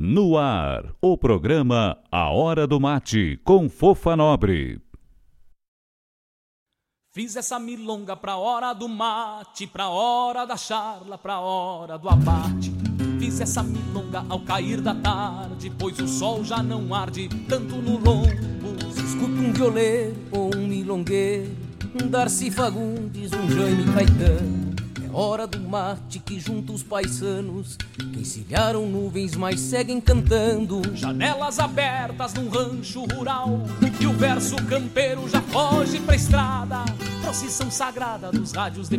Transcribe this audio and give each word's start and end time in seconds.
No 0.00 0.38
ar, 0.38 0.94
o 1.02 1.18
programa 1.18 1.98
A 2.08 2.30
Hora 2.30 2.68
do 2.68 2.78
Mate, 2.78 3.36
com 3.42 3.68
Fofa 3.68 4.14
Nobre. 4.14 4.80
Fiz 7.12 7.34
essa 7.34 7.58
milonga 7.58 8.14
pra 8.14 8.36
hora 8.36 8.72
do 8.74 8.88
mate, 8.88 9.66
pra 9.66 9.88
hora 9.88 10.46
da 10.46 10.56
charla, 10.56 11.18
pra 11.18 11.40
hora 11.40 11.98
do 11.98 12.08
abate. 12.08 12.72
Fiz 13.18 13.40
essa 13.40 13.60
milonga 13.60 14.24
ao 14.28 14.38
cair 14.38 14.80
da 14.80 14.94
tarde, 14.94 15.68
pois 15.76 15.98
o 15.98 16.06
sol 16.06 16.44
já 16.44 16.62
não 16.62 16.94
arde 16.94 17.28
tanto 17.48 17.74
no 17.74 17.98
lombo. 17.98 18.28
Escuta 19.04 19.32
um 19.32 19.52
violeiro 19.52 20.14
ou 20.30 20.54
um 20.54 20.68
milongueiro, 20.68 21.56
um 22.00 22.06
Darcy 22.06 22.52
Fagundes, 22.52 23.32
um 23.32 23.50
Jaime 23.50 23.92
Caetano. 23.92 24.87
É 25.08 25.16
hora 25.16 25.46
do 25.46 25.58
mate 25.58 26.18
que 26.18 26.38
junta 26.38 26.70
os 26.70 26.82
paisanos, 26.82 27.76
que 27.94 28.20
encilharam 28.20 28.86
nuvens, 28.86 29.34
mas 29.34 29.58
seguem 29.58 30.00
cantando. 30.00 30.82
Janelas 30.94 31.58
abertas 31.58 32.34
num 32.34 32.48
rancho 32.48 33.04
rural, 33.06 33.62
e 34.00 34.06
o 34.06 34.12
verso 34.12 34.56
campeiro 34.66 35.26
já 35.28 35.40
foge 35.40 35.98
pra 36.00 36.14
estrada. 36.14 36.84
Procissão 37.22 37.70
sagrada 37.70 38.30
dos 38.30 38.52
rádios 38.52 38.88
de 38.88 38.98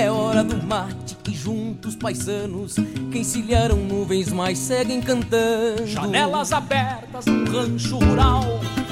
É 0.00 0.10
hora 0.10 0.42
do 0.42 0.56
mate 0.66 1.14
que 1.16 1.34
junta 1.34 1.86
os 1.86 1.94
paisanos, 1.94 2.76
que 3.12 3.18
encilharam 3.18 3.76
nuvens, 3.76 4.32
mas 4.32 4.56
seguem 4.56 4.98
cantando. 5.02 5.86
Janelas 5.86 6.54
abertas 6.54 7.26
num 7.26 7.44
rancho 7.44 7.98
rural 7.98 8.44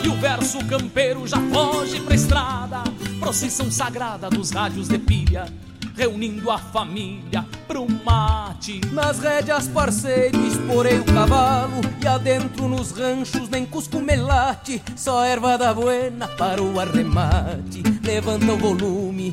E 0.05 0.09
o 0.09 0.15
verso 0.17 0.63
campeiro 0.67 1.27
já 1.27 1.39
foge 1.51 1.99
pra 2.03 2.15
estrada. 2.15 2.85
Procissão 3.19 3.71
sagrada 3.71 4.29
dos 4.29 4.51
rádios 4.51 4.87
de 4.87 4.99
pilha 4.99 5.47
Reunindo 5.97 6.51
a 6.51 6.59
família 6.59 7.45
pro 7.67 7.87
mate. 8.05 8.81
Nas 8.93 9.19
rédeas, 9.19 9.67
parceiro, 9.67 10.47
esporei 10.47 10.99
o 10.99 11.05
cavalo 11.05 11.81
E 12.03 12.07
adentro 12.07 12.69
nos 12.69 12.93
ranchos 12.93 13.49
nem 13.49 13.65
cusco 13.65 13.99
melate. 13.99 14.83
Só 14.95 15.25
erva 15.25 15.57
da 15.57 15.73
buena 15.73 16.29
para 16.29 16.63
o 16.63 16.79
arremate 16.79 17.83
Levanta 18.05 18.53
o 18.53 18.59
volume 18.59 19.33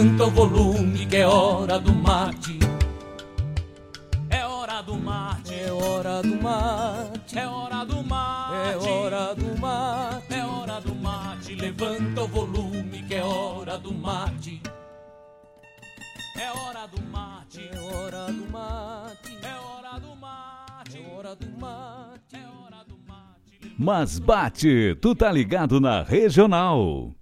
Levanta 0.00 0.24
o 0.24 0.30
volume 0.30 1.04
que 1.04 1.16
é 1.18 1.26
hora 1.26 1.78
do 1.78 1.92
mate 1.92 2.58
É 4.30 4.46
hora 4.46 4.80
do 4.80 4.96
mate, 4.96 5.54
É 5.54 5.70
hora 5.70 6.22
do 6.22 6.36
mate 6.42 7.38
é 7.38 7.46
hora 7.46 7.84
do 7.84 8.02
mate, 8.02 8.64
É 8.64 8.76
hora 8.78 9.34
do 9.34 9.60
mate 9.60 10.34
é 10.34 10.42
hora 10.46 10.80
do 10.80 10.94
mate, 10.94 11.54
Levanta 11.54 12.22
o 12.22 12.28
volume 12.28 13.02
que 13.02 13.14
é 13.14 13.22
hora 13.22 13.76
do 13.76 13.92
mate 13.92 14.62
é 16.34 16.50
hora 16.50 16.86
do 16.86 17.02
mate, 17.02 17.68
É 17.68 17.78
hora 17.78 18.32
do 18.32 18.50
mate 18.50 19.38
é 19.42 19.54
hora 19.54 20.00
do 20.00 20.16
mate, 20.16 20.96
É 20.96 21.14
hora 21.14 21.36
do 21.36 21.60
mate 21.60 22.36
é 22.36 22.38
hora 22.38 22.84
do 22.86 22.96
mate. 23.06 23.74
Mas 23.78 24.18
bate, 24.18 24.94
tu 24.94 25.14
tá 25.14 25.30
ligado 25.30 25.78
na 25.78 26.02
regional. 26.02 27.19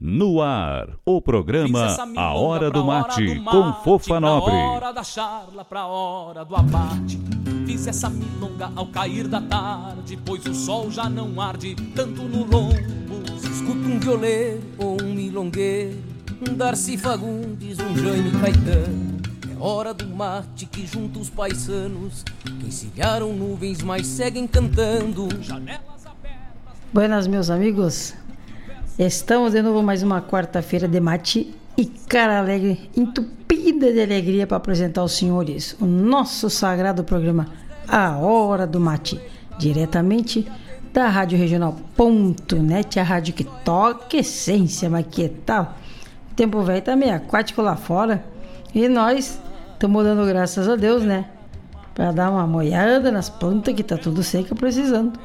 No 0.00 0.42
ar, 0.42 0.98
o 1.06 1.22
programa 1.22 1.96
A 2.16 2.34
Hora 2.34 2.70
do 2.70 2.84
Mate, 2.84 3.22
hora 3.22 3.34
do 3.34 3.44
com 3.44 3.62
mate, 3.62 3.84
Fofa 3.84 4.20
Nobre. 4.20 4.50
Pra 4.50 4.70
hora 4.70 4.92
da 4.92 5.04
charla, 5.04 5.64
pra 5.64 5.86
hora 5.86 6.44
do 6.44 6.56
abate. 6.56 7.18
Fiz 7.64 7.86
essa 7.86 8.10
milonga 8.10 8.70
ao 8.74 8.86
cair 8.88 9.28
da 9.28 9.40
tarde, 9.40 10.18
pois 10.24 10.44
o 10.46 10.54
sol 10.54 10.90
já 10.90 11.08
não 11.08 11.40
arde 11.40 11.76
tanto 11.94 12.22
no 12.22 12.44
lombo. 12.44 13.38
Se 13.38 13.48
escuta 13.48 13.88
um 13.88 13.98
violeiro 14.00 14.62
ou 14.78 15.00
um 15.00 15.14
milongueiro, 15.14 15.96
um 16.46 16.54
Darcy 16.54 16.98
Fagundes, 16.98 17.78
um 17.78 17.96
Jaime 17.96 18.32
Caetano. 18.32 19.14
É 19.50 19.62
hora 19.62 19.94
do 19.94 20.06
mate 20.08 20.66
que 20.66 20.86
junta 20.86 21.20
os 21.20 21.30
paisanos, 21.30 22.24
que 22.42 22.66
encilharam 22.66 23.32
nuvens, 23.32 23.80
mas 23.80 24.06
seguem 24.08 24.46
cantando. 24.46 25.28
Janelas 25.40 26.04
abertas. 26.04 26.42
Buenas, 26.92 27.26
meus 27.26 27.48
amigos. 27.48 28.14
Estamos 28.96 29.50
de 29.50 29.60
novo 29.60 29.82
mais 29.82 30.04
uma 30.04 30.22
quarta-feira 30.22 30.86
de 30.86 31.00
mate 31.00 31.52
e 31.76 31.84
cara 31.84 32.38
alegre, 32.38 32.88
entupida 32.96 33.92
de 33.92 34.00
alegria 34.00 34.46
para 34.46 34.56
apresentar 34.56 35.00
aos 35.00 35.16
senhores 35.16 35.76
o 35.80 35.84
nosso 35.84 36.48
sagrado 36.48 37.02
programa 37.02 37.48
A 37.88 38.16
Hora 38.18 38.68
do 38.68 38.78
Mate, 38.78 39.20
diretamente 39.58 40.46
da 40.92 41.08
Rádio 41.08 41.36
Regional.net, 41.36 43.00
a 43.00 43.02
rádio 43.02 43.34
que 43.34 43.42
toca 43.64 44.16
essência, 44.16 44.88
mas 44.88 45.06
que 45.10 45.28
tal? 45.28 45.74
O 46.30 46.34
tempo 46.36 46.62
velho 46.62 46.80
tá 46.80 46.94
meio 46.94 47.16
aquático 47.16 47.60
lá 47.62 47.74
fora 47.74 48.24
e 48.72 48.86
nós 48.86 49.40
estamos 49.72 50.04
dando 50.04 50.24
graças 50.24 50.68
a 50.68 50.76
Deus, 50.76 51.02
né? 51.02 51.24
Para 51.96 52.12
dar 52.12 52.30
uma 52.30 52.46
molhada 52.46 53.10
nas 53.10 53.28
plantas 53.28 53.74
que 53.74 53.82
tá 53.82 53.96
tudo 53.96 54.22
seca 54.22 54.54
precisando. 54.54 55.18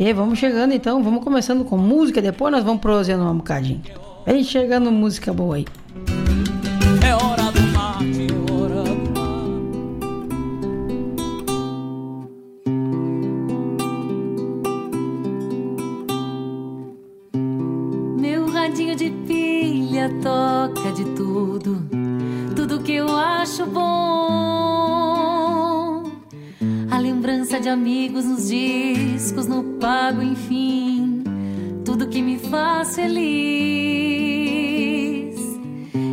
E 0.00 0.14
vamos 0.14 0.38
chegando 0.38 0.72
então, 0.72 1.02
vamos 1.02 1.22
começando 1.22 1.62
com 1.62 1.76
música, 1.76 2.22
depois 2.22 2.50
nós 2.50 2.64
vamos 2.64 2.80
prosseando 2.80 3.22
um 3.22 3.36
bocadinho. 3.36 3.82
Vem 4.24 4.42
chegando 4.42 4.90
música 4.90 5.30
boa 5.30 5.56
aí. 5.56 5.66
É 7.06 7.14
hora 7.14 7.52
do 7.52 7.60
mate, 7.74 8.26
É 8.26 8.32
hora 8.50 8.82
do 8.82 8.94
mate. 9.10 9.60
Meu 18.18 18.50
radinho 18.50 18.96
de 18.96 19.10
pilha 19.26 20.08
toca 20.22 20.92
de 20.92 21.04
tudo, 21.14 21.86
tudo 22.56 22.80
que 22.80 22.94
eu 22.94 23.14
acho 23.14 23.66
bom. 23.66 23.99
Lembrança 27.50 27.60
de 27.60 27.68
amigos 27.68 28.24
nos 28.24 28.48
discos, 28.48 29.48
no 29.48 29.64
pago, 29.80 30.22
enfim, 30.22 31.24
tudo 31.84 32.06
que 32.06 32.22
me 32.22 32.38
faz 32.38 32.94
feliz. 32.94 33.20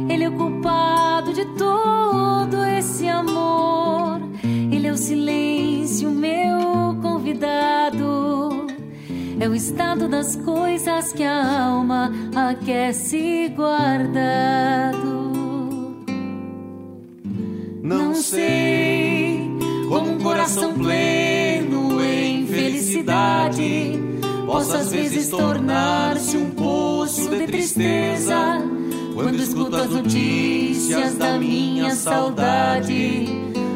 Ele 0.09 0.23
é 0.23 0.29
o 0.29 0.31
culpado 0.31 1.31
de 1.33 1.45
todo 1.55 2.65
esse 2.77 3.07
amor. 3.07 4.19
Ele 4.71 4.87
é 4.87 4.91
o 4.91 4.97
silêncio, 4.97 6.09
meu 6.09 6.97
convidado. 7.01 8.65
É 9.39 9.47
o 9.47 9.53
estado 9.53 10.07
das 10.07 10.35
coisas 10.37 11.13
que 11.13 11.23
a 11.23 11.67
alma 11.67 12.11
aquece 12.35 13.53
guardado. 13.55 15.27
Não 17.83 18.15
sei 18.15 19.06
coração 20.47 20.73
pleno 20.75 22.01
em 22.01 22.47
felicidade 22.47 24.01
possa 24.45 24.77
às 24.77 24.91
vezes 24.93 25.27
tornar-se 25.27 26.37
um 26.37 26.51
poço 26.51 27.29
de 27.29 27.45
tristeza 27.45 28.63
quando 29.13 29.35
escuto 29.35 29.75
as 29.75 29.89
notícias 29.89 31.15
da 31.15 31.37
minha 31.37 31.93
saudade. 31.93 33.27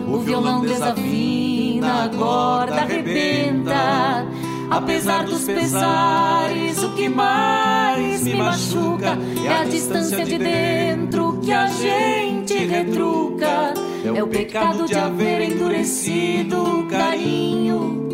O 0.07 0.19
violão 0.19 0.61
desafina, 0.61 2.05
a 2.05 2.09
corda 2.09 2.75
arrebenta. 2.75 4.25
Apesar 4.69 5.25
dos 5.25 5.43
pesares, 5.43 6.81
o 6.81 6.95
que 6.95 7.09
mais 7.09 8.23
me 8.23 8.35
machuca 8.35 9.17
é 9.45 9.53
a 9.53 9.65
distância 9.65 10.23
de 10.23 10.37
dentro 10.37 11.37
que 11.41 11.51
a 11.51 11.67
gente 11.67 12.53
retruca. 12.65 13.90
É 14.03 14.23
o 14.23 14.27
pecado 14.27 14.85
de 14.85 14.95
haver 14.95 15.41
endurecido 15.41 16.79
o 16.79 16.87
carinho, 16.87 18.07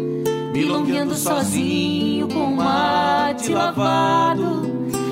milongueando 0.54 1.16
sozinho 1.16 2.28
com 2.28 2.56
mate 2.56 3.52
lavado. 3.52 4.68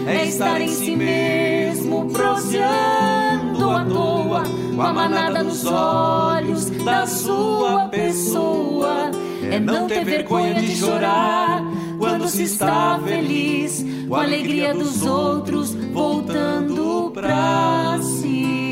É 0.08 0.26
estar 0.26 0.62
em 0.62 0.68
si 0.68 0.96
mesmo, 0.96 2.10
proseando 2.10 3.70
à 3.70 3.86
toa, 3.86 4.44
com 4.76 4.82
a 4.82 4.94
manada 4.94 5.44
nos 5.44 5.66
olhos 5.66 6.70
da 6.70 7.08
sua 7.08 7.88
pessoa 7.88 9.12
é 9.52 9.60
não 9.60 9.88
ter 9.88 10.04
vergonha 10.04 10.54
de 10.56 10.76
chorar 10.76 11.64
quando 11.98 12.28
se 12.28 12.44
está 12.44 13.00
feliz, 13.04 13.86
com 14.08 14.16
a 14.16 14.24
alegria 14.24 14.74
dos 14.74 15.04
outros 15.04 15.74
voltando 15.74 17.12
pra 17.14 17.98
si. 18.02 18.65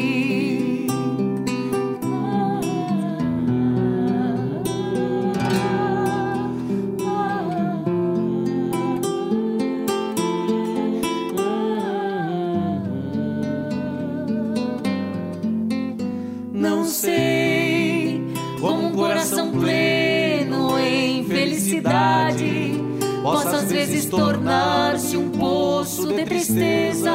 Tornar-se 24.16 25.18
um 25.18 25.32
poço 25.32 26.08
de 26.14 26.24
tristeza 26.24 27.12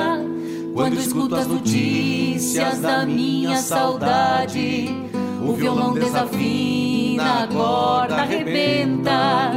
quando 0.74 0.98
escuto 0.98 1.36
as 1.36 1.46
notícias 1.46 2.80
da 2.80 3.06
minha 3.06 3.56
saudade. 3.58 4.88
O 5.40 5.52
violão 5.52 5.94
desafina, 5.94 7.44
a 7.44 7.46
corda 7.46 8.16
arrebenta. 8.16 9.52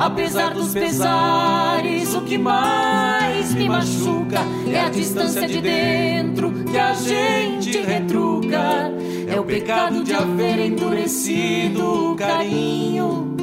Apesar 0.00 0.52
dos 0.52 0.72
pesares, 0.72 2.12
o 2.12 2.22
que 2.22 2.36
mais 2.36 3.54
me 3.54 3.68
machuca 3.68 4.40
é 4.66 4.80
a 4.80 4.88
distância 4.88 5.46
de 5.46 5.60
dentro 5.60 6.52
que 6.64 6.76
a 6.76 6.92
gente 6.94 7.78
retruca. 7.82 8.90
É 9.28 9.38
o 9.38 9.44
pecado 9.44 10.02
de 10.02 10.12
haver 10.12 10.58
endurecido 10.58 12.10
o 12.10 12.16
carinho, 12.16 13.36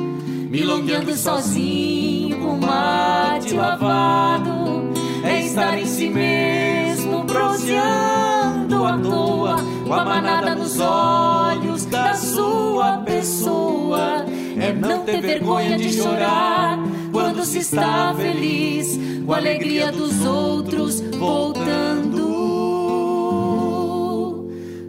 milongueando 0.57 1.15
sozinho 1.15 2.39
com 2.39 2.57
mate 2.57 3.53
lavado. 3.53 4.91
É 5.23 5.41
estar 5.45 5.77
em 5.77 5.85
si 5.85 6.09
mesmo, 6.09 7.25
proseando 7.25 8.83
à 8.83 8.97
toa, 8.97 9.57
com 9.85 9.93
a 9.93 10.03
manada 10.03 10.55
nos 10.55 10.79
olhos 10.79 11.85
da 11.85 12.15
sua 12.15 12.97
pessoa. 13.05 14.25
É 14.59 14.73
não 14.73 15.05
ter 15.05 15.21
vergonha 15.21 15.77
de 15.77 15.93
chorar 15.93 16.79
quando 17.11 17.45
se 17.45 17.59
está 17.59 18.15
feliz, 18.15 18.99
com 19.25 19.33
a 19.33 19.37
alegria 19.37 19.91
dos 19.91 20.25
outros 20.25 20.99
voltando 21.01 22.17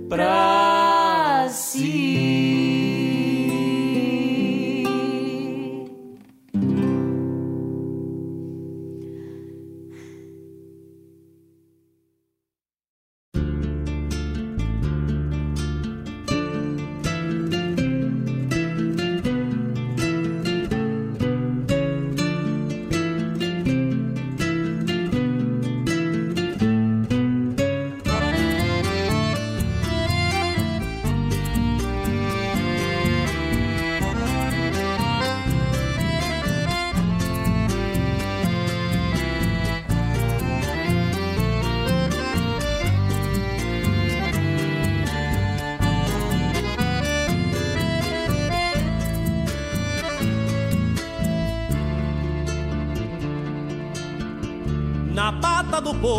pra 0.08 1.46
si. 1.50 2.37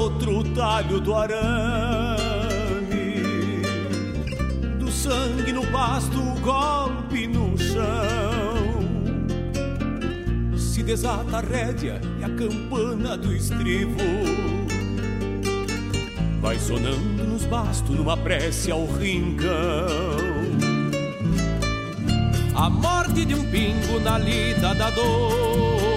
Pata 0.09 0.25
do 0.25 0.25
potro, 0.25 0.37
o 0.39 0.43
talho 0.55 0.99
do 0.99 1.15
arame. 1.15 1.39
Do 4.79 4.91
sangue 4.91 5.51
no 5.51 5.65
pasto, 5.67 6.17
o 6.17 6.39
golpe 6.39 7.27
no 7.27 7.57
chão. 7.57 8.79
Se 10.57 10.83
desata 10.83 11.37
a 11.37 11.41
rédea 11.41 12.01
e 12.19 12.23
a 12.23 12.29
campana 12.29 13.17
do 13.17 13.33
estribo. 13.33 13.97
Vai 16.41 16.57
sonando 16.57 17.25
nos 17.25 17.45
bastos 17.45 17.95
numa 17.95 18.15
prece 18.15 18.71
ao 18.71 18.85
rincão. 18.85 19.49
A 22.55 22.69
morte 22.69 23.25
de 23.25 23.35
um 23.35 23.43
pingo 23.51 23.99
na 24.01 24.17
lida 24.17 24.73
da 24.75 24.89
é 24.89 25.88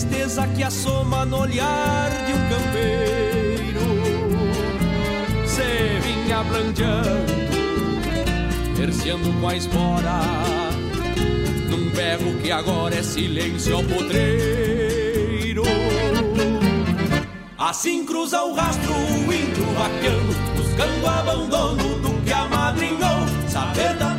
tristeza 0.00 0.46
que 0.48 0.62
assoma 0.62 1.26
no 1.26 1.40
olhar 1.40 2.10
de 2.24 2.32
um 2.32 2.48
campeiro. 2.48 3.80
Se 5.46 6.00
vinha 6.00 6.42
blandeando, 6.42 7.32
terciando 8.76 9.40
com 9.40 9.48
a 9.48 9.56
espora, 9.56 10.20
num 11.68 11.90
berro 11.90 12.34
que 12.42 12.50
agora 12.50 12.94
é 12.94 13.02
silêncio 13.02 13.76
ao 13.76 13.84
podreiro. 13.84 15.64
Assim 17.58 18.06
cruza 18.06 18.42
o 18.42 18.54
rastro 18.54 18.94
o 18.94 19.32
índio 19.32 19.66
vaqueano, 19.74 20.34
buscando 20.56 21.06
abandono 21.06 21.98
do 22.00 22.24
que 22.24 22.32
amadrinhou. 22.32 23.26
Saber 23.48 23.94
da 23.96 24.09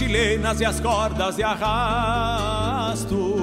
chilenas 0.00 0.60
e 0.60 0.64
as 0.64 0.80
cordas 0.80 1.36
de 1.36 1.42
arrasto 1.42 3.34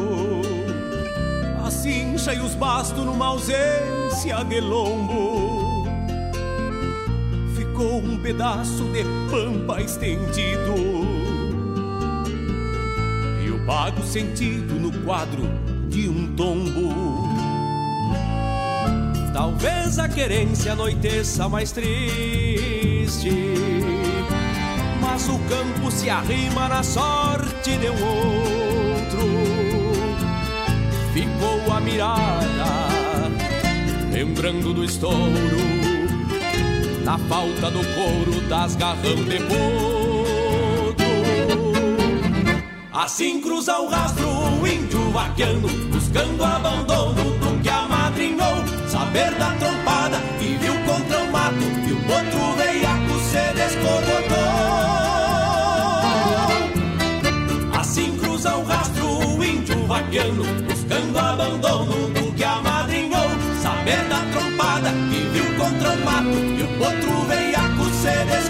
Assim 1.65 2.07
prancha 2.27 2.33
e 2.33 2.39
os 2.39 2.55
bastos 2.55 3.05
numa 3.05 3.27
ausência 3.27 4.43
de 4.49 4.59
lombo. 4.59 5.87
Ficou 7.55 7.99
um 7.99 8.17
pedaço 8.17 8.83
de 8.85 9.03
pampa 9.29 9.81
estendido. 9.81 10.73
E 13.45 13.49
o 13.49 13.65
pago 13.65 14.03
sentido 14.03 14.73
no 14.73 14.91
quadro 15.03 15.43
de 15.87 16.09
um 16.09 16.35
tombo. 16.35 17.27
Talvez 19.33 19.99
a 19.99 20.09
querência 20.09 20.73
anoiteça 20.73 21.47
mais 21.47 21.71
triste 21.71 23.29
Mas 25.27 25.35
o 25.35 25.39
campo 25.39 25.91
se 25.91 26.09
arrima 26.09 26.69
na 26.69 26.81
sorte 26.81 27.75
de 27.77 27.89
um 27.89 28.01
outro. 28.01 29.27
Ficou 31.11 31.73
a 31.73 31.81
mirada 31.81 32.87
Lembrando 34.11 34.73
do 34.73 34.83
estouro 34.83 35.57
Da 37.03 37.17
falta 37.17 37.71
do 37.71 37.79
couro 37.95 38.41
das 38.47 38.75
garrão 38.75 39.15
de 39.15 39.39
potro 39.39 41.07
Assim 42.93 43.41
cruza 43.41 43.79
o 43.79 43.89
rastro 43.89 44.27
o 44.27 44.67
índio 44.67 45.11
vaqueando 45.11 45.67
Buscando 45.91 46.43
abandono 46.43 46.86
vaqueando 60.17 60.43
Buscando 60.65 61.19
abandono 61.19 62.09
do 62.09 62.31
que 62.33 62.43
amadrinhou 62.43 63.29
Saber 63.61 64.03
da 64.09 64.19
trompada 64.31 64.89
e 65.11 65.29
viu 65.31 65.45
contra 65.57 65.91
o 65.91 66.05
mato 66.05 66.37
E 66.37 66.63
o 66.63 66.83
outro 66.83 67.21
veiaco 67.27 67.85
se 67.91 68.46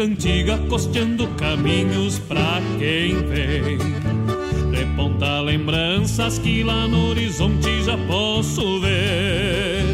cerca 0.00 0.04
antiga 0.04 0.58
costeando 0.68 1.26
caminhos 1.36 2.18
pra 2.20 2.60
quem 2.78 3.16
vem. 3.26 3.78
Reponta 4.72 5.40
lembranças 5.40 6.38
que 6.38 6.62
lá 6.62 6.88
no 6.88 7.10
horizonte 7.10 7.82
já 7.84 7.98
posso 8.08 8.80
ver. 8.80 9.84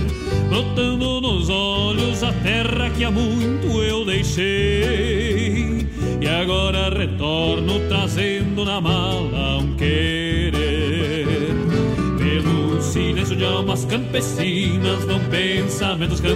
Brotando 0.48 1.20
nos 1.20 1.50
olhos 1.50 2.22
a 2.22 2.32
terra 2.32 2.90
que 2.90 3.04
há 3.04 3.10
muito 3.10 3.82
eu 3.82 4.04
deixei. 4.04 5.86
E 6.20 6.28
agora 6.28 6.88
retorno 6.88 7.80
trazendo 7.88 8.64
na 8.64 8.80
mala 8.80 9.58
um 9.58 9.74
querer. 9.74 11.26
Pelo 12.18 12.80
silêncio 12.80 13.34
de 13.34 13.44
almas 13.44 13.84
campesinas 13.84 15.04
vão 15.04 15.20
pensamentos 15.30 16.20
dos 16.20 16.30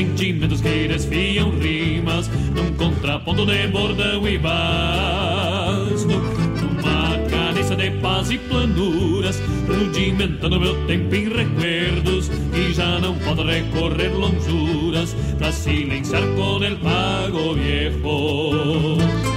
sentimentos 0.00 0.62
que 0.62 0.88
desfiam 0.88 1.50
rimas 1.50 2.28
num 2.54 2.72
contraponto 2.74 3.44
de 3.44 3.66
bordão 3.68 4.26
e 4.26 4.38
basto. 4.38 6.08
Numa 6.08 7.18
cadência 7.28 7.76
de 7.76 7.90
paz 8.02 8.30
e 8.30 8.38
planuras, 8.38 9.42
rudimentando 9.68 10.58
meu 10.58 10.86
tempo 10.86 11.14
em 11.14 11.28
recuerdos 11.28 12.30
que 12.30 12.72
já 12.72 12.98
não 12.98 13.14
posso 13.16 13.42
recorrer 13.42 14.08
lonjuras 14.08 15.14
pra 15.38 15.52
silenciar 15.52 16.22
com 16.34 16.64
el 16.64 16.76
pago 16.76 17.54
viejo. 17.54 19.29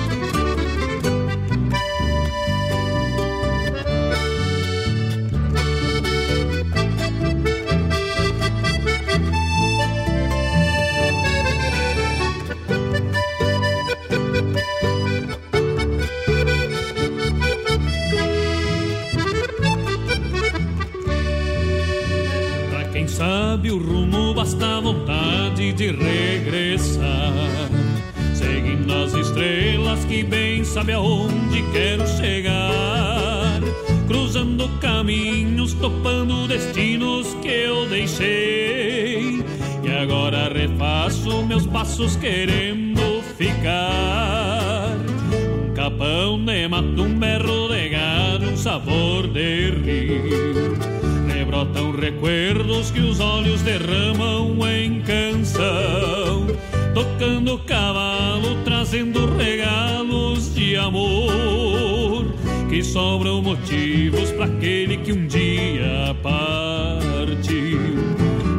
Motivos 64.44 64.44
para 64.44 64.46
aquele 64.46 64.98
que 64.98 65.14
um 65.14 65.28
dia 65.28 66.16
partiu. 66.22 67.80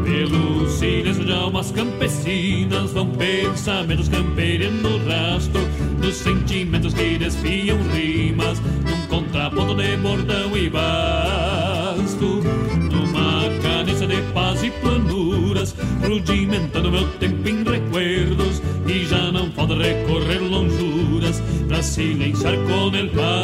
Pelo 0.05 0.69
silêncio 0.69 1.25
de 1.25 1.33
almas 1.33 1.71
campesinas 1.73 2.93
vão 2.93 3.09
pensamentos 3.11 4.09
campeando 4.09 4.89
o 4.89 5.09
rastro 5.09 5.61
dos 6.01 6.15
sentimentos 6.17 6.95
que 6.95 7.19
desfiam 7.19 7.79
rimas 7.93 8.61
num 8.61 9.07
contraponto 9.09 9.75
de 9.75 9.97
bordão 9.97 10.57
e 10.57 10.71
basto. 10.71 12.43
Numa 12.91 13.51
cadência 13.63 14.07
de 14.07 14.21
paz 14.33 14.63
e 14.63 14.71
planuras, 14.71 15.75
rudimentando 16.03 16.91
meu 16.91 17.09
tempo 17.19 17.49
em 17.49 17.65
recuerdos 17.65 18.63
e 18.87 19.05
já 19.05 19.33
não 19.33 19.51
pode 19.51 19.75
recorrer 19.75 20.39
lonjuras 20.39 21.43
pra 21.67 21.83
silenciar 21.83 22.55
com 22.57 22.95
el 22.97 23.09
pago 23.11 23.44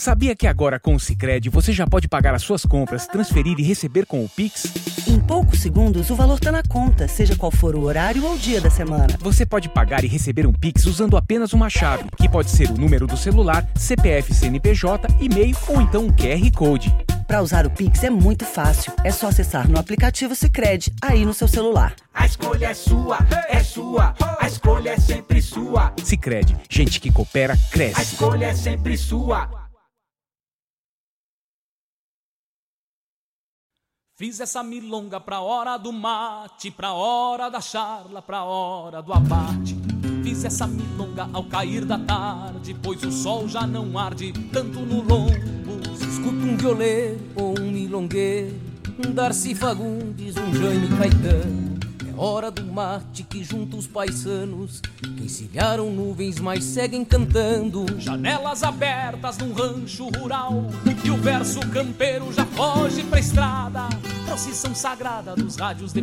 Sabia 0.00 0.34
que 0.34 0.46
agora 0.46 0.80
com 0.80 0.94
o 0.94 0.98
Sicredi 0.98 1.50
você 1.50 1.74
já 1.74 1.86
pode 1.86 2.08
pagar 2.08 2.34
as 2.34 2.40
suas 2.40 2.64
compras, 2.64 3.06
transferir 3.06 3.60
e 3.60 3.62
receber 3.62 4.06
com 4.06 4.24
o 4.24 4.28
Pix? 4.30 4.64
Em 5.06 5.20
poucos 5.20 5.60
segundos 5.60 6.08
o 6.08 6.16
valor 6.16 6.36
está 6.36 6.50
na 6.50 6.62
conta, 6.62 7.06
seja 7.06 7.36
qual 7.36 7.52
for 7.52 7.76
o 7.76 7.82
horário 7.82 8.24
ou 8.24 8.32
o 8.32 8.38
dia 8.38 8.62
da 8.62 8.70
semana. 8.70 9.08
Você 9.20 9.44
pode 9.44 9.68
pagar 9.68 10.02
e 10.02 10.06
receber 10.08 10.46
um 10.46 10.54
Pix 10.54 10.86
usando 10.86 11.18
apenas 11.18 11.52
uma 11.52 11.68
chave, 11.68 12.04
que 12.16 12.30
pode 12.30 12.48
ser 12.48 12.70
o 12.70 12.78
número 12.78 13.06
do 13.06 13.14
celular, 13.14 13.68
CPF, 13.74 14.32
CNPJ, 14.32 15.06
e-mail 15.20 15.54
ou 15.68 15.82
então 15.82 16.06
um 16.06 16.10
QR 16.10 16.50
Code. 16.56 16.96
Para 17.26 17.42
usar 17.42 17.66
o 17.66 17.70
Pix 17.70 18.02
é 18.02 18.08
muito 18.08 18.46
fácil. 18.46 18.94
É 19.04 19.10
só 19.10 19.28
acessar 19.28 19.68
no 19.68 19.78
aplicativo 19.78 20.34
Sicredi 20.34 20.94
aí 21.02 21.26
no 21.26 21.34
seu 21.34 21.46
celular. 21.46 21.94
A 22.14 22.24
escolha 22.24 22.68
é 22.68 22.74
sua, 22.74 23.18
é 23.50 23.62
sua. 23.62 24.14
A 24.40 24.46
escolha 24.46 24.92
é 24.92 24.98
sempre 24.98 25.42
sua. 25.42 25.92
Sicredi, 26.02 26.56
gente 26.70 26.98
que 26.98 27.12
coopera 27.12 27.54
cresce. 27.70 28.00
A 28.00 28.02
escolha 28.02 28.46
é 28.46 28.54
sempre 28.54 28.96
sua. 28.96 29.59
Fiz 34.20 34.38
essa 34.38 34.62
milonga 34.62 35.18
pra 35.18 35.40
hora 35.40 35.78
do 35.78 35.90
mate, 35.90 36.70
pra 36.70 36.92
hora 36.92 37.48
da 37.48 37.58
charla, 37.58 38.20
pra 38.20 38.44
hora 38.44 39.00
do 39.00 39.14
abate. 39.14 39.74
Fiz 40.22 40.44
essa 40.44 40.66
milonga 40.66 41.26
ao 41.32 41.44
cair 41.44 41.86
da 41.86 41.98
tarde, 41.98 42.76
pois 42.82 43.02
o 43.02 43.10
sol 43.10 43.48
já 43.48 43.66
não 43.66 43.96
arde 43.98 44.30
tanto 44.52 44.80
no 44.80 44.96
lombo. 44.96 45.32
Escuta 46.06 46.36
um 46.36 46.54
violeiro 46.54 47.18
ou 47.34 47.58
um 47.58 47.70
milongueiro, 47.70 48.60
um 49.02 49.10
Darcy 49.10 49.54
Fagundes, 49.54 50.36
um 50.36 50.52
Jaime 50.52 50.88
Caetano. 50.98 51.79
Hora 52.22 52.50
do 52.50 52.62
mate 52.70 53.22
que 53.22 53.42
junta 53.42 53.76
os 53.76 53.86
paisanos, 53.86 54.82
que 55.00 55.24
encilharam 55.24 55.90
nuvens, 55.90 56.38
mas 56.38 56.62
seguem 56.64 57.02
cantando. 57.02 57.86
Janelas 57.98 58.62
abertas 58.62 59.38
num 59.38 59.54
rancho 59.54 60.10
rural, 60.10 60.66
e 61.02 61.10
o 61.10 61.16
verso 61.16 61.60
campeiro 61.70 62.30
já 62.30 62.44
foge 62.44 63.02
pra 63.04 63.18
estrada. 63.18 63.88
Procissão 64.26 64.74
sagrada 64.74 65.34
dos 65.34 65.56
rádios 65.56 65.94
de 65.94 66.02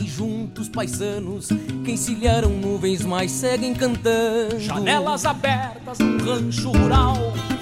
juntos 0.21 0.69
paisanos 0.69 1.47
que 1.83 1.91
encilharam 1.93 2.49
nuvens, 2.51 3.03
mas 3.03 3.31
seguem 3.31 3.73
cantando. 3.73 4.59
Janelas 4.59 5.25
abertas 5.25 5.97
num 5.97 6.17
rancho 6.19 6.71
rural 6.71 7.17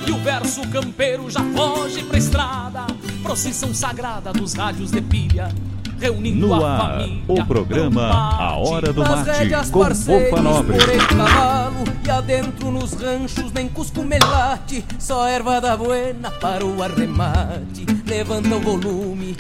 E 0.06 0.12
o 0.12 0.18
verso 0.18 0.68
campeiro 0.68 1.30
já 1.30 1.40
foge 1.56 2.04
pra 2.04 2.18
estrada 2.18 2.88
Procissão 3.24 3.74
sagrada 3.74 4.34
dos 4.34 4.54
rádios 4.54 4.92
de 4.92 5.02
pilha 5.02 5.50
Reunindo 5.98 6.48
No 6.48 6.54
a 6.54 6.70
ar, 6.70 6.82
família 6.82 7.24
o 7.28 7.46
programa. 7.46 8.10
A 8.10 8.56
Hora 8.58 8.92
do 8.92 9.02
Mate, 9.02 9.30
rédeas, 9.30 9.70
com 9.70 9.84
Fofa 9.84 10.42
Nobre. 10.42 10.78
cavalo 11.08 11.84
E 12.06 12.10
adentro 12.10 12.72
nos 12.72 12.94
ranchos 12.94 13.52
nem 13.54 13.70
cusco 13.70 14.04
melate 14.04 14.84
Só 14.98 15.28
erva 15.28 15.62
da 15.62 15.78
buena 15.78 16.30
para 16.32 16.66
o 16.66 16.84
arremate 16.84 17.86
Levanta 18.06 18.56
o 18.56 18.60
volume 18.60 19.38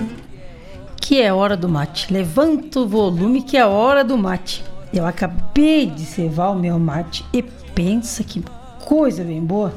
Que 1.09 1.23
é 1.23 1.33
hora 1.33 1.57
do 1.57 1.67
mate. 1.67 2.13
Levanta 2.13 2.81
o 2.81 2.87
volume 2.87 3.41
que 3.41 3.57
é 3.57 3.65
hora 3.65 4.03
do 4.03 4.15
mate. 4.15 4.63
Eu 4.93 5.07
acabei 5.07 5.87
de 5.87 6.05
cevar 6.05 6.51
o 6.51 6.55
meu 6.55 6.77
mate 6.77 7.25
e 7.33 7.41
pensa 7.41 8.23
que 8.23 8.43
coisa 8.85 9.23
bem 9.23 9.43
boa. 9.43 9.73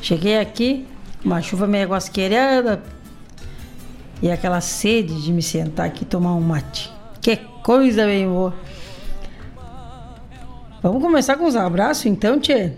Cheguei 0.00 0.38
aqui, 0.38 0.86
uma 1.22 1.42
chuva 1.42 1.66
meio 1.66 1.86
guasqueirada 1.86 2.82
e 4.22 4.30
aquela 4.30 4.62
sede 4.62 5.20
de 5.20 5.30
me 5.30 5.42
sentar 5.42 5.84
aqui 5.84 6.04
e 6.04 6.06
tomar 6.06 6.34
um 6.34 6.40
mate. 6.40 6.90
Que 7.20 7.36
coisa 7.36 8.06
bem 8.06 8.26
boa. 8.26 8.54
Vamos 10.82 11.02
começar 11.02 11.36
com 11.36 11.44
os 11.44 11.56
abraços 11.56 12.06
então, 12.06 12.40
Tchê? 12.40 12.72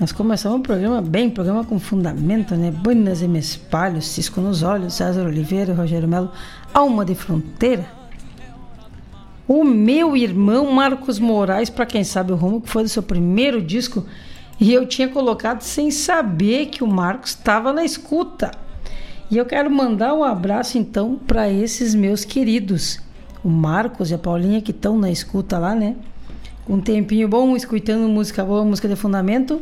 Nós 0.00 0.10
começamos 0.10 0.58
o 0.58 0.62
programa 0.62 1.02
bem, 1.02 1.28
programa 1.28 1.64
com 1.64 1.78
fundamento, 1.78 2.56
né? 2.56 2.70
Buenas 2.70 3.20
e 3.20 3.28
me 3.28 3.42
cisco 3.42 4.40
nos 4.40 4.62
olhos, 4.62 4.94
César 4.94 5.26
Oliveira, 5.26 5.74
Rogério 5.74 6.08
Melo, 6.08 6.32
Alma 6.72 7.04
de 7.04 7.14
Fronteira. 7.14 7.86
O 9.46 9.62
meu 9.62 10.16
irmão 10.16 10.72
Marcos 10.72 11.18
Moraes, 11.18 11.68
para 11.68 11.84
quem 11.84 12.02
sabe 12.04 12.32
o 12.32 12.36
rumo, 12.36 12.62
que 12.62 12.70
foi 12.70 12.82
do 12.82 12.88
seu 12.88 13.02
primeiro 13.02 13.60
disco, 13.60 14.04
e 14.58 14.72
eu 14.72 14.86
tinha 14.86 15.08
colocado 15.08 15.60
sem 15.60 15.90
saber 15.90 16.66
que 16.66 16.82
o 16.82 16.86
Marcos 16.86 17.30
estava 17.30 17.70
na 17.70 17.84
escuta. 17.84 18.50
E 19.30 19.36
eu 19.36 19.44
quero 19.44 19.70
mandar 19.70 20.14
um 20.14 20.24
abraço 20.24 20.78
então 20.78 21.20
para 21.26 21.50
esses 21.50 21.94
meus 21.94 22.24
queridos, 22.24 22.98
o 23.44 23.48
Marcos 23.48 24.10
e 24.10 24.14
a 24.14 24.18
Paulinha 24.18 24.62
que 24.62 24.70
estão 24.70 24.98
na 24.98 25.10
escuta 25.10 25.58
lá, 25.58 25.74
né? 25.74 25.96
Um 26.66 26.80
tempinho 26.80 27.28
bom, 27.28 27.54
escutando 27.54 28.08
música 28.08 28.42
boa, 28.42 28.64
música 28.64 28.88
de 28.88 28.96
fundamento. 28.96 29.60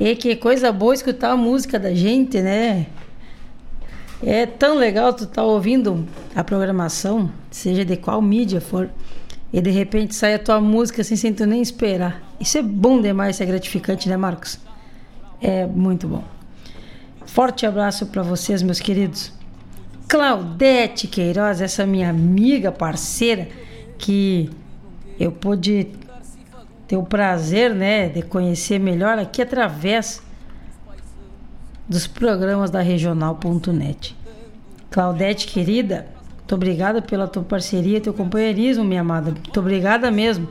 E 0.00 0.16
que 0.16 0.34
coisa 0.34 0.72
boa 0.72 0.94
escutar 0.94 1.32
a 1.32 1.36
música 1.36 1.78
da 1.78 1.92
gente, 1.92 2.40
né? 2.40 2.86
É 4.22 4.46
tão 4.46 4.76
legal 4.76 5.12
tu 5.12 5.24
estar 5.24 5.44
ouvindo 5.44 6.06
a 6.34 6.42
programação, 6.42 7.30
seja 7.50 7.84
de 7.84 7.98
qual 7.98 8.22
mídia 8.22 8.62
for, 8.62 8.88
e 9.52 9.60
de 9.60 9.70
repente 9.70 10.14
sai 10.14 10.34
a 10.34 10.38
tua 10.38 10.58
música 10.58 11.02
assim, 11.02 11.16
sem 11.16 11.34
tu 11.34 11.44
nem 11.44 11.60
esperar. 11.60 12.22
Isso 12.40 12.56
é 12.56 12.62
bom 12.62 13.00
demais, 13.00 13.36
isso 13.36 13.42
é 13.42 13.46
gratificante, 13.46 14.08
né, 14.08 14.16
Marcos? 14.16 14.58
É 15.40 15.66
muito 15.66 16.08
bom. 16.08 16.24
Forte 17.26 17.66
abraço 17.66 18.06
para 18.06 18.22
vocês, 18.22 18.62
meus 18.62 18.80
queridos. 18.80 19.32
Claudete 20.08 21.06
Queiroz, 21.08 21.60
essa 21.60 21.86
minha 21.86 22.08
amiga, 22.08 22.72
parceira, 22.72 23.48
que 23.98 24.50
eu 25.18 25.30
pude 25.30 25.88
ter 26.90 26.96
o 26.96 27.04
prazer, 27.04 27.72
né, 27.72 28.08
de 28.08 28.20
conhecer 28.20 28.80
melhor 28.80 29.16
aqui 29.16 29.40
através 29.40 30.20
dos 31.88 32.08
programas 32.08 32.68
da 32.68 32.80
regional.net. 32.80 34.16
Claudete, 34.90 35.46
querida, 35.46 36.08
muito 36.38 36.52
obrigada 36.52 37.00
pela 37.00 37.28
tua 37.28 37.44
parceria, 37.44 38.00
teu 38.00 38.12
companheirismo, 38.12 38.82
minha 38.82 39.02
amada. 39.02 39.30
Muito 39.30 39.60
obrigada 39.60 40.10
mesmo. 40.10 40.48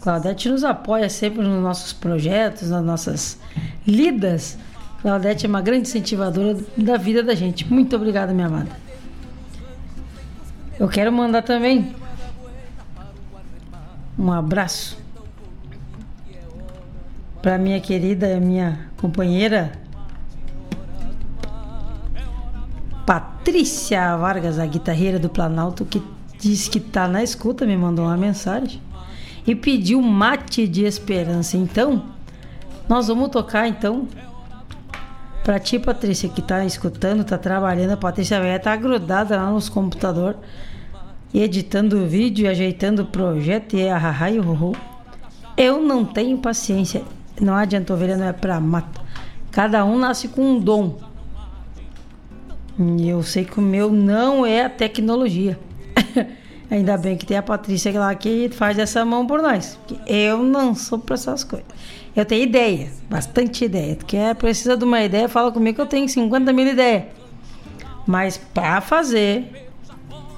Claudete 0.00 0.48
nos 0.48 0.64
apoia 0.64 1.08
sempre 1.08 1.42
nos 1.42 1.62
nossos 1.62 1.92
projetos, 1.92 2.70
nas 2.70 2.84
nossas 2.84 3.38
lidas 3.86 4.58
Claudete 5.00 5.46
é 5.46 5.48
uma 5.48 5.62
grande 5.62 5.88
incentivadora 5.88 6.58
da 6.76 6.96
vida 6.96 7.22
da 7.22 7.36
gente. 7.36 7.72
Muito 7.72 7.94
obrigada, 7.94 8.32
minha 8.32 8.48
amada. 8.48 8.70
Eu 10.76 10.88
quero 10.88 11.12
mandar 11.12 11.42
também 11.42 11.94
um 14.18 14.32
abraço 14.32 15.01
para 17.42 17.58
minha 17.58 17.80
querida, 17.80 18.38
minha 18.40 18.88
companheira 18.96 19.72
Patrícia 23.04 24.16
Vargas, 24.16 24.58
a 24.58 24.64
guitarreira 24.64 25.18
do 25.18 25.28
Planalto, 25.28 25.84
que 25.84 26.00
disse 26.38 26.70
que 26.70 26.78
tá 26.78 27.08
na 27.08 27.22
escuta, 27.22 27.66
me 27.66 27.76
mandou 27.76 28.06
uma 28.06 28.16
mensagem 28.16 28.80
e 29.44 29.54
pediu 29.54 30.00
mate 30.00 30.68
de 30.68 30.84
esperança. 30.84 31.56
Então, 31.56 32.04
nós 32.88 33.08
vamos 33.08 33.30
tocar 33.30 33.66
então 33.66 34.06
Pra 35.42 35.58
ti, 35.58 35.76
Patrícia, 35.76 36.28
que 36.28 36.40
tá 36.40 36.64
escutando, 36.64 37.24
tá 37.24 37.36
trabalhando, 37.36 37.90
a 37.90 37.96
Patrícia 37.96 38.40
velha 38.40 38.60
tá 38.60 38.76
grudada 38.76 39.36
lá 39.36 39.50
nos 39.50 39.68
computador, 39.68 40.36
editando 41.34 42.06
vídeo 42.06 42.48
ajeitando 42.48 43.02
o 43.02 43.06
projeto 43.06 43.74
e 43.74 43.88
a 43.88 44.30
e 44.30 44.38
o 44.38 44.72
Eu 45.56 45.82
não 45.82 46.04
tenho 46.04 46.38
paciência. 46.38 47.02
Não 47.40 47.54
adianta, 47.54 47.92
ovelha 47.92 48.16
não 48.16 48.26
é 48.26 48.32
pra 48.32 48.60
mata. 48.60 49.00
Cada 49.50 49.84
um 49.84 49.98
nasce 49.98 50.28
com 50.28 50.42
um 50.42 50.58
dom. 50.58 50.98
E 52.78 53.08
eu 53.08 53.22
sei 53.22 53.44
que 53.44 53.58
o 53.58 53.62
meu 53.62 53.90
não 53.90 54.46
é 54.46 54.64
a 54.64 54.70
tecnologia. 54.70 55.58
Ainda 56.70 56.96
bem 56.96 57.16
que 57.16 57.26
tem 57.26 57.36
a 57.36 57.42
Patrícia 57.42 57.92
lá 57.98 58.14
que 58.14 58.48
faz 58.48 58.78
essa 58.78 59.04
mão 59.04 59.26
por 59.26 59.42
nós. 59.42 59.78
Eu 60.06 60.42
não 60.42 60.74
sou 60.74 60.98
para 60.98 61.14
essas 61.14 61.44
coisas. 61.44 61.66
Eu 62.16 62.24
tenho 62.24 62.44
ideia, 62.44 62.90
bastante 63.10 63.64
ideia. 63.64 63.94
Tu 63.96 64.06
quer, 64.06 64.34
precisa 64.34 64.76
de 64.76 64.84
uma 64.84 65.02
ideia, 65.02 65.28
fala 65.28 65.52
comigo 65.52 65.76
que 65.76 65.82
eu 65.82 65.86
tenho 65.86 66.08
50 66.08 66.52
mil 66.52 66.66
ideias. 66.66 67.04
Mas 68.06 68.38
para 68.38 68.80
fazer 68.80 69.68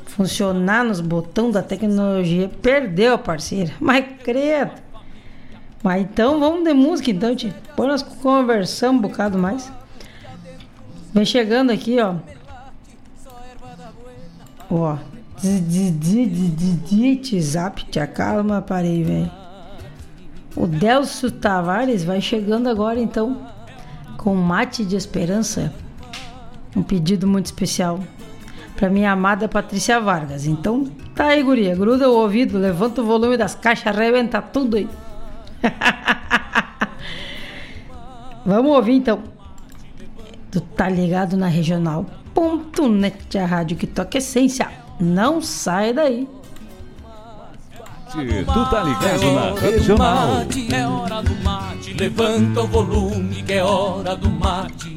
funcionar 0.07 0.85
nos 0.85 1.01
botões 1.01 1.53
da 1.53 1.63
tecnologia, 1.63 2.51
perdeu, 2.63 3.19
parceiro. 3.19 3.73
Mas 3.81 4.05
credo. 4.23 4.84
Mas 5.85 6.01
então 6.01 6.41
vamos 6.41 6.65
de 6.65 6.73
música 6.73 7.11
então, 7.11 7.37
tio. 7.37 7.53
Põe 7.77 7.89
nós 7.89 8.03
conversamos 8.03 9.01
um 9.01 9.03
bocado 9.03 9.39
mais. 9.39 9.71
Vem 11.13 11.27
chegando 11.27 11.71
aqui, 11.71 11.99
ó. 12.01 12.15
Ó. 14.71 14.97
Zap, 17.39 17.85
te 17.85 18.01
acalma, 18.01 18.63
parei, 18.63 19.05
velho. 19.05 19.31
O 20.57 20.67
Delcio 20.67 21.31
Tavares 21.31 22.03
vai 22.03 22.23
chegando 22.23 22.67
agora 22.67 22.99
então 22.99 23.47
com 24.17 24.35
mate 24.35 24.87
de 24.87 24.97
esperança. 24.97 25.71
Um 26.75 26.83
pedido 26.83 27.27
muito 27.27 27.45
especial 27.45 28.01
para 28.75 28.89
minha 28.89 29.13
amada 29.13 29.51
Patrícia 29.51 30.01
Vargas. 30.01 30.47
Então, 30.47 30.85
tá 31.15 31.27
aí, 31.27 31.43
guria, 31.43 31.77
gruda 31.77 32.09
o 32.09 32.15
ouvido, 32.15 32.57
levanta 32.57 33.03
o 33.03 33.05
volume 33.05 33.37
das 33.37 33.55
caixas, 33.55 33.89
arrebenta 33.89 34.41
tudo 34.41 34.79
aí. 34.79 34.89
Vamos 38.45 38.73
ouvir 38.73 38.95
então. 38.95 39.23
Tu 40.51 40.61
tá 40.61 40.89
ligado 40.89 41.37
na 41.37 41.47
regional.net, 41.49 43.39
a 43.39 43.47
rádio 43.47 43.77
que 43.77 43.87
toca 43.87 44.19
essência. 44.19 44.69
Não 45.01 45.41
sai 45.41 45.93
daí. 45.93 46.29
Tu 48.13 48.71
tá 48.71 48.83
ligado 48.85 49.33
na 49.33 49.55
regional. 49.61 50.29
É 50.71 50.87
hora 50.87 51.23
do 51.23 51.35
mate, 51.43 51.95
levanta 51.95 52.63
o 52.63 52.69
volume 52.69 53.43
que 53.43 53.55
é 53.55 53.65
hora 53.65 54.15
do 54.15 54.31
mate. 54.31 54.95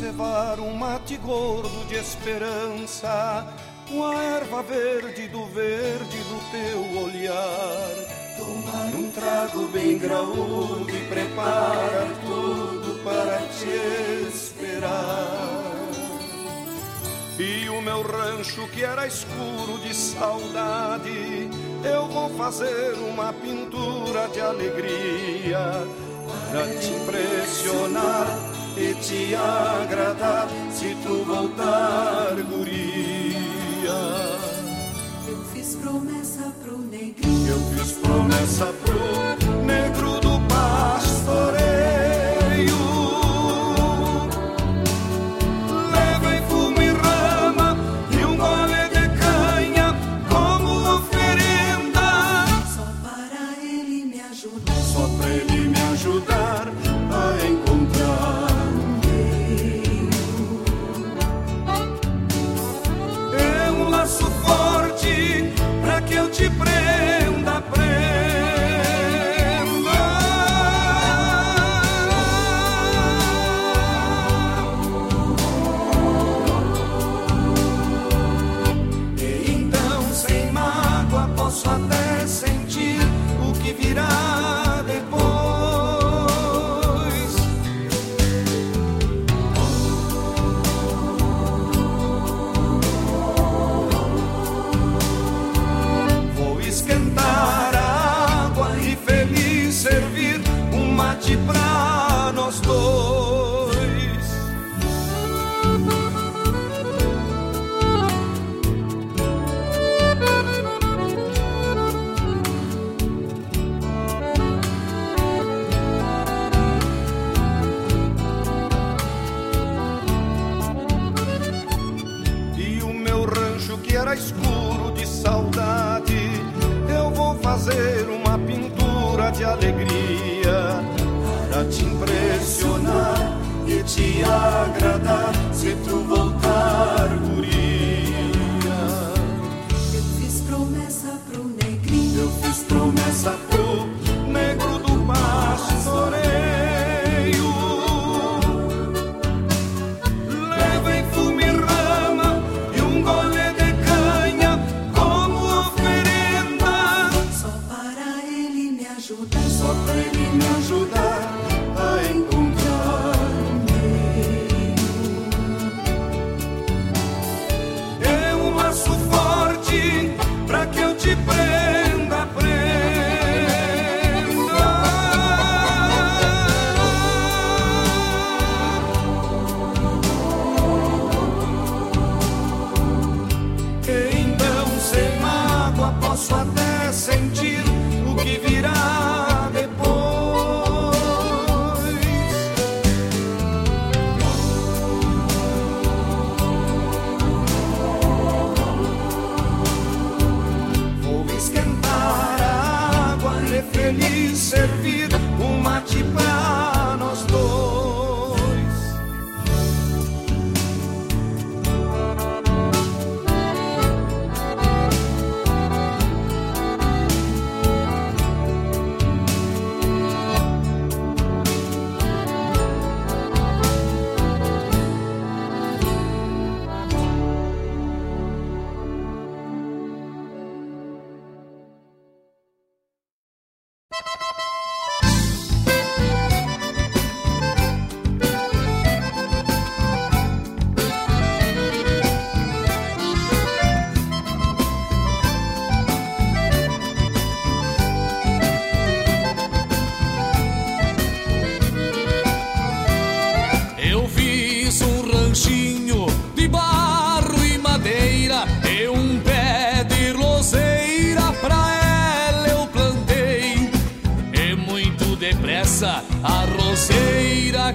Cevar 0.00 0.58
um 0.60 0.72
mate 0.72 1.18
gordo 1.18 1.86
de 1.86 1.96
esperança, 1.96 3.46
com 3.86 4.02
a 4.02 4.14
erva 4.14 4.62
verde 4.62 5.28
do 5.28 5.44
verde 5.44 6.16
do 6.16 6.40
teu 6.50 7.02
olhar. 7.02 7.90
Tomar 8.38 8.94
um 8.98 9.10
trago 9.10 9.68
bem 9.68 9.98
graúdo 9.98 10.88
e 10.88 11.04
preparar 11.06 12.08
tudo 12.24 13.04
para 13.04 13.42
te 13.48 14.26
esperar. 14.26 15.60
E 17.38 17.68
o 17.68 17.82
meu 17.82 18.00
rancho 18.00 18.66
que 18.68 18.82
era 18.82 19.06
escuro 19.06 19.78
de 19.82 19.94
saudade, 19.94 21.50
eu 21.84 22.08
vou 22.08 22.30
fazer 22.38 22.94
uma 22.94 23.34
pintura 23.34 24.28
de 24.28 24.40
alegria 24.40 25.58
para 26.50 26.66
te 26.80 26.88
impressionar 26.88 28.49
e 28.80 28.94
te 28.94 29.34
agradar 29.34 30.48
se 30.72 30.96
tu 31.02 31.22
voltar, 31.24 32.34
guria. 32.48 33.90
Eu 35.28 35.44
fiz 35.52 35.76
promessa 35.76 36.52
pro 36.62 36.78
negrinho. 36.78 37.48
Eu 37.48 37.60
fiz 37.76 37.92
promessa 37.92 38.66
pro 38.84 39.64
negro 39.66 40.19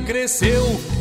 cresceu. 0.05 0.94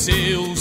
seus 0.00 0.59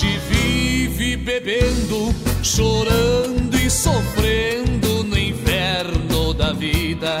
gente 0.00 0.18
vive 0.30 1.16
bebendo, 1.16 2.14
chorando 2.42 3.54
e 3.54 3.68
sofrendo 3.68 5.04
no 5.04 5.18
inverno 5.18 6.32
da 6.32 6.54
vida. 6.54 7.20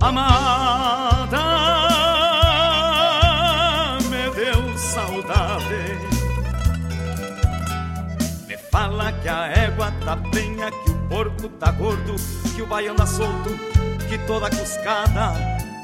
Amada, 0.00 1.60
Fala 8.70 9.12
que 9.12 9.28
a 9.28 9.48
égua 9.48 9.92
tá 10.04 10.16
penha, 10.30 10.70
que 10.70 10.90
o 10.92 11.08
porco 11.08 11.48
tá 11.48 11.72
gordo, 11.72 12.14
que 12.54 12.62
o 12.62 12.66
baiano 12.66 12.98
tá 12.98 13.06
solto, 13.06 13.50
que 14.08 14.16
toda 14.26 14.48
cuscada 14.48 15.32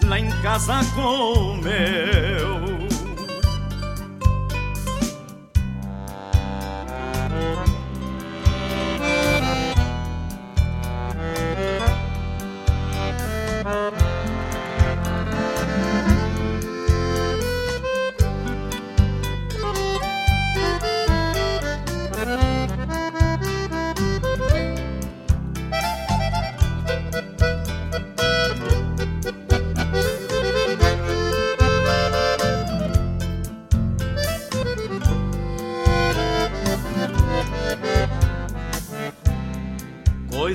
lá 0.05 0.21
em 0.21 0.31
casa 0.41 0.81
comeu. 0.95 2.87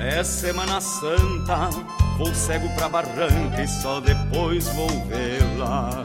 é 0.00 0.22
Semana 0.24 0.80
Santa 0.80 1.70
Vou 2.18 2.34
cego 2.34 2.68
pra 2.70 2.88
barranca 2.88 3.62
e 3.62 3.68
só 3.68 4.00
depois 4.00 4.66
vou 4.70 4.88
vê-la. 5.06 6.04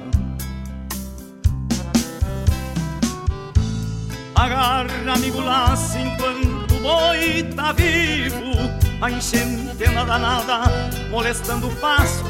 Agarra, 4.36 5.12
amigo, 5.12 5.42
laço 5.42 5.98
enquanto 5.98 6.76
o 6.76 6.80
boi 6.82 7.44
tá 7.56 7.72
vivo. 7.72 8.54
A 9.02 9.10
enchente 9.10 9.76
danada, 9.86 10.72
molestando 11.10 11.68
o 11.68 11.76
pasto, 11.78 12.30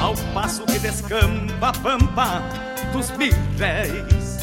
ao 0.00 0.14
passo 0.32 0.64
que 0.66 0.78
descampa 0.78 1.70
a 1.70 1.72
pampa 1.72 2.42
dos 2.92 3.10
birréis. 3.10 4.38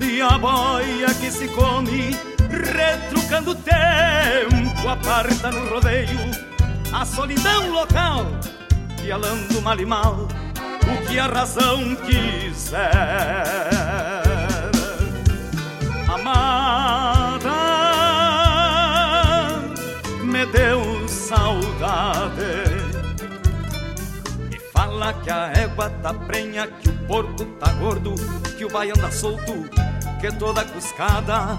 E 0.00 0.22
a 0.22 0.38
boia 0.38 1.14
que 1.20 1.30
se 1.30 1.46
come 1.48 2.29
retrucando 2.60 3.52
o 3.52 3.54
tempo, 3.54 4.88
aparta 4.88 5.50
no 5.50 5.68
rodeio 5.68 6.50
a 6.92 7.04
solidão 7.04 7.70
local, 7.70 8.26
pialando 9.00 9.62
mal 9.62 9.78
e 9.78 9.86
mal 9.86 10.28
o 10.86 11.06
que 11.06 11.18
a 11.18 11.26
razão 11.26 11.96
quiser. 11.96 12.80
Amada, 16.08 17.50
me 20.22 20.44
deu 20.46 21.08
saudade. 21.08 22.40
Me 24.48 24.58
fala 24.72 25.12
que 25.14 25.30
a 25.30 25.52
égua 25.54 25.90
tá 26.02 26.12
prenha, 26.12 26.66
que 26.66 26.88
o 26.88 26.98
porco 27.06 27.44
tá 27.44 27.72
gordo, 27.74 28.14
que 28.58 28.64
o 28.64 28.70
baiano 28.70 29.00
tá 29.00 29.10
solto, 29.12 29.68
que 30.20 30.32
toda 30.32 30.64
cuscada 30.64 31.58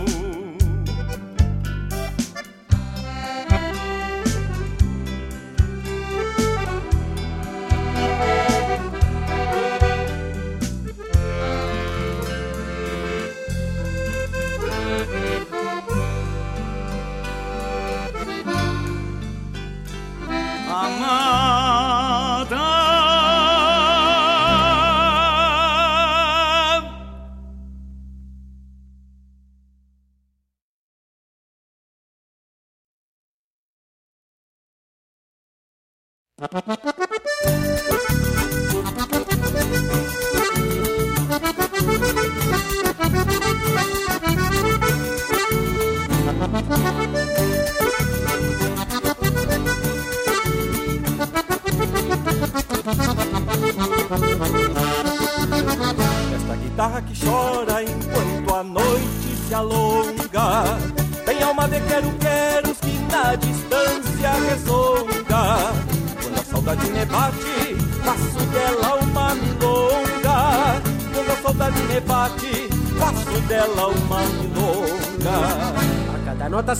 Ha 36.41 36.47
ha 36.51 36.63
ha 36.65 36.93
ha! 36.97 37.00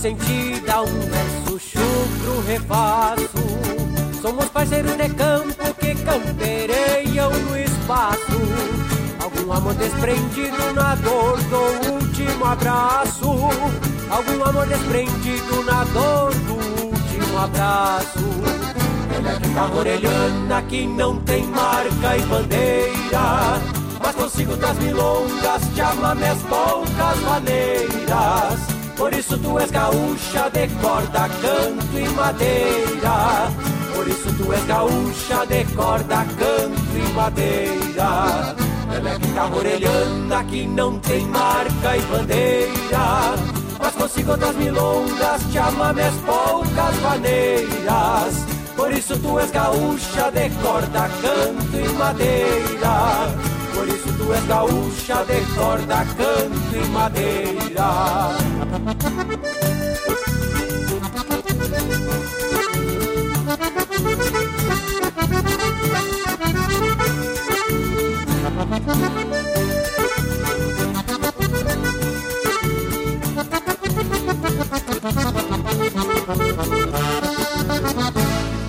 Sentida 0.02 0.82
um 0.82 1.00
verso 1.00 1.60
chucro 1.60 2.40
refaço 2.44 3.38
Somos 4.20 4.46
parceiros 4.46 4.96
de 4.96 5.08
campo 5.10 5.74
que 5.78 5.94
campereiam 5.94 7.30
no 7.30 7.56
espaço. 7.56 8.40
Algum 9.22 9.52
amor 9.52 9.74
desprendido 9.74 10.72
na 10.74 10.96
dor 10.96 11.38
do 11.42 11.92
último 11.92 12.44
abraço. 12.44 13.30
Algum 14.10 14.44
amor 14.44 14.66
desprendido 14.66 15.62
na 15.64 15.84
dor 15.84 16.34
do 16.34 16.54
último 16.84 17.38
abraço. 17.38 18.18
Olha 19.16 19.40
que 19.40 19.48
tá 19.54 19.70
orelhana 19.72 20.62
que 20.62 20.86
não 20.86 21.16
tem 21.20 21.44
marca 21.46 22.16
e 22.16 22.22
bandeira. 22.22 23.60
Mas 24.00 24.14
consigo 24.16 24.56
das 24.56 24.78
milongas, 24.78 25.62
chama 25.76 26.14
minhas 26.16 26.38
poucas 26.42 27.20
maneiras. 27.24 28.71
Por 29.02 29.12
isso 29.14 29.36
tu 29.36 29.58
és 29.58 29.68
gaúcha 29.68 30.48
de 30.50 30.68
corda, 30.80 31.28
canto 31.42 31.98
e 31.98 32.08
madeira. 32.10 33.50
Por 33.92 34.06
isso 34.06 34.32
tu 34.36 34.52
és 34.52 34.64
gaúcha 34.64 35.44
de 35.44 35.64
corda, 35.74 36.24
canto 36.38 36.96
e 36.96 37.12
madeira. 37.12 38.54
Ela 38.94 39.10
é 39.10 39.18
guitarra 39.18 39.56
orelhana 39.56 40.44
que 40.44 40.68
não 40.68 41.00
tem 41.00 41.26
marca 41.26 41.96
e 41.96 42.02
bandeira. 42.02 43.34
Mas 43.80 43.92
consigo 43.96 44.30
outras 44.30 44.54
milongas, 44.54 45.42
te 45.50 45.58
ama 45.58 45.92
minhas 45.92 46.14
poucas 46.24 47.00
maneiras. 47.02 48.46
Por 48.76 48.92
isso 48.92 49.18
tu 49.18 49.36
és 49.40 49.50
gaúcha 49.50 50.30
de 50.30 50.48
corda, 50.62 51.10
canto 51.20 51.76
e 51.76 51.88
madeira. 51.98 53.51
Por 53.74 53.88
isso 53.88 54.12
tu 54.18 54.32
és 54.32 54.44
gaúcha 54.46 55.24
de 55.24 55.40
corda, 55.54 56.04
canto 56.16 56.76
e 56.76 56.88
madeira. 56.88 58.30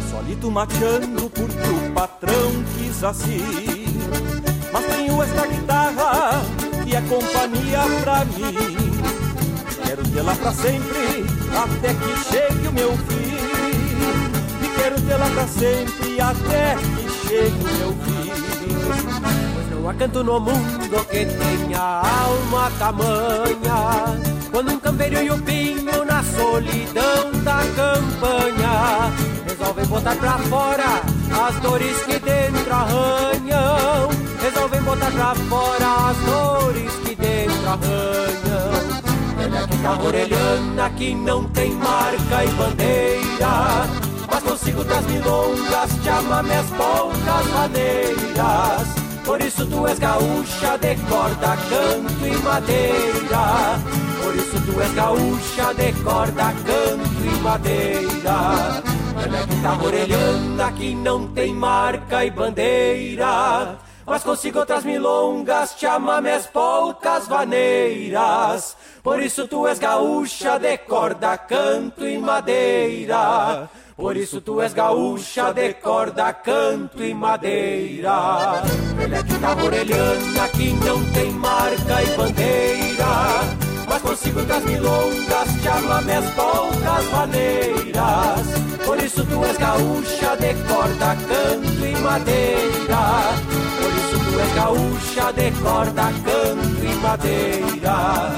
Solito 0.10 0.52
mateando 0.52 1.30
porque 1.30 1.70
o 1.70 1.94
patrão 1.94 2.52
quis 2.78 3.04
assim 3.04 4.53
Mas 4.74 4.86
tenho 4.88 5.22
esta 5.22 5.46
guitarra 5.46 6.42
que 6.84 6.96
é 6.96 7.02
companhia 7.02 7.82
pra 8.02 8.26
mim. 8.26 8.92
Quero 9.86 10.04
tê-la 10.10 10.36
pra 10.36 10.52
sempre, 10.52 11.26
até 11.56 11.94
que 11.94 12.32
chegue 12.32 12.68
o 12.68 12.74
meu 12.74 12.98
fim. 12.98 14.66
E 14.66 14.76
quero 14.76 15.00
tê-la 15.02 15.30
pra 15.30 15.48
sempre, 15.48 16.20
até 16.20 16.76
que 16.76 17.28
chegue 17.28 17.64
o 17.64 17.78
meu 17.78 17.94
fim. 17.94 18.14
Pois 19.54 19.70
não 19.70 19.90
há 19.90 19.94
canto 19.94 20.24
no 20.24 20.40
mundo 20.40 21.06
que 21.10 21.26
tenha 21.26 21.80
alma 21.80 22.72
tamanha 22.80 24.20
Quando 24.52 24.72
um 24.72 24.80
campeiro 24.80 25.22
e 25.22 25.30
o 25.30 25.38
pinho 25.40 26.06
na 26.06 26.24
solidão 26.24 27.32
da 27.44 27.60
campanha 27.76 29.12
Resolvem 29.48 29.86
botar 29.86 30.16
pra 30.16 30.38
fora 30.38 31.02
as 31.48 31.56
dores 31.62 31.98
que 32.04 32.20
dentro 32.20 32.74
arranham 32.74 34.23
Resolvem 34.44 34.82
botar 34.82 35.10
pra 35.10 35.34
fora 35.36 36.10
as 36.10 36.18
dores 36.18 36.92
que 37.06 37.16
dentro 37.16 37.66
arranham 37.66 38.94
tá 39.82 39.98
orelhana 40.04 40.90
que 40.98 41.16
não 41.16 41.46
tem 41.46 41.72
marca 41.72 42.44
e 42.44 42.48
bandeira. 42.50 43.88
Mas 44.30 44.44
consigo 44.44 44.84
das 44.84 45.06
milongas 45.06 45.92
te 46.02 46.10
ama 46.10 46.44
minhas 46.44 46.66
poucas 46.72 47.48
maneiras. 47.54 48.88
Por 49.24 49.42
isso 49.42 49.66
tu 49.66 49.88
és 49.88 49.98
gaúcha 50.00 50.78
de 50.78 50.96
corda, 51.10 51.58
canto 51.70 52.28
e 52.28 52.38
madeira. 52.44 53.80
Por 54.22 54.36
isso 54.36 54.60
tu 54.66 54.82
és 54.82 54.94
gaúcha 54.94 55.74
de 55.74 55.94
corda, 56.04 56.54
canto 56.66 57.24
e 57.24 57.40
madeira. 57.42 58.84
Ela 59.24 59.38
é 59.38 59.46
guitarra 59.46 59.86
orelhana 59.86 60.72
que 60.74 60.96
não 60.96 61.28
tem 61.28 61.54
marca 61.54 62.26
e 62.26 62.30
bandeira 62.30 63.80
Mas 64.06 64.24
consigo 64.24 64.60
outras 64.60 64.84
milongas, 64.84 65.76
te 65.76 65.86
ama 65.86 66.20
minhas 66.20 66.46
poucas 66.46 67.28
vaneiras. 67.28 68.76
Por 69.02 69.22
isso 69.22 69.48
tu 69.48 69.66
és 69.68 69.80
gaúcha 69.80 70.60
de 70.60 70.78
corda, 70.80 71.38
canto 71.38 72.06
e 72.06 72.18
madeira. 72.18 73.70
Por 73.96 74.18
isso 74.18 74.42
tu 74.42 74.60
és 74.62 74.74
gaúcha 74.74 75.54
de 75.54 75.74
corda, 75.76 76.34
canto 76.34 77.02
e 77.02 77.14
madeira. 77.14 78.64
Ela 79.02 79.18
é 79.18 79.24
guitarra 79.24 79.64
orelhana 79.64 80.50
que 80.50 80.74
não 80.74 81.04
tem 81.14 81.32
marca 81.32 82.04
e 82.04 82.18
bandeira. 82.18 83.64
Mas 83.88 84.02
consigo 84.02 84.42
das 84.42 84.64
milongas, 84.66 85.62
te 85.62 85.68
ama 85.68 86.02
minhas 86.02 86.26
poucas 86.32 87.06
maneiras 87.12 88.64
Por 88.86 88.98
isso 88.98 89.26
tu 89.26 89.44
és 89.46 89.58
gaúcha 89.58 90.36
de 90.38 90.54
corda, 90.68 91.16
canto 91.28 91.86
e 91.86 91.96
madeira 91.98 93.63
És 94.42 94.54
gaúcha 94.56 95.32
de 95.34 95.52
corda, 95.62 96.12
canto 96.24 96.84
e 96.84 96.96
madeira. 96.96 98.34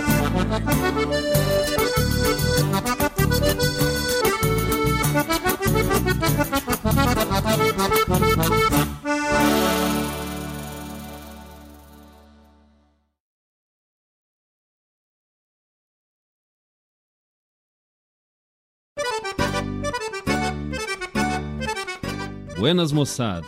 Buenas 22.57 22.91
moçada, 22.91 23.47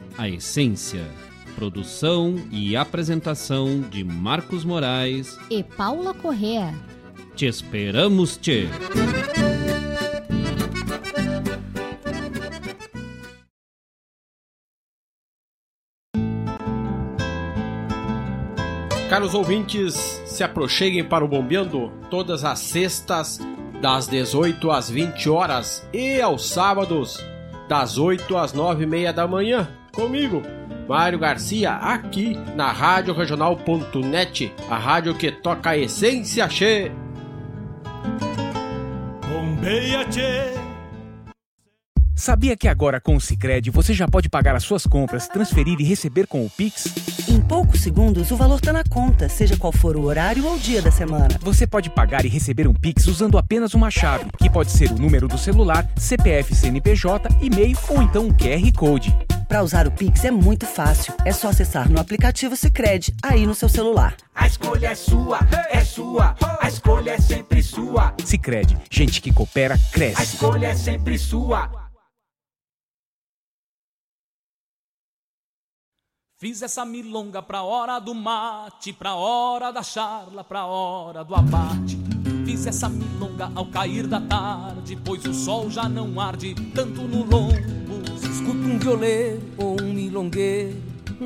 a 0.17 0.27
essência. 0.27 1.05
Produção 1.55 2.35
e 2.51 2.75
apresentação 2.75 3.81
de 3.81 4.03
Marcos 4.03 4.63
Moraes 4.63 5.37
e 5.49 5.63
Paula 5.63 6.13
Correa. 6.13 6.73
Te 7.35 7.45
esperamos, 7.45 8.37
te! 8.37 8.67
Caros 19.09 19.33
ouvintes, 19.33 19.93
se 20.25 20.41
aproxeguem 20.41 21.03
para 21.03 21.25
o 21.25 21.27
Bombeando 21.27 21.91
todas 22.09 22.45
as 22.45 22.59
sextas, 22.59 23.39
das 23.81 24.07
18 24.07 24.71
às 24.71 24.89
20 24.89 25.29
horas 25.29 25.85
e 25.91 26.21
aos 26.21 26.45
sábados, 26.47 27.17
das 27.67 27.97
8 27.97 28.37
às 28.37 28.53
9 28.53 28.83
e 28.83 28.87
meia 28.87 29.11
da 29.11 29.27
manhã, 29.27 29.67
comigo, 29.91 30.41
Mário 30.87 31.19
Garcia, 31.19 31.73
aqui 31.73 32.37
na 32.55 32.71
Rádio 32.71 33.13
Regional.net, 33.13 34.53
a 34.69 34.77
rádio 34.77 35.15
que 35.15 35.31
toca 35.31 35.71
a 35.71 35.77
essência 35.77 36.49
che. 36.49 36.91
Beia, 39.61 40.03
tchê. 40.05 40.59
Sabia 42.15 42.57
que 42.57 42.67
agora 42.67 42.99
com 42.99 43.15
o 43.15 43.21
Sicredi 43.21 43.69
você 43.69 43.93
já 43.93 44.07
pode 44.07 44.27
pagar 44.27 44.55
as 44.55 44.63
suas 44.63 44.87
compras, 44.87 45.27
transferir 45.27 45.79
e 45.79 45.83
receber 45.83 46.25
com 46.25 46.43
o 46.43 46.49
Pix? 46.49 46.85
Em 47.27 47.39
poucos 47.39 47.81
segundos, 47.81 48.31
o 48.31 48.35
valor 48.35 48.55
está 48.55 48.73
na 48.73 48.83
conta, 48.83 49.29
seja 49.29 49.55
qual 49.55 49.71
for 49.71 49.95
o 49.95 50.03
horário 50.03 50.45
ou 50.45 50.57
dia 50.57 50.81
da 50.81 50.91
semana. 50.91 51.29
Você 51.41 51.67
pode 51.67 51.91
pagar 51.91 52.25
e 52.25 52.27
receber 52.27 52.67
um 52.67 52.73
Pix 52.73 53.05
usando 53.05 53.37
apenas 53.37 53.75
uma 53.75 53.91
chave, 53.91 54.25
que 54.37 54.49
pode 54.49 54.71
ser 54.71 54.91
o 54.91 54.99
número 54.99 55.27
do 55.27 55.37
celular, 55.37 55.87
CPF 55.95 56.55
CNPJ, 56.55 57.29
e-mail 57.39 57.77
ou 57.87 58.01
então 58.01 58.25
um 58.25 58.33
QR 58.33 58.71
Code. 58.75 59.15
Para 59.51 59.63
usar 59.63 59.85
o 59.85 59.91
Pix 59.91 60.23
é 60.23 60.31
muito 60.31 60.65
fácil. 60.65 61.13
É 61.25 61.33
só 61.33 61.49
acessar 61.49 61.91
no 61.91 61.99
aplicativo 61.99 62.55
Sicredi 62.55 63.13
aí 63.21 63.45
no 63.45 63.53
seu 63.53 63.67
celular. 63.67 64.15
A 64.33 64.47
escolha 64.47 64.87
é 64.87 64.95
sua, 64.95 65.39
é 65.69 65.83
sua. 65.83 66.37
A 66.61 66.69
escolha 66.69 67.11
é 67.11 67.19
sempre 67.19 67.61
sua. 67.61 68.15
Sicredi, 68.23 68.77
gente 68.89 69.21
que 69.21 69.33
coopera 69.33 69.77
cresce. 69.91 70.21
A 70.21 70.23
escolha 70.23 70.67
é 70.67 70.73
sempre 70.73 71.19
sua. 71.19 71.69
Fiz 76.39 76.61
essa 76.61 76.85
milonga 76.85 77.41
pra 77.41 77.61
hora 77.61 77.99
do 77.99 78.15
mate, 78.15 78.93
pra 78.93 79.15
hora 79.15 79.69
da 79.69 79.83
charla, 79.83 80.45
pra 80.45 80.65
hora 80.65 81.25
do 81.25 81.35
abate. 81.35 81.99
Fiz 82.45 82.67
essa 82.67 82.87
milonga 82.87 83.51
ao 83.53 83.65
cair 83.65 84.07
da 84.07 84.21
tarde, 84.21 84.97
pois 85.03 85.25
o 85.25 85.33
sol 85.33 85.69
já 85.69 85.89
não 85.89 86.21
arde 86.21 86.55
tanto 86.73 87.01
no 87.01 87.25
lombo. 87.25 87.80
Se 88.41 88.47
escuta 88.47 88.67
um 88.67 88.79
violeiro 88.79 89.41
ou 89.55 89.79
um 89.79 89.93
milongueiro, 89.93 90.75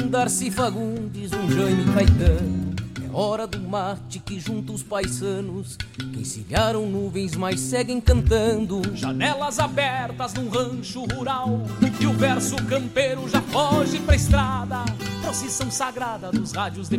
um 0.04 0.08
Darcy 0.10 0.52
Fagundes, 0.52 1.32
um 1.32 1.50
Jaime 1.50 1.86
Caetano. 1.94 2.76
É 3.02 3.16
hora 3.16 3.48
do 3.48 3.58
mate 3.62 4.20
que 4.20 4.38
junta 4.38 4.74
os 4.74 4.84
paisanos, 4.84 5.78
que 5.98 6.20
encilharam 6.20 6.86
nuvens, 6.86 7.34
mas 7.38 7.62
seguem 7.62 8.02
cantando. 8.02 8.82
Janelas 8.94 9.60
abertas 9.60 10.34
num 10.34 10.50
rancho 10.50 11.06
rural, 11.06 11.62
e 12.02 12.06
o 12.06 12.12
verso 12.12 12.58
campeiro 12.66 13.30
já 13.30 13.42
foge 13.42 13.98
pra 14.00 14.16
estrada. 14.16 14.84
Procissão 15.22 15.72
sagrada 15.72 16.32
dos 16.32 16.52
rádios 16.52 16.90
de 16.90 16.98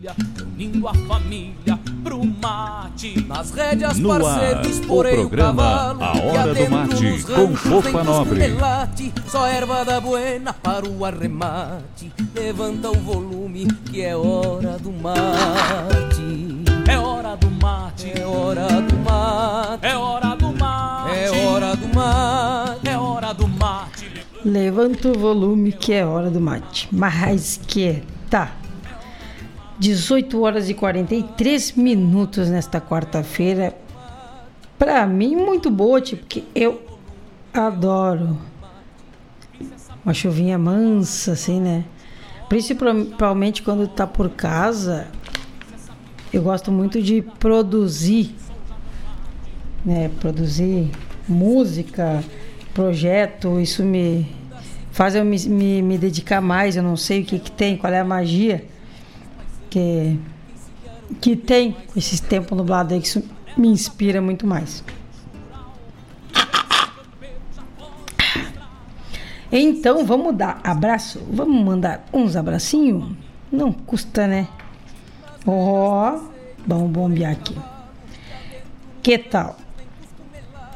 pilha, 0.00 0.14
unindo 0.42 0.88
a 0.88 0.94
família 0.94 1.78
pro 2.02 2.24
mate. 2.24 3.22
Nas 3.26 3.50
rédeas, 3.50 3.98
No 3.98 4.08
parceiro, 4.08 4.58
ar, 4.58 4.66
o 4.66 4.68
esporei 4.70 5.12
o, 5.14 5.16
programa 5.16 5.62
cavalo. 5.62 6.02
A 6.02 6.12
Hora 6.12 6.42
do 6.42 6.50
adentro 6.50 6.70
Mate, 6.70 7.04
nos 7.04 7.24
com 7.24 7.56
Fofa 7.56 7.90
tem 7.92 8.04
Nobre. 8.04 8.42
Só 9.28 9.46
erva 9.46 9.84
da 9.84 10.00
buena 10.00 10.52
para 10.52 10.88
o 10.88 11.04
arremate. 11.04 12.12
Levanta 12.34 12.90
o 12.90 12.94
volume 12.94 13.66
que 13.90 14.02
é 14.02 14.16
hora 14.16 14.78
do 14.78 14.90
mate. 14.90 15.20
É 16.88 16.98
hora 16.98 17.36
do 17.36 17.50
mate, 17.50 18.12
É 18.18 18.24
hora 18.24 18.66
do 18.66 18.96
mate. 18.96 19.86
é 19.86 19.96
hora 19.96 20.34
do 20.36 20.52
mate, 20.58 21.16
É 21.16 21.30
hora 21.30 21.76
do 21.76 21.94
mate. 21.94 22.88
é 22.88 22.98
hora 22.98 23.34
do 23.34 23.48
mate. 23.48 24.10
Levanta 24.44 25.08
o 25.08 25.18
volume 25.18 25.70
que 25.72 25.92
é 25.92 26.04
hora 26.04 26.30
do 26.30 26.40
mate. 26.40 26.88
Mas 26.90 27.60
que 27.66 28.02
tá. 28.30 28.52
18 29.80 30.42
horas 30.42 30.68
e 30.68 30.74
43 30.74 31.72
minutos 31.72 32.50
nesta 32.50 32.78
quarta-feira. 32.82 33.74
Pra 34.78 35.06
mim, 35.06 35.34
muito 35.34 35.70
boa, 35.70 36.02
tipo, 36.02 36.20
porque 36.22 36.44
eu 36.54 36.82
adoro 37.52 38.38
uma 40.04 40.12
chuvinha 40.12 40.58
mansa, 40.58 41.32
assim, 41.32 41.58
né? 41.58 41.84
Principalmente 42.46 43.62
quando 43.62 43.88
tá 43.88 44.06
por 44.06 44.28
casa, 44.28 45.08
eu 46.30 46.42
gosto 46.42 46.70
muito 46.70 47.00
de 47.00 47.22
produzir, 47.38 48.34
né? 49.82 50.10
Produzir 50.20 50.90
música, 51.26 52.22
projeto, 52.74 53.58
isso 53.58 53.82
me 53.82 54.30
faz 54.92 55.14
eu 55.14 55.24
me, 55.24 55.38
me, 55.38 55.80
me 55.80 55.96
dedicar 55.96 56.42
mais. 56.42 56.76
Eu 56.76 56.82
não 56.82 56.98
sei 56.98 57.22
o 57.22 57.24
que, 57.24 57.38
que 57.38 57.50
tem, 57.50 57.78
qual 57.78 57.90
é 57.90 58.00
a 58.00 58.04
magia 58.04 58.69
que, 59.70 60.18
que 61.20 61.36
tem 61.36 61.76
esses 61.96 62.20
tempos 62.20 62.58
nublados 62.58 62.92
aí, 62.92 63.00
que 63.00 63.06
isso 63.06 63.22
me 63.56 63.68
inspira 63.68 64.20
muito 64.20 64.46
mais. 64.46 64.84
Então 69.52 70.04
vamos 70.04 70.36
dar 70.36 70.60
abraço, 70.62 71.20
vamos 71.30 71.64
mandar 71.64 72.04
uns 72.12 72.36
abracinhos? 72.36 73.12
Não 73.50 73.72
custa, 73.72 74.26
né? 74.26 74.46
Ó, 75.46 76.20
vamos 76.66 76.90
bombear 76.90 77.32
aqui. 77.32 77.56
Que 79.02 79.18
tal? 79.18 79.56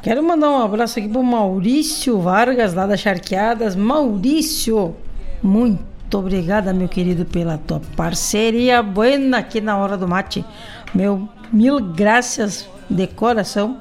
Quero 0.01 0.21
mandar 0.21 0.49
um 0.49 0.61
abraço 0.61 0.99
aqui 0.99 1.07
pro 1.07 1.23
Maurício 1.23 2.19
Vargas, 2.19 2.73
lá 2.73 2.85
das 2.85 2.99
Charqueadas. 2.99 3.75
Maurício, 3.75 4.95
muito 5.41 5.94
obrigada, 6.13 6.73
meu 6.73 6.87
querido, 6.87 7.25
pela 7.25 7.57
tua 7.57 7.81
parceria 7.95 8.81
buena 8.81 9.39
aqui 9.39 9.59
na 9.59 9.77
hora 9.77 9.97
do 9.97 10.07
mate. 10.07 10.45
Meu, 10.93 11.27
mil 11.51 11.79
graças 11.79 12.67
de 12.89 13.07
coração. 13.07 13.77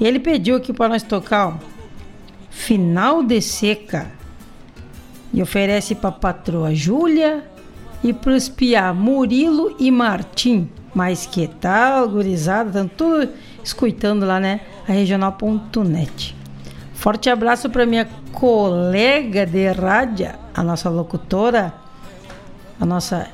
Ele 0.00 0.18
pediu 0.18 0.56
aqui 0.56 0.72
para 0.72 0.88
nós 0.88 1.02
tocar, 1.02 1.48
ó, 1.48 1.54
Final 2.50 3.22
de 3.22 3.40
Seca. 3.40 4.10
E 5.32 5.42
oferece 5.42 5.94
para 5.94 6.12
patroa 6.12 6.74
Júlia 6.74 7.44
e 8.02 8.12
pros 8.12 8.48
piá 8.48 8.92
Murilo 8.94 9.76
e 9.78 9.90
Martim. 9.90 10.68
Mas 10.94 11.26
que 11.26 11.46
tal, 11.46 12.08
gurizada? 12.08 12.68
Estão 12.68 12.88
tudo 12.88 13.28
escutando 13.62 14.24
lá, 14.24 14.40
né? 14.40 14.60
A 14.88 14.92
regional.net. 14.92 16.34
Forte 16.94 17.28
abraço 17.28 17.68
para 17.68 17.84
minha 17.84 18.08
colega 18.32 19.44
de 19.44 19.70
rádio, 19.72 20.30
a 20.56 20.62
nossa 20.62 20.88
locutora, 20.88 21.74
a 22.80 22.86
nossa 22.86 23.28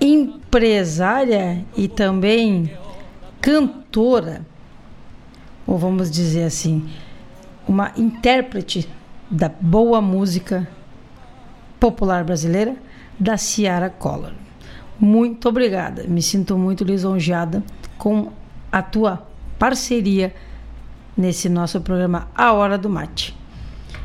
empresária 0.00 1.64
e 1.76 1.88
também 1.88 2.72
cantora, 3.40 4.46
ou 5.66 5.76
vamos 5.76 6.10
dizer 6.10 6.44
assim, 6.44 6.88
uma 7.66 7.92
intérprete 7.96 8.88
da 9.30 9.48
boa 9.48 10.00
música 10.00 10.68
popular 11.78 12.24
brasileira, 12.24 12.76
da 13.18 13.36
Ciara 13.36 13.90
Collor. 13.90 14.32
Muito 14.98 15.48
obrigada, 15.48 16.04
me 16.04 16.22
sinto 16.22 16.56
muito 16.56 16.84
lisonjeada 16.84 17.64
com 17.98 18.30
a 18.70 18.82
tua 18.82 19.26
parceria 19.58 20.34
nesse 21.16 21.48
nosso 21.48 21.80
programa 21.80 22.28
A 22.34 22.52
Hora 22.52 22.78
do 22.78 22.88
Mate. 22.88 23.39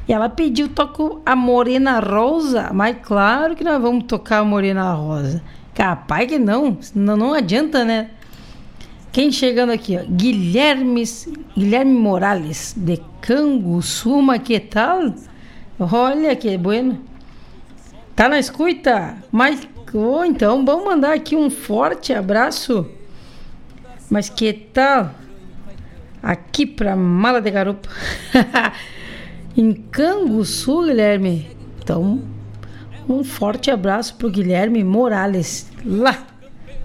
E 0.08 0.14
ela 0.14 0.30
pediu 0.30 0.70
toco 0.70 1.22
a 1.26 1.36
Morena 1.36 2.00
Rosa, 2.00 2.70
mas 2.72 2.98
claro 3.02 3.56
que 3.56 3.64
nós 3.64 3.82
vamos 3.82 4.04
tocar 4.04 4.40
a 4.40 4.44
Morena 4.44 4.94
Rosa. 4.94 5.42
Capaz 5.74 6.28
que 6.28 6.38
não, 6.38 6.78
não, 6.94 7.18
não 7.18 7.34
adianta, 7.34 7.84
né? 7.84 8.12
Quem 9.12 9.32
chegando 9.32 9.72
aqui, 9.72 9.98
ó, 9.98 10.04
Guilherme, 10.08 11.04
Guilherme 11.58 11.94
Morales, 11.94 12.74
de 12.78 13.02
Canguçuma, 13.22 14.38
que 14.38 14.60
tal? 14.60 15.14
Olha 15.80 16.36
que 16.36 16.58
bueno. 16.58 17.02
Tá 18.16 18.30
na 18.30 18.40
escuta? 18.40 19.18
Mas, 19.32 19.68
oh, 19.94 20.24
então, 20.24 20.64
vamos 20.66 20.86
mandar 20.86 21.14
aqui 21.14 21.36
um 21.36 21.50
forte 21.50 22.14
abraço. 22.14 22.90
Mas 24.10 24.30
que 24.30 24.54
tal? 24.54 25.12
Aqui 26.22 26.66
pra 26.66 26.96
Mala 26.96 27.42
de 27.42 27.52
Garupa. 27.52 27.90
em 29.56 29.74
Canguçu, 29.74 30.84
Guilherme. 30.84 31.48
Então, 31.82 32.22
um 33.08 33.24
forte 33.24 33.70
abraço 33.72 34.16
pro 34.16 34.30
Guilherme 34.30 34.84
Morales. 34.84 35.70
Lá, 35.86 36.26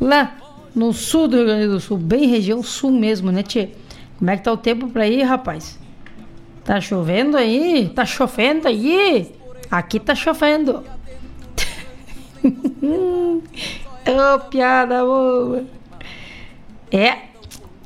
lá 0.01 0.37
no 0.75 0.93
sul 0.93 1.27
do 1.29 1.37
Rio 1.37 1.47
Grande 1.47 1.67
do 1.69 1.81
Sul, 1.81 1.97
bem 1.99 2.27
região 2.27 2.63
sul 2.63 2.91
mesmo, 2.93 3.33
né, 3.33 3.43
Tchê? 3.43 3.71
Como 4.19 4.31
é 4.31 4.37
que 4.37 4.45
tá 4.45 4.53
o 4.53 4.57
tempo 4.57 4.89
pra 4.89 5.09
ir, 5.09 5.23
rapaz? 5.23 5.79
Tá 6.65 6.81
chovendo 6.81 7.37
aí? 7.37 7.89
Tá 7.95 8.05
chovendo 8.05 8.69
aí? 8.69 9.33
Aqui 9.71 9.99
tá 9.99 10.15
chovendo. 10.15 10.85
Ô, 14.07 14.39
piada 14.51 15.05
boa. 15.05 15.65
É, 16.93 17.19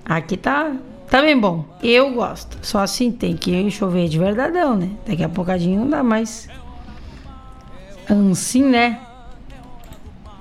aqui 0.05 0.37
tá, 0.37 0.73
tá 1.11 1.21
bem 1.21 1.39
bom. 1.39 1.65
Eu 1.83 2.13
gosto. 2.15 2.59
Só 2.63 2.81
assim 2.81 3.13
tem 3.13 3.37
que 3.37 3.71
chover 3.71 4.09
de 4.09 4.19
verdadão, 4.19 4.77
né? 4.77 4.91
Daqui 5.07 5.23
a 5.23 5.29
pouquinho 5.29 5.81
não 5.81 5.91
dá 5.91 6.03
mais. 6.03 6.49
Assim, 8.09 8.63
né? 8.63 9.01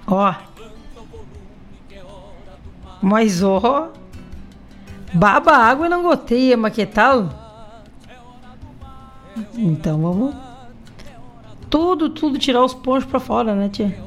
Ó. 0.07 0.33
Mas, 3.01 3.43
ó. 3.43 3.91
Baba 5.13 5.51
água 5.51 5.85
e 5.85 5.89
não 5.89 6.01
goteia, 6.01 6.57
mas 6.57 6.73
que 6.73 6.85
tal? 6.85 7.29
Então 9.55 10.01
vamos. 10.01 10.35
Tudo, 11.69 12.09
tudo 12.09 12.37
tirar 12.37 12.63
os 12.63 12.73
pontos 12.73 13.05
pra 13.05 13.19
fora, 13.19 13.55
né, 13.55 13.69
tia? 13.69 13.97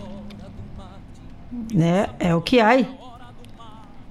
Né? 1.73 2.09
É 2.19 2.35
o 2.35 2.41
que 2.41 2.61
há. 2.61 2.85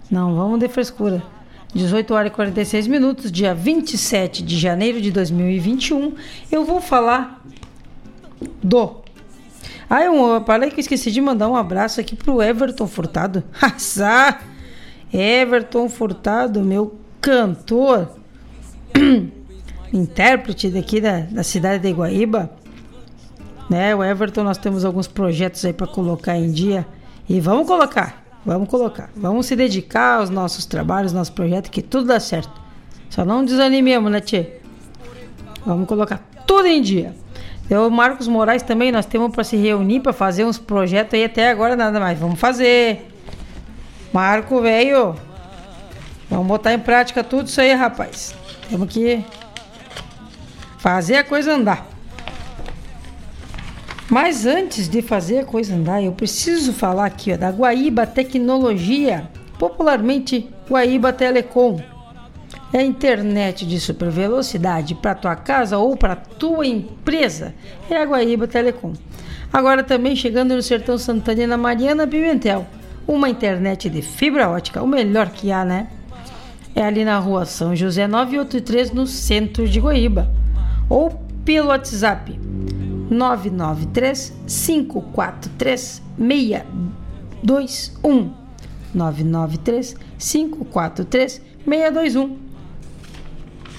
Não, 0.09 0.35
vamos 0.35 0.59
de 0.59 0.67
frescura. 0.67 1.34
18 1.75 2.13
horas 2.13 2.31
e 2.31 2.35
46 2.35 2.87
minutos, 2.87 3.29
dia 3.29 3.53
27 3.53 4.41
de 4.41 4.57
janeiro 4.57 5.01
de 5.01 5.11
2021, 5.11 6.13
eu 6.49 6.63
vou 6.63 6.79
falar 6.79 7.43
do. 8.63 9.03
Ah, 9.89 10.01
eu 10.01 10.41
falei 10.45 10.69
que 10.69 10.77
eu 10.77 10.81
esqueci 10.81 11.11
de 11.11 11.19
mandar 11.19 11.49
um 11.49 11.55
abraço 11.55 11.99
aqui 11.99 12.15
pro 12.15 12.41
Everton 12.41 12.87
Furtado. 12.87 13.43
Everton 15.13 15.89
Furtado, 15.89 16.61
meu 16.61 16.95
cantor, 17.19 18.09
intérprete 19.91 20.69
daqui 20.69 21.01
da, 21.01 21.19
da 21.19 21.43
cidade 21.43 21.83
de 21.83 21.89
Iguaíba. 21.89 22.49
Né, 23.69 23.93
o 23.93 24.03
Everton, 24.03 24.43
nós 24.43 24.57
temos 24.57 24.85
alguns 24.85 25.07
projetos 25.07 25.65
aí 25.65 25.73
para 25.73 25.87
colocar 25.87 26.37
em 26.37 26.51
dia 26.51 26.87
e 27.27 27.39
vamos 27.41 27.67
colocar. 27.67 28.24
Vamos 28.45 28.69
colocar. 28.69 29.09
Vamos 29.15 29.47
se 29.47 29.55
dedicar 29.55 30.19
aos 30.19 30.29
nossos 30.29 30.65
trabalhos, 30.65 31.11
nossos 31.11 31.33
projetos, 31.33 31.71
que 31.71 31.81
tudo 31.81 32.05
dá 32.05 32.19
certo. 32.19 32.51
Só 33.09 33.25
não 33.25 33.43
desanimemos, 33.43 34.11
né, 34.11 34.21
Tchê? 34.21 34.59
Vamos 35.65 35.87
colocar 35.87 36.21
tudo 36.45 36.67
em 36.67 36.81
dia. 36.81 37.15
Eu, 37.67 37.89
Marcos 37.89 38.27
Moraes 38.27 38.61
também, 38.61 38.91
nós 38.91 39.07
temos 39.07 39.33
para 39.33 39.43
se 39.43 39.55
reunir, 39.55 40.01
para 40.01 40.13
fazer 40.13 40.45
uns 40.45 40.59
projetos 40.59 41.15
aí 41.15 41.23
até 41.23 41.49
agora 41.49 41.75
nada 41.75 41.99
mais. 41.99 42.19
Vamos 42.19 42.39
fazer. 42.39 43.07
Marco, 44.13 44.61
velho. 44.61 45.15
Vamos 46.29 46.45
botar 46.45 46.73
em 46.73 46.79
prática 46.79 47.23
tudo 47.23 47.47
isso 47.47 47.59
aí, 47.59 47.73
rapaz. 47.73 48.35
Temos 48.69 48.87
que 48.87 49.25
fazer 50.77 51.15
a 51.15 51.23
coisa 51.23 51.53
andar. 51.53 51.94
Mas 54.09 54.45
antes 54.45 54.87
de 54.87 55.01
fazer 55.01 55.39
a 55.39 55.45
coisa 55.45 55.73
andar, 55.73 56.01
eu 56.01 56.11
preciso 56.11 56.71
falar 56.71 57.05
aqui 57.05 57.33
ó, 57.33 57.37
da 57.37 57.49
Guaíba 57.49 58.05
Tecnologia, 58.05 59.27
popularmente 59.57 60.47
Guaíba 60.69 61.11
Telecom. 61.11 61.79
É 62.71 62.83
internet 62.83 63.65
de 63.65 63.79
super 63.79 64.09
velocidade 64.11 64.93
para 64.93 65.15
tua 65.15 65.35
casa 65.35 65.77
ou 65.79 65.97
para 65.97 66.15
tua 66.15 66.67
empresa. 66.67 67.55
É 67.89 67.97
a 67.97 68.05
Guaíba 68.05 68.47
Telecom. 68.47 68.93
Agora 69.51 69.83
também 69.83 70.15
chegando 70.15 70.55
no 70.55 70.61
Sertão 70.61 70.97
Santana 70.97 71.47
na 71.47 71.57
Mariana 71.57 72.05
Pimentel. 72.05 72.67
Uma 73.07 73.29
internet 73.29 73.89
de 73.89 74.01
fibra 74.01 74.49
ótica, 74.49 74.83
o 74.83 74.87
melhor 74.87 75.29
que 75.29 75.51
há, 75.51 75.65
né? 75.65 75.87
É 76.75 76.83
ali 76.83 77.05
na 77.05 77.17
rua 77.17 77.45
São 77.45 77.75
José 77.75 78.07
983, 78.07 78.91
no 78.91 79.07
centro 79.07 79.67
de 79.67 79.79
Guaíba. 79.79 80.29
Ou 80.89 81.09
pelo 81.43 81.69
WhatsApp 81.69 82.37
993 83.09 84.33
543 84.47 86.01
621 86.17 88.33
993 88.93 89.95
543 90.17 91.41
621 91.65 92.45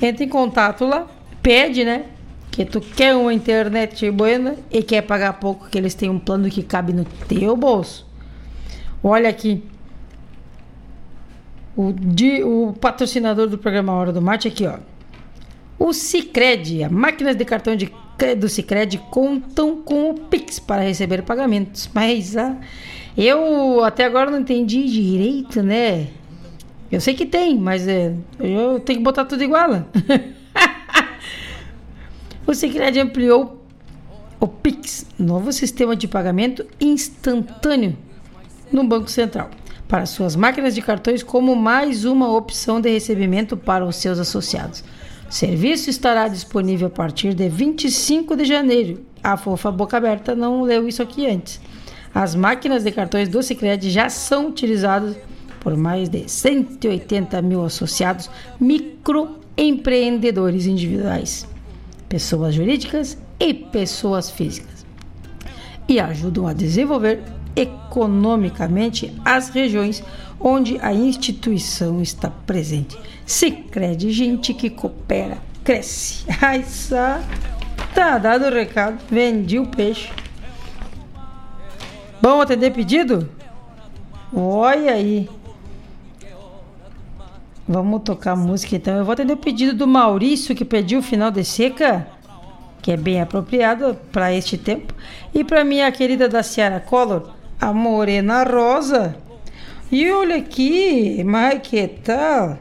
Entra 0.01 0.24
em 0.24 0.29
contato 0.29 0.85
lá, 0.85 1.07
pede, 1.43 1.85
né? 1.85 2.07
Que 2.51 2.64
tu 2.64 2.81
quer 2.81 3.14
uma 3.14 3.33
internet 3.33 4.11
buena 4.11 4.57
e 4.70 4.83
quer 4.83 5.03
pagar 5.03 5.35
pouco, 5.35 5.68
que 5.68 5.79
eles 5.79 5.95
têm 5.95 6.11
um 6.11 6.18
plano 6.18 6.51
que 6.51 6.62
cabe 6.62 6.93
no 6.93 7.05
teu 7.05 7.57
bolso. 7.57 8.07
Olha 9.03 9.29
aqui. 9.29 9.64
O, 11.74 11.93
di, 11.93 12.43
o 12.43 12.74
patrocinador 12.81 13.49
do 13.49 13.59
programa 13.59 13.93
Hora 13.93 14.12
do 14.12 14.22
Mate 14.22 14.49
aqui, 14.49 14.66
ó. 14.66 14.79
O 15.79 15.93
Cicred, 15.93 16.85
as 16.85 16.91
máquinas 16.91 17.37
de 17.37 17.45
cartão 17.45 17.77
de 17.77 17.93
do 18.37 18.49
Cicred 18.49 18.99
contam 19.11 19.83
com 19.83 20.11
o 20.11 20.14
Pix 20.14 20.59
para 20.59 20.83
receber 20.83 21.23
pagamentos. 21.23 21.89
Mas 21.93 22.37
ah, 22.37 22.57
eu 23.17 23.85
até 23.85 24.05
agora 24.05 24.31
não 24.31 24.41
entendi 24.41 24.85
direito, 24.85 25.62
né? 25.62 26.09
Eu 26.91 27.01
sei 27.01 27.14
que 27.14 27.27
tem, 27.27 27.59
mas 27.59 27.87
é, 27.87 28.14
eu 28.39 28.81
tenho 28.81 29.01
que 29.01 29.05
botar 29.05 29.25
tudo 29.25 29.43
igual. 29.43 29.71
o 32.47 32.55
Cicred 32.55 33.01
ampliou 33.01 33.64
o 34.39 34.47
Pix, 34.47 35.07
novo 35.19 35.53
sistema 35.53 35.97
de 35.97 36.07
pagamento 36.07 36.64
instantâneo 36.81 37.97
no 38.71 38.85
Banco 38.85 39.11
Central, 39.11 39.51
para 39.89 40.07
suas 40.07 40.37
máquinas 40.37 40.75
de 40.75 40.83
cartões 40.83 41.23
como 41.23 41.57
mais 41.57 42.05
uma 42.05 42.31
opção 42.31 42.81
de 42.81 42.91
recebimento 42.91 43.57
para 43.57 43.85
os 43.85 43.97
seus 43.97 44.19
associados. 44.19 44.85
O 45.29 45.33
serviço 45.33 45.91
estará 45.91 46.29
disponível 46.29 46.87
a 46.87 46.91
partir 46.91 47.35
de 47.35 47.49
25 47.49 48.37
de 48.37 48.45
janeiro. 48.45 49.05
A 49.22 49.37
fofa 49.37 49.72
boca 49.72 49.97
aberta 49.97 50.37
não 50.37 50.62
leu 50.62 50.87
isso 50.87 51.03
aqui 51.03 51.27
antes. 51.27 51.61
As 52.14 52.35
máquinas 52.35 52.85
de 52.85 52.93
cartões 52.93 53.29
do 53.29 53.43
Sicredi 53.43 53.91
já 53.91 54.09
são 54.09 54.49
utilizadas 54.49 55.16
por 55.61 55.77
mais 55.77 56.09
de 56.09 56.31
180 56.31 57.43
mil 57.43 57.62
associados 57.64 58.31
microempreendedores 58.61 60.66
individuais, 60.66 61.45
pessoas 62.09 62.55
jurídicas 62.55 63.18
e 63.41 63.53
pessoas 63.53 64.31
físicas, 64.31 64.87
e 65.89 65.99
ajudam 65.99 66.47
a 66.47 66.53
desenvolver 66.53 67.20
economicamente 67.57 69.12
as 69.24 69.48
regiões 69.48 70.04
onde 70.38 70.78
a 70.80 70.92
instituição 70.92 72.02
está 72.02 72.30
presente. 72.30 72.96
Se 73.24 73.50
crede, 73.50 74.12
gente 74.12 74.54
que 74.54 74.70
coopera, 74.70 75.38
cresce. 75.64 76.24
Ai, 76.40 76.62
só 76.62 77.18
tá 77.94 78.18
dado 78.18 78.44
o 78.44 78.50
recado, 78.50 78.98
vendi 79.11 79.59
o 79.59 79.66
peixe. 79.66 80.11
Vamos 82.20 82.42
atender 82.44 82.72
pedido? 82.72 83.28
Olha 84.34 84.92
aí. 84.92 85.28
Vamos 87.68 88.02
tocar 88.02 88.36
música 88.36 88.76
então. 88.76 88.96
Eu 88.96 89.04
vou 89.04 89.12
atender 89.12 89.32
o 89.32 89.36
pedido 89.36 89.74
do 89.74 89.86
Maurício, 89.86 90.54
que 90.54 90.64
pediu 90.64 91.00
o 91.00 91.02
final 91.02 91.30
de 91.30 91.42
seca, 91.42 92.07
que 92.80 92.92
é 92.92 92.96
bem 92.96 93.20
apropriado 93.20 93.96
para 94.12 94.32
este 94.32 94.57
tempo. 94.57 94.94
E 95.34 95.42
para 95.42 95.64
minha 95.64 95.90
querida 95.90 96.28
da 96.28 96.42
Ciara 96.42 96.80
Collor, 96.80 97.30
a 97.61 97.72
Morena 97.72 98.44
Rosa. 98.44 99.16
E 99.90 100.11
olha 100.11 100.36
aqui, 100.36 101.22
mas 101.24 101.61
que 101.62 101.86
tal? 101.86 102.59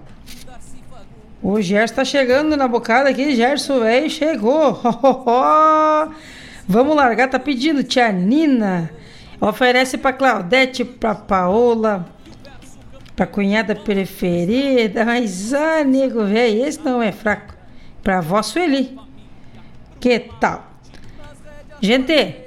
O 1.42 1.62
Gerson 1.62 1.84
está 1.84 2.06
chegando 2.06 2.58
na 2.58 2.68
bocada 2.68 3.10
aqui, 3.10 3.36
Gerson, 3.36 3.80
velho, 3.80 4.10
chegou. 4.10 4.82
Vamos 6.68 6.96
largar, 6.96 7.30
tá 7.30 7.38
pedindo, 7.38 7.84
tia 7.84 8.12
Nina. 8.12 8.92
Oferece 9.40 9.98
para 9.98 10.14
Claudete, 10.14 10.84
para 10.84 11.14
Paola, 11.14 12.08
para 13.16 13.28
cunhada 13.28 13.76
preferida. 13.76 15.06
Mas, 15.06 15.54
ah, 15.54 15.84
nego, 15.84 16.26
velho, 16.26 16.66
esse 16.66 16.84
não 16.84 17.02
é 17.02 17.12
fraco. 17.12 17.54
Para 18.02 18.22
vó 18.22 18.42
Sueli. 18.42 18.98
Que 20.00 20.20
tal? 20.40 20.66
Gente, 21.82 22.45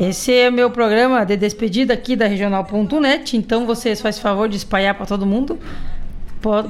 esse 0.00 0.32
é 0.32 0.48
o 0.48 0.52
meu 0.52 0.70
programa 0.70 1.26
de 1.26 1.36
despedida 1.36 1.92
aqui 1.92 2.16
da 2.16 2.26
regional.net. 2.26 3.36
Então 3.36 3.66
vocês 3.66 4.00
fazem 4.00 4.22
favor 4.22 4.48
de 4.48 4.56
espalhar 4.56 4.94
para 4.94 5.04
todo 5.04 5.26
mundo. 5.26 5.58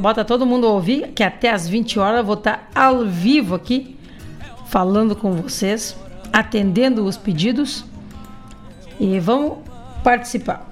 Bota 0.01 0.25
todo 0.25 0.45
mundo 0.45 0.67
a 0.67 0.71
ouvir, 0.71 1.13
que 1.15 1.23
até 1.23 1.49
às 1.49 1.69
20 1.69 2.01
horas 2.01 2.19
eu 2.19 2.25
vou 2.25 2.35
estar 2.35 2.69
ao 2.75 3.07
vivo 3.07 3.55
aqui 3.55 3.97
falando 4.67 5.15
com 5.15 5.31
vocês, 5.35 5.97
atendendo 6.33 7.05
os 7.05 7.17
pedidos. 7.17 7.85
E 8.99 9.21
vamos 9.21 9.59
participar. 10.03 10.69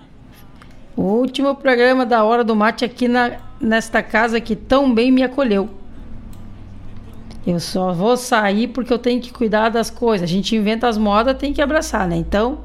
O 0.95 1.03
último 1.03 1.55
programa 1.55 2.05
da 2.05 2.23
Hora 2.23 2.43
do 2.43 2.55
Mate 2.55 2.84
aqui 2.84 3.07
na, 3.07 3.38
nesta 3.59 4.03
casa 4.03 4.41
que 4.41 4.55
tão 4.55 4.93
bem 4.93 5.11
me 5.11 5.23
acolheu. 5.23 5.69
Eu 7.46 7.60
só 7.60 7.92
vou 7.92 8.16
sair 8.16 8.68
porque 8.68 8.94
eu 8.94 9.00
tenho 9.00 9.20
que 9.20 9.32
cuidar 9.32 9.70
das 9.70 9.89
coisas. 9.89 10.30
A 10.30 10.32
gente 10.32 10.56
inventa 10.56 10.88
as 10.88 10.98
modas, 10.98 11.38
tem 11.38 11.52
que 11.52 11.62
abraçar, 11.62 12.08
né? 12.08 12.16
Então, 12.16 12.60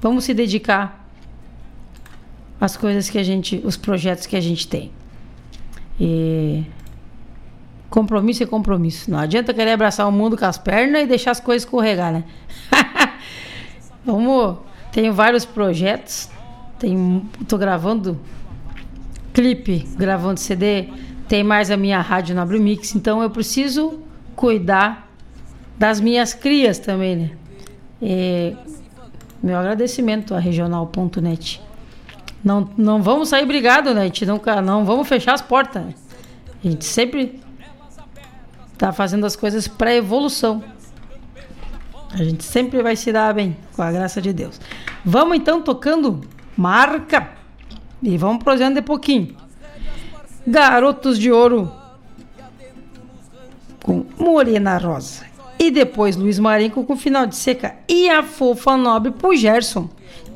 vamos 0.00 0.24
se 0.24 0.32
dedicar 0.32 1.06
às 2.60 2.76
coisas 2.76 3.10
que 3.10 3.18
a 3.18 3.22
gente, 3.22 3.60
os 3.64 3.76
projetos 3.76 4.26
que 4.26 4.36
a 4.36 4.40
gente 4.40 4.66
tem. 4.66 4.90
E 6.00 6.64
compromisso 7.90 8.42
é 8.42 8.46
compromisso. 8.46 9.10
Não 9.10 9.18
adianta 9.18 9.52
querer 9.52 9.72
abraçar 9.72 10.08
o 10.08 10.12
mundo 10.12 10.36
com 10.36 10.46
as 10.46 10.56
pernas 10.56 11.02
e 11.02 11.06
deixar 11.06 11.32
as 11.32 11.40
coisas 11.40 11.64
escorregar, 11.64 12.12
né? 12.12 12.24
vamos, 14.04 14.56
tenho 14.92 15.12
vários 15.12 15.44
projetos. 15.44 16.30
Tenho, 16.78 17.28
tô 17.46 17.58
gravando 17.58 18.18
clipe, 19.32 19.86
gravando 19.96 20.40
CD, 20.40 20.88
tem 21.28 21.42
mais 21.42 21.70
a 21.70 21.76
minha 21.76 22.00
rádio 22.00 22.34
na 22.34 22.44
Mix, 22.44 22.94
então 22.94 23.22
eu 23.22 23.30
preciso 23.30 24.00
cuidar 24.36 25.08
das 25.78 26.00
minhas 26.00 26.34
crias 26.34 26.78
também, 26.78 27.16
né? 27.16 27.30
E 28.00 28.56
meu 29.42 29.58
agradecimento 29.58 30.34
à 30.34 30.38
regional.net. 30.38 31.60
Não, 32.44 32.68
não 32.76 33.02
vamos 33.02 33.28
sair 33.28 33.46
brigado, 33.46 33.94
né? 33.94 34.02
A 34.02 34.04
gente 34.04 34.26
nunca, 34.26 34.60
não 34.60 34.84
vamos 34.84 35.08
fechar 35.08 35.34
as 35.34 35.42
portas. 35.42 35.84
Né? 35.84 35.94
A 36.64 36.68
gente 36.68 36.84
sempre 36.84 37.40
tá 38.78 38.92
fazendo 38.92 39.26
as 39.26 39.36
coisas 39.36 39.66
para 39.66 39.94
evolução. 39.94 40.62
A 42.12 42.18
gente 42.18 42.44
sempre 42.44 42.82
vai 42.82 42.94
se 42.94 43.10
dar 43.12 43.32
bem, 43.32 43.56
com 43.74 43.82
a 43.82 43.90
graça 43.90 44.20
de 44.20 44.32
Deus. 44.32 44.60
Vamos 45.04 45.36
então 45.36 45.62
tocando 45.62 46.20
marca 46.56 47.30
e 48.02 48.16
vamos 48.18 48.42
prosseguindo 48.42 48.74
de 48.74 48.82
pouquinho. 48.82 49.36
Garotos 50.46 51.18
de 51.18 51.30
Ouro 51.32 51.81
com 53.82 54.04
Morena 54.18 54.78
Rosa. 54.78 55.24
E 55.58 55.70
depois 55.70 56.16
Luiz 56.16 56.38
Marenco 56.38 56.84
com 56.84 56.96
final 56.96 57.26
de 57.26 57.36
seca. 57.36 57.74
E 57.88 58.08
a 58.08 58.22
fofa 58.22 58.76
nobre 58.76 59.12
pro 59.12 59.36
Gerson. 59.36 59.88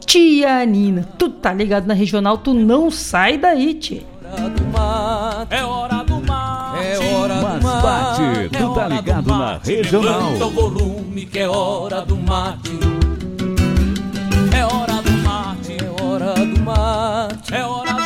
Tia 0.05 0.65
Nina, 0.65 1.09
tu 1.19 1.29
tá 1.31 1.53
ligado 1.53 1.87
na 1.87 1.95
regional, 1.95 2.39
tu 2.39 2.55
não 2.55 2.91
sai 2.91 3.37
daí, 3.37 3.75
tia. 3.75 4.03
É 4.23 4.29
hora 4.31 4.49
do 4.51 4.65
mate, 4.67 5.55
é 5.55 5.65
hora 5.65 6.05
do 6.05 6.21
mate. 6.21 7.83
bate, 7.83 8.49
tu 8.57 8.75
tá 8.75 8.89
ligado 8.89 9.27
na 9.27 9.59
regional. 9.59 10.33
Levanta 10.33 10.47
o 10.47 10.51
volume 10.51 11.27
que 11.27 11.39
é 11.41 11.49
hora 11.49 12.03
do 12.03 12.17
mate. 12.17 12.71
É 14.57 14.65
hora 14.65 15.03
do 15.03 15.13
mate, 15.25 15.77
é 15.83 16.03
hora 16.03 16.35
do 16.35 16.61
mate, 16.61 17.55
é 17.55 17.65
hora 17.65 17.85
do 17.85 17.95
mate. 17.95 18.06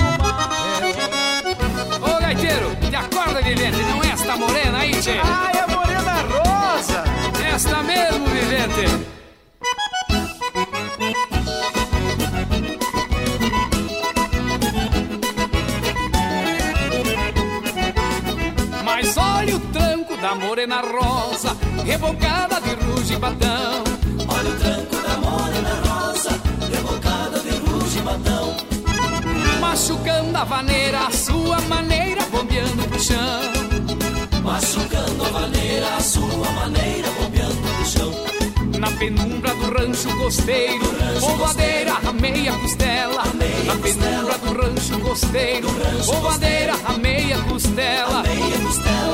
Tchê? 5.00 5.18
Ai, 5.22 5.58
a 5.58 5.66
morena 5.66 6.22
rosa. 6.22 7.04
Esta 7.54 7.82
mesmo, 7.82 8.26
vivente. 8.26 8.86
Mas 18.84 19.16
olha 19.16 19.56
o 19.56 19.60
tranco 19.72 20.16
da 20.18 20.34
morena 20.34 20.80
rosa, 20.80 21.56
rebocada 21.84 22.60
de 22.60 22.74
ruge 22.84 23.14
e 23.14 23.18
batão. 23.18 23.84
Olha 24.28 24.50
o 24.50 24.56
tranco 24.56 24.96
da 24.96 25.16
morena 25.16 25.80
rosa, 25.86 26.30
rebocada 26.70 27.40
de 27.40 27.50
ruge 27.50 27.98
e 27.98 28.02
batão. 28.02 28.56
Machucando 29.60 30.36
a 30.36 30.44
vaneira, 30.44 31.06
a 31.06 31.10
sua 31.10 31.60
maneira, 31.62 32.22
bombeando 32.30 32.59
sua 36.10 36.50
maneira, 36.52 37.08
bombeando 37.10 37.54
no 37.54 37.86
chão. 37.86 38.12
Na 38.80 38.90
penumbra 38.90 39.54
do 39.54 39.70
rancho 39.72 40.08
costeiro, 40.18 40.84
polvadeira 41.20 41.92
a 42.04 42.12
meia 42.12 42.52
costela. 42.52 43.22
Na 43.64 43.76
penumbra 43.76 44.38
do 44.38 44.60
rancho 44.60 44.98
costeiro, 45.00 45.68
polvadeira 46.04 46.74
a 46.84 46.92
meia 46.94 47.38
costela. 47.42 48.24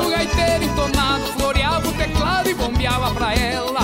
O 0.05 0.09
gaiteiro 0.09 0.64
entonado 0.64 1.24
floreava 1.38 1.86
o 1.86 1.92
teclado 1.92 2.49
e 2.49 2.55
bombeava 2.55 3.11
pra 3.14 3.34
ela. 3.34 3.80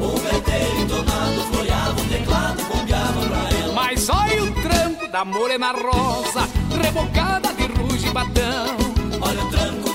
O 0.00 0.20
gaiteiro 0.20 0.80
entonado 0.80 1.40
floreava 1.52 2.00
o 2.00 2.04
teclado 2.06 2.60
e 2.60 2.64
bombeava 2.64 3.20
pra 3.20 3.58
ela. 3.58 3.72
Mas 3.72 4.08
olha 4.08 4.42
o 4.42 4.52
tranco 4.62 5.08
da 5.08 5.24
morena 5.24 5.72
rosa, 5.72 6.48
rebocada 6.82 7.52
de 7.52 7.66
ruge 7.66 8.08
e 8.08 8.10
batão. 8.10 8.76
Olha 9.20 9.44
o 9.44 9.50
tranco 9.50 9.85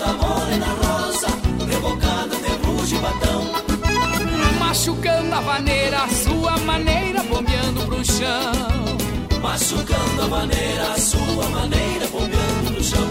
de 2.92 2.96
ruge 2.96 2.96
e 2.96 3.00
batão. 3.00 3.48
Machucando 4.60 5.36
a 5.36 5.42
vaneira, 5.42 6.04
a 6.04 6.08
sua 6.10 6.58
maneira, 6.58 7.24
bombeando 7.24 7.86
pro 7.86 8.04
chão. 8.04 8.52
Machucando 9.42 10.22
a 10.22 10.28
maneira, 10.28 11.00
sua 11.00 11.50
maneira, 11.50 12.08
bombeando 12.08 12.72
no 12.72 12.84
chão. 12.84 13.08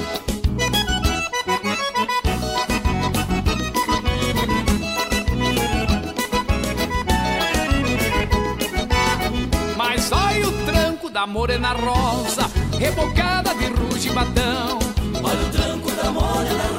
Mas 9.76 10.12
olha 10.12 10.48
o 10.48 10.52
tranco 10.64 11.10
da 11.10 11.26
morena 11.26 11.72
rosa, 11.72 12.50
rebocada 12.78 13.54
de 13.54 13.66
ruge 13.66 14.10
batão. 14.10 14.78
Olha 15.22 15.40
o 15.40 15.50
tranco 15.50 15.90
da 15.92 16.10
morena 16.10 16.69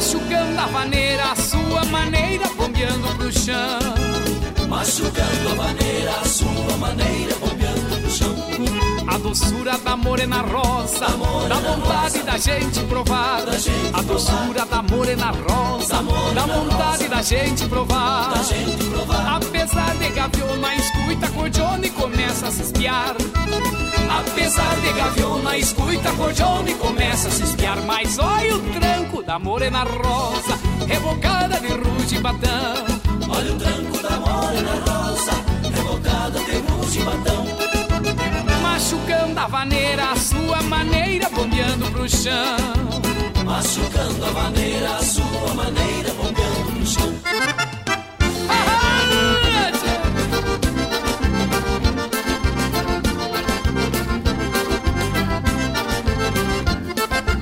Machucando 0.00 0.58
a 0.58 0.66
vaneira, 0.68 1.24
a 1.30 1.36
sua 1.36 1.84
maneira, 1.84 2.48
bombeando 2.56 3.06
pro 3.18 3.30
chão. 3.30 3.78
Machucando 4.66 5.50
a 5.50 5.54
vaneira, 5.54 6.10
a 6.22 6.24
sua 6.24 6.76
maneira, 6.78 7.34
bombeando 7.34 8.00
no 8.00 8.10
chão. 8.10 8.89
A 9.10 9.18
doçura 9.18 9.76
da 9.78 9.96
morena 9.96 10.40
rosa, 10.42 11.06
da 11.48 11.56
vontade 11.56 12.22
da 12.22 12.38
gente 12.38 12.80
provar. 12.84 13.42
A 13.92 14.02
doçura 14.02 14.64
da 14.64 14.82
morena 14.82 15.32
rosa, 15.32 15.96
da 16.32 16.46
vontade 16.46 17.08
da 17.08 17.20
gente 17.20 17.66
provar. 17.66 18.32
Apesar 19.34 19.96
de 19.96 20.10
gaviona, 20.10 20.74
escuta 20.76 21.28
cordiona 21.34 21.86
e 21.86 21.90
começa 21.90 22.46
a 22.46 22.50
se 22.52 22.62
espiar. 22.62 23.16
Apesar 24.20 24.76
de 24.80 24.92
gaviona, 24.92 25.58
escuta 25.58 26.12
cordiona 26.12 26.70
e 26.70 26.74
começa 26.74 27.28
a 27.28 27.30
se 27.32 27.42
espiar. 27.42 27.78
Mas 27.82 28.16
olha 28.16 28.54
o 28.56 28.60
tranco 28.72 29.22
da 29.24 29.40
morena 29.40 29.82
rosa, 29.82 30.56
rebocada 30.86 31.58
de 31.60 31.68
ruge 31.68 32.16
e 32.16 32.20
batão. 32.20 32.86
Olha 33.28 33.52
o 33.52 33.56
tranco 33.58 34.02
da 34.02 34.16
morena 34.20 34.72
rosa, 34.86 35.32
vaneira, 39.46 40.10
a 40.10 40.16
sua 40.16 40.62
maneira, 40.62 41.28
bombeando 41.30 41.90
pro 41.90 42.08
chão. 42.08 42.56
Machucando 43.44 44.24
a 44.24 44.30
vaneira, 44.30 44.96
a 44.96 45.02
sua 45.02 45.54
maneira, 45.54 46.12
bombeando 46.14 46.72
pro 46.72 46.86
chão. 46.86 47.14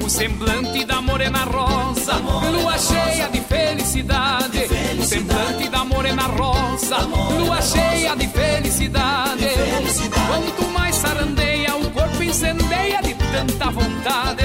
O 0.04 0.10
semblante 0.10 0.84
da 0.84 1.00
morena 1.02 1.44
rosa, 1.44 2.14
lua 2.14 2.78
cheia 2.78 3.28
de 3.28 3.40
felicidade. 3.40 4.66
O 4.98 5.04
semblante 5.04 5.68
da 5.68 5.84
morena 5.84 6.22
rosa, 6.22 6.98
lua 6.98 7.60
cheia 7.60 8.16
de 8.16 8.26
felicidade. 8.28 9.46
Quanto 10.26 10.64
mais 10.72 10.94
sarandeia, 10.96 11.57
incendeia 12.38 13.02
de 13.02 13.14
tanta 13.14 13.70
vontade. 13.72 14.44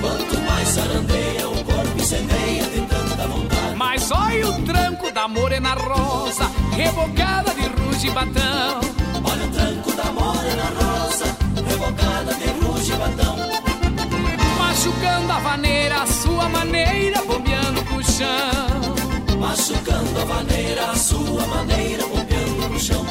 Quanto 0.00 0.40
mais 0.42 0.68
sarandeia, 0.68 1.48
o 1.48 1.64
corpo 1.64 1.98
incendeia 1.98 2.62
de 2.62 2.80
tanta 2.82 3.26
vontade. 3.26 3.74
Mas 3.74 4.10
olha 4.12 4.48
o 4.48 4.62
tranco 4.62 5.10
da 5.10 5.26
morena 5.26 5.74
rosa, 5.74 6.48
rebocada 6.76 7.52
de 7.52 7.66
ruge 7.66 8.06
e 8.06 8.10
batão. 8.10 8.80
Olha 9.24 9.44
o 9.44 9.50
tranco 9.50 9.92
da 9.92 10.04
morena 10.12 10.70
rosa, 10.78 11.36
rebocada 11.68 12.32
de 12.34 12.64
ruge 12.64 12.92
e 12.92 12.96
batão. 12.96 13.36
Machucando 14.58 15.32
a 15.32 15.38
vaneira, 15.40 16.02
a 16.02 16.06
sua 16.06 16.48
maneira, 16.48 17.22
bombeando 17.24 17.82
pro 17.86 18.04
chão. 18.04 19.36
Machucando 19.36 20.20
a 20.20 20.24
vaneira, 20.24 20.90
a 20.92 20.94
sua 20.94 21.46
maneira, 21.48 22.06
bombeando 22.06 22.68
no 22.68 22.78
chão. 22.78 23.04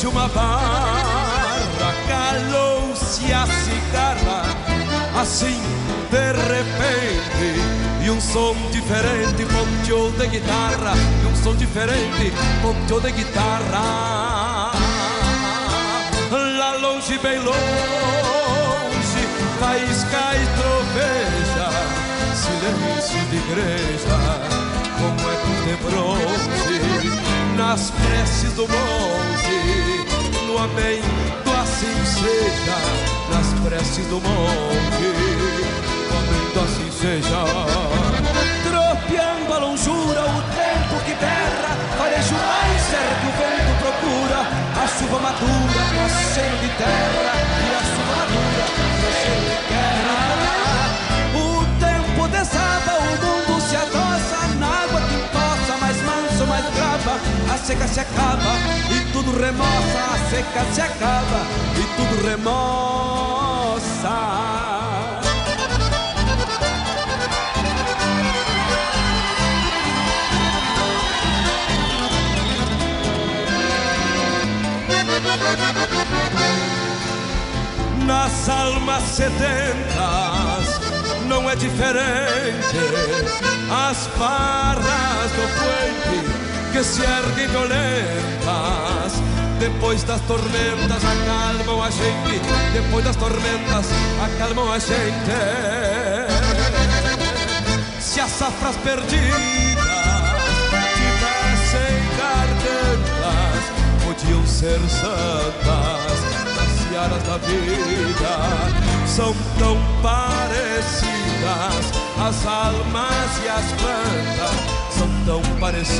Trouxe 0.00 0.16
uma 0.16 0.28
barra, 0.28 1.92
calou-se 2.08 3.30
a 3.34 3.46
cigarra, 3.46 4.44
assim 5.20 5.60
de 6.10 6.32
repente. 6.48 7.60
E 8.02 8.10
um 8.10 8.18
som 8.18 8.54
diferente 8.70 9.44
ponteou 9.44 10.10
de 10.12 10.26
guitarra, 10.26 10.94
e 11.22 11.26
um 11.26 11.36
som 11.36 11.54
diferente 11.54 12.32
ponteou 12.62 12.98
de 12.98 13.12
guitarra. 13.12 14.72
Lá 16.30 16.72
longe, 16.80 17.18
bem 17.18 17.38
longe, 17.38 17.60
faísca 19.58 20.34
e 20.34 20.46
troveja, 20.56 21.68
silêncio 22.34 23.20
de 23.28 23.36
igreja, 23.36 24.16
como 24.96 25.20
ecos 25.30 25.60
de 25.66 25.76
bronze, 25.84 26.79
nas 27.70 27.92
preces 27.92 28.52
do 28.54 28.62
monte, 28.62 29.58
no 30.44 30.58
amém 30.58 31.00
do 31.44 31.52
assim 31.52 32.04
seja, 32.04 32.76
nas 33.30 33.46
preces 33.60 34.06
do 34.06 34.16
monte, 34.16 35.06
no 36.10 36.18
amém 36.18 36.46
do 36.52 36.60
assim 36.62 36.90
seja. 36.90 37.44
Tropeando 38.64 39.54
a 39.54 39.58
longura, 39.58 40.20
o 40.20 40.42
tempo 40.50 41.04
que 41.04 41.14
berra, 41.14 41.76
farejo 41.96 42.34
mais 42.34 42.82
certo 42.90 43.20
que 43.20 43.28
o 43.28 43.34
vento 43.38 43.72
procura, 43.78 44.40
a 44.74 44.88
chuva 44.88 45.18
madura, 45.20 45.82
cheio 46.34 46.56
de 46.58 46.68
terra, 46.76 47.34
e 47.54 47.72
a 47.72 47.82
chuva 47.86 48.14
madura, 48.16 48.66
cheio 49.22 49.42
de 49.48 49.68
terra. 49.68 50.29
Seca 57.70 57.86
se 57.86 58.00
acaba 58.00 58.56
e 58.90 59.12
tudo 59.12 59.30
remoça, 59.40 59.98
a 60.12 60.18
seca 60.28 60.64
se 60.72 60.80
acaba 60.80 61.46
e 61.76 61.84
tudo 61.96 62.26
remoça. 62.26 62.70
nas 78.04 78.48
almas 78.48 79.04
sedentas 79.04 80.80
não 81.28 81.48
é 81.48 81.54
diferente. 81.54 82.76
As 83.70 84.08
barras 84.18 85.30
do 85.30 85.46
puente 85.56 86.39
que 86.80 86.84
se 86.84 87.02
erguem 87.02 87.46
violentas. 87.48 89.12
Depois 89.58 90.02
das 90.04 90.20
tormentas 90.22 91.02
acalmam 91.04 91.82
a 91.82 91.90
gente. 91.90 92.40
Depois 92.72 93.04
das 93.04 93.16
tormentas 93.16 93.86
acalmam 94.24 94.72
a 94.72 94.78
gente. 94.78 95.30
Se 98.00 98.18
as 98.20 98.30
safras 98.30 98.76
perdidas 98.76 99.20
tivessem 100.96 102.00
gargantas, 102.16 103.62
podiam 104.02 104.46
ser 104.46 104.80
santas 104.88 106.20
searas 106.88 107.22
da 107.24 107.36
vida 107.38 108.38
são 109.06 109.34
tão 109.58 109.76
parecidas. 110.02 111.10
As 112.26 112.46
almas 112.46 113.44
e 113.44 113.48
as 113.48 113.72
plantas 113.80 114.79
são 115.00 115.08
tão 115.24 115.40
parecidas. 115.58 115.96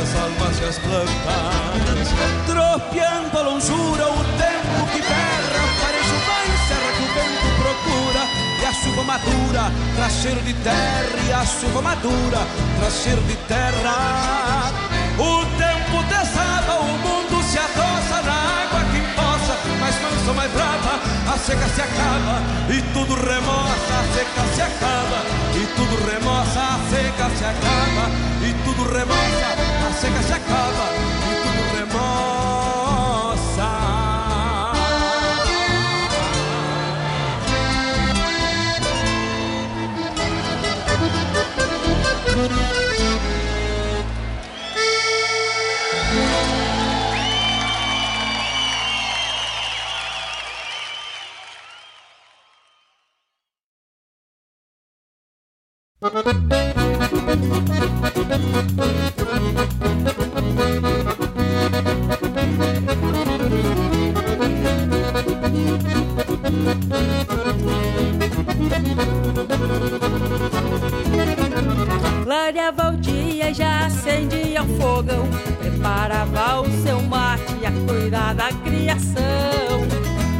As 0.00 0.16
almas 0.16 0.58
e 0.58 0.64
as 0.64 0.78
plantas 0.78 2.08
tropeando 2.46 3.38
a 3.38 3.42
longura, 3.42 4.06
o 4.08 4.24
tempo 4.40 4.86
que 4.90 5.02
berra, 5.02 5.62
parece 5.82 6.12
uma 6.16 6.56
serra 6.66 6.90
que 6.96 7.02
o 7.02 7.12
vento 7.12 7.48
procura. 7.60 8.22
E 8.60 8.64
a 8.64 8.72
chuva 8.72 9.02
madura 9.02 9.72
traz 9.96 10.12
cheiro 10.14 10.40
de 10.40 10.54
terra, 10.54 11.18
e 11.28 11.32
a 11.32 11.44
chuva 11.44 11.82
madura 11.82 12.38
traz 12.78 12.94
cheiro 12.94 13.22
de 13.22 13.36
terra. 13.36 14.72
O 15.18 15.44
tempo 15.58 16.02
desaba, 16.08 16.80
o 16.80 16.84
mundo 16.84 17.42
se 17.42 17.58
adoça 17.58 18.22
na 18.22 18.32
água 18.32 18.80
mais 19.80 20.00
mansa, 20.00 20.32
mais 20.32 20.52
brava, 20.52 20.69
a 20.69 20.69
seca 21.50 21.68
se 21.68 21.82
acaba 21.82 22.42
e 22.68 22.80
tudo 22.92 23.14
remoça, 23.16 23.94
a 23.98 24.04
seca 24.14 24.42
se 24.54 24.62
acaba 24.62 25.20
e 25.52 25.66
tudo 25.74 25.96
remoça, 26.08 26.60
a 26.60 26.78
seca 26.88 27.28
se 27.36 27.44
acaba 27.44 28.08
e 28.40 28.54
tudo 28.64 28.84
remoça, 28.92 29.46
a 29.84 29.92
seca 29.92 30.22
se 30.22 30.32
acaba 30.32 30.86
e 31.26 31.34
tudo 31.42 31.62
remoça. 31.76 32.30
Clareava 42.32 43.29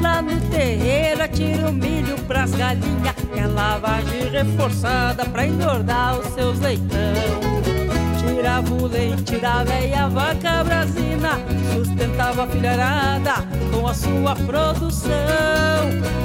Lá 0.02 0.20
no 0.20 0.40
terreiro 0.50 1.22
atira 1.22 1.68
o 1.68 1.72
milho 1.72 2.16
pras 2.26 2.50
galinhas 2.52 3.14
é 3.36 3.46
lavagem 3.46 4.28
reforçada 4.30 5.24
pra 5.26 5.46
engordar 5.46 6.18
os 6.18 6.26
seus 6.34 6.58
leitão. 6.58 6.98
Tirava 8.18 8.74
o 8.74 8.86
leite 8.86 9.36
da 9.38 9.62
velha 9.62 10.08
vaca 10.08 10.64
brasina, 10.64 11.38
sustentava 11.72 12.44
a 12.44 12.46
filharada 12.46 13.34
com 13.72 13.86
a 13.86 13.94
sua 13.94 14.34
produção. 14.34 15.10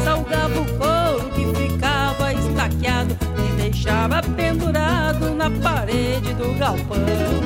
Salgava 0.04 0.60
o 0.60 0.66
couro 0.78 1.30
que 1.32 1.46
ficava 1.62 2.34
estaqueado 2.34 3.18
e 3.38 3.62
deixava 3.62 4.22
pendurado 4.22 5.34
na 5.36 5.50
parede 5.52 6.34
do 6.34 6.58
galpão. 6.58 7.45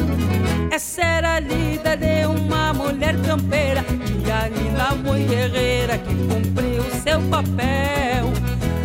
Essa 0.79 1.01
era 1.01 1.33
a 1.33 1.39
lida 1.41 1.97
de 1.97 2.25
uma 2.25 2.71
mulher 2.71 3.13
campeira, 3.23 3.83
tia 3.83 4.47
Nina 4.47 4.95
muito 4.95 5.27
guerreira 5.27 5.97
que 5.97 6.15
cumpriu 6.15 6.81
seu 7.03 7.19
papel. 7.23 8.31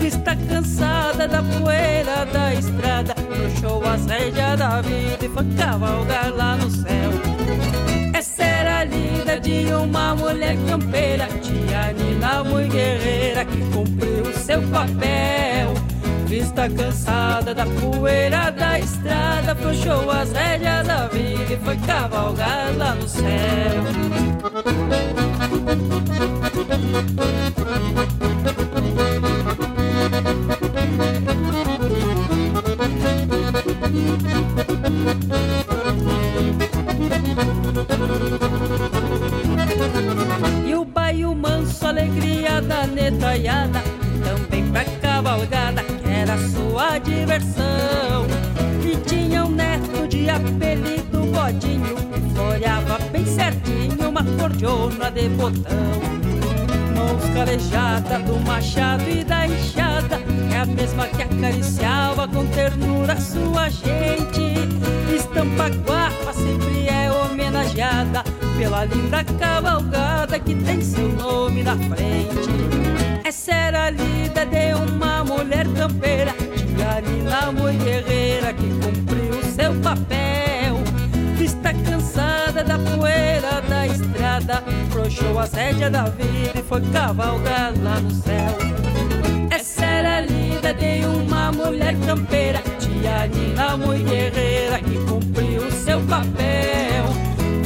Está 0.05 0.34
cansada 0.34 1.28
da 1.28 1.40
poeira 1.40 2.26
da 2.32 2.53
estrada 2.53 3.14
Puxou 3.14 3.84
as 3.86 4.07
rédeas 4.07 4.59
da 4.59 4.82
vida 4.82 5.24
e 5.24 5.28
foi 5.28 5.45
cavalgar 5.57 6.34
lá 6.34 6.57
no 6.57 6.68
céu. 6.68 7.12
Essa 8.12 8.42
era 8.42 8.78
a 8.78 8.84
lida 8.84 9.38
de 9.38 9.72
uma 9.72 10.16
mulher 10.16 10.57
campeira 10.68 11.28
Tia 11.42 11.92
Nina, 11.92 12.42
muito 12.42 12.72
guerreira 12.72 13.45
que 13.45 13.61
cumpriu 13.70 14.34
seu 14.45 14.61
papel 14.62 15.93
Vista 16.35 16.68
cansada 16.68 17.55
da 17.55 17.64
poeira 17.64 18.51
da 18.51 18.76
estrada. 18.76 19.55
Puxou 19.55 20.11
as 20.11 20.32
rédeas 20.32 20.85
da 20.85 21.07
vida 21.07 21.53
e 21.53 21.57
foi 21.59 21.76
cavalgar 21.76 22.76
lá 22.76 22.97
no 22.97 23.09
céu. 23.09 23.24
E 40.66 40.74
o 40.74 40.85
baio 40.85 41.32
manso, 41.32 41.87
alegria 41.87 42.61
da 42.61 42.87
netaiada 42.89 43.80
Também 44.24 44.68
pra 44.72 44.85
cavalgada, 45.01 45.93
sua 46.85 46.99
diversão. 46.99 48.26
E 48.85 48.97
tinha 49.09 49.45
um 49.45 49.51
neto 49.51 50.07
de 50.07 50.28
apelido 50.28 51.24
Godinho 51.32 51.97
Que 51.97 53.11
bem 53.11 53.24
certinho 53.24 54.09
uma 54.09 54.22
cordiona 54.39 55.11
de 55.11 55.28
botão 55.30 56.14
mãos 56.95 57.24
calejada 57.35 58.18
do 58.20 58.39
machado 58.41 59.09
e 59.09 59.24
da 59.24 59.47
enxada 59.47 60.20
É 60.53 60.59
a 60.59 60.66
mesma 60.66 61.07
que 61.09 61.22
acariciava 61.22 62.28
com 62.28 62.47
ternura 62.47 63.20
sua 63.20 63.68
gente. 63.68 64.55
Estampa 65.14 65.68
guapa 65.68 66.32
sempre 66.32 66.87
é 66.89 67.11
homenageada 67.11 68.22
pela 68.59 68.85
linda 68.85 69.24
cavalgada 69.24 70.39
que 70.39 70.55
tem 70.55 70.80
seu 70.82 71.09
nome 71.09 71.62
na 71.62 71.76
frente. 71.76 72.51
Essa 73.24 73.53
era 73.53 73.85
a 73.87 73.91
lida 73.91 74.45
de 74.47 74.74
uma 74.74 75.24
mulher 75.24 75.66
campeira, 75.68 76.35
Tiarina 76.85 77.51
muito 77.51 77.82
guerreira 77.82 78.53
que 78.53 78.68
cumpriu 78.68 79.43
seu 79.43 79.74
papel. 79.80 80.76
Vista 81.35 81.72
cansada 81.72 82.62
da 82.62 82.78
poeira 82.78 83.62
da 83.66 83.87
estrada, 83.87 84.62
frouxou 84.91 85.39
a 85.39 85.47
rédea 85.47 85.89
da 85.89 86.05
vida 86.05 86.59
e 86.59 86.62
foi 86.62 86.82
cavalgar 86.93 87.72
lá 87.82 87.99
no 88.01 88.11
céu. 88.11 88.59
Essa 89.51 89.82
era 89.82 90.18
a 90.18 90.20
lida 90.20 90.74
de 90.74 91.07
uma 91.07 91.51
mulher 91.53 91.97
campeira, 92.05 92.61
tia 92.78 93.28
Nina, 93.28 93.78
muito 93.78 94.05
guerreira, 94.05 94.78
que 94.78 94.99
cumpriu 95.07 95.70
seu 95.70 96.03
papel. 96.03 97.07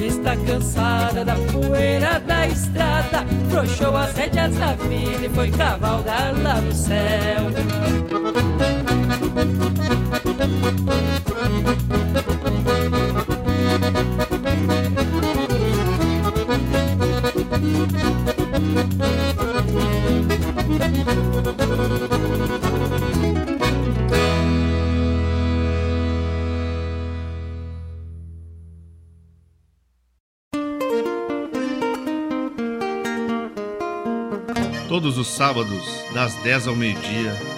Está 0.00 0.36
cansada 0.36 1.24
da 1.24 1.34
poeira 1.34 2.20
da 2.20 2.46
estrada, 2.46 3.26
frouxou 3.50 3.96
as 3.96 4.14
rédeas 4.14 4.54
da 4.54 4.74
vida 4.74 5.26
e 5.26 5.28
foi 5.28 5.50
cavalgar 5.50 6.32
lá 6.40 6.60
no 6.60 6.72
céu. 6.72 8.77
Todos 34.88 35.18
os 35.18 35.28
sábados, 35.28 35.84
das 36.12 36.34
10 36.42 36.66
ao 36.66 36.74
meio-dia, 36.74 37.57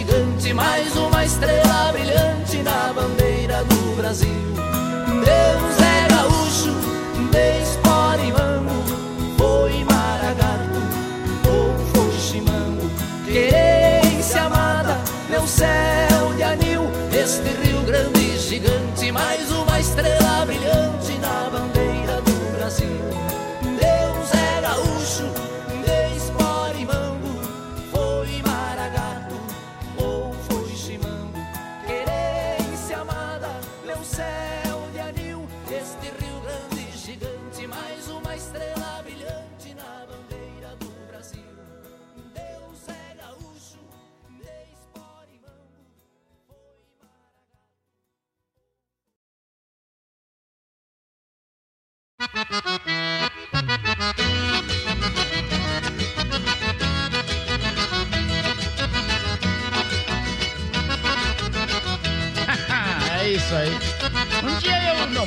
Gigante, 0.00 0.54
mais 0.54 0.96
uma 0.96 1.24
estrela 1.24 1.92
brilhante 1.92 2.62
na 2.62 2.92
bandeira 2.92 3.62
do 3.64 3.96
Brasil. 3.96 4.30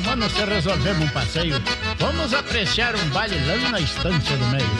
Mano 0.00 0.28
se 0.28 0.44
resolvemos 0.44 1.04
um 1.04 1.08
passeio. 1.08 1.62
Fomos 1.98 2.34
apreciar 2.34 2.94
um 2.96 3.08
baile 3.10 3.36
lá 3.46 3.70
na 3.70 3.80
estância 3.80 4.36
do 4.36 4.46
meio. 4.46 4.70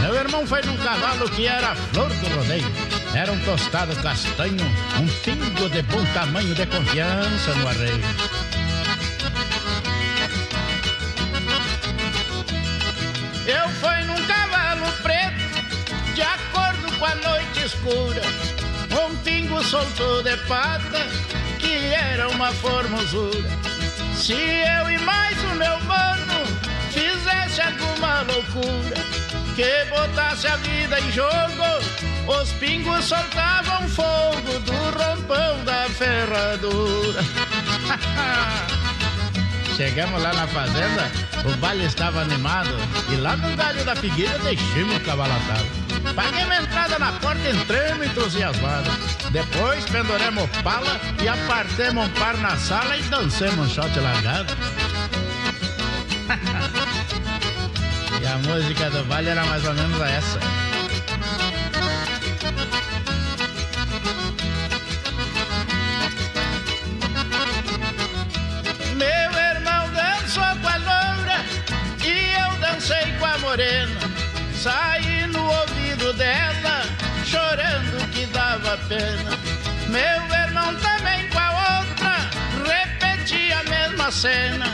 Meu 0.00 0.14
irmão 0.14 0.46
foi 0.46 0.62
num 0.62 0.76
cavalo 0.78 1.28
que 1.30 1.46
era 1.46 1.72
a 1.72 1.76
flor 1.76 2.08
do 2.08 2.28
rodeio. 2.36 2.66
Era 3.14 3.32
um 3.32 3.38
tostado 3.40 3.94
castanho, 3.96 4.64
um 5.00 5.06
pingo 5.22 5.68
de 5.70 5.82
bom 5.82 6.04
tamanho 6.12 6.54
de 6.54 6.66
confiança 6.66 7.54
no 7.54 7.68
arreio. 7.68 8.04
Eu 13.46 13.68
fui 13.80 14.04
num 14.04 14.26
cavalo 14.26 14.86
preto, 15.02 16.14
de 16.14 16.22
acordo 16.22 16.98
com 16.98 17.04
a 17.04 17.14
noite 17.14 17.64
escura. 17.64 18.22
Um 19.08 19.16
pingo 19.18 19.62
soltou 19.62 20.22
de 20.22 20.36
pata, 20.48 21.06
que 21.58 21.74
era 21.94 22.28
uma 22.28 22.52
formosura. 22.52 23.65
Se 24.16 24.32
eu 24.32 24.90
e 24.90 24.98
mais 24.98 25.36
o 25.44 25.54
meu 25.54 25.80
mano 25.84 26.46
fizesse 26.90 27.60
alguma 27.60 28.22
loucura, 28.22 28.96
que 29.54 29.84
botasse 29.90 30.46
a 30.46 30.56
vida 30.56 30.98
em 30.98 31.12
jogo, 31.12 31.30
os 32.26 32.50
pingos 32.52 33.04
soltavam 33.04 33.88
fogo 33.88 34.58
do 34.60 34.72
rompão 34.72 35.64
da 35.64 35.86
ferradura. 35.90 37.22
Chegamos 39.76 40.22
lá 40.22 40.32
na 40.32 40.46
fazenda, 40.46 41.10
o 41.44 41.54
baile 41.58 41.84
estava 41.84 42.22
animado 42.22 42.74
e 43.12 43.16
lá 43.16 43.36
no 43.36 43.54
galho 43.54 43.84
da 43.84 43.94
figueira 43.94 44.38
deixamos 44.38 44.96
o 44.96 45.00
cavalo 45.00 45.34
atado. 45.34 45.66
Paguei 46.14 46.44
uma 46.44 46.56
entrada 46.56 46.98
na 46.98 47.12
porta, 47.12 47.50
entramos 47.50 48.06
entusiasmados. 48.06 48.94
Depois 49.36 49.84
penduramos 49.84 50.48
pala 50.64 50.98
e 51.22 51.28
apartemos 51.28 52.06
um 52.06 52.10
par 52.12 52.38
na 52.38 52.56
sala 52.56 52.96
e 52.96 53.02
dancemos 53.02 53.66
um 53.66 53.68
shot 53.68 54.00
largado. 54.00 54.56
e 58.18 58.26
a 58.26 58.38
música 58.38 58.88
do 58.88 59.04
baile 59.04 59.28
era 59.28 59.44
mais 59.44 59.62
ou 59.66 59.74
menos 59.74 60.00
essa. 60.00 60.65
Pena. 78.88 79.38
Meu 79.88 80.38
irmão 80.38 80.74
também 80.76 81.28
com 81.28 81.38
a 81.38 81.80
outra, 81.80 82.30
repetia 82.64 83.58
a 83.58 83.64
mesma 83.64 84.10
cena. 84.10 84.66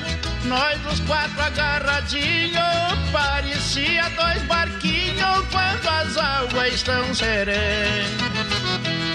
Nós 0.45 0.79
os 0.93 1.01
quatro 1.01 1.41
agarradinhos, 1.41 3.11
parecia 3.13 4.09
dois 4.11 4.43
barquinhos 4.43 5.47
quando 5.51 5.89
as 5.89 6.17
águas 6.17 6.75
estão 6.75 7.15
serenas. 7.15 8.11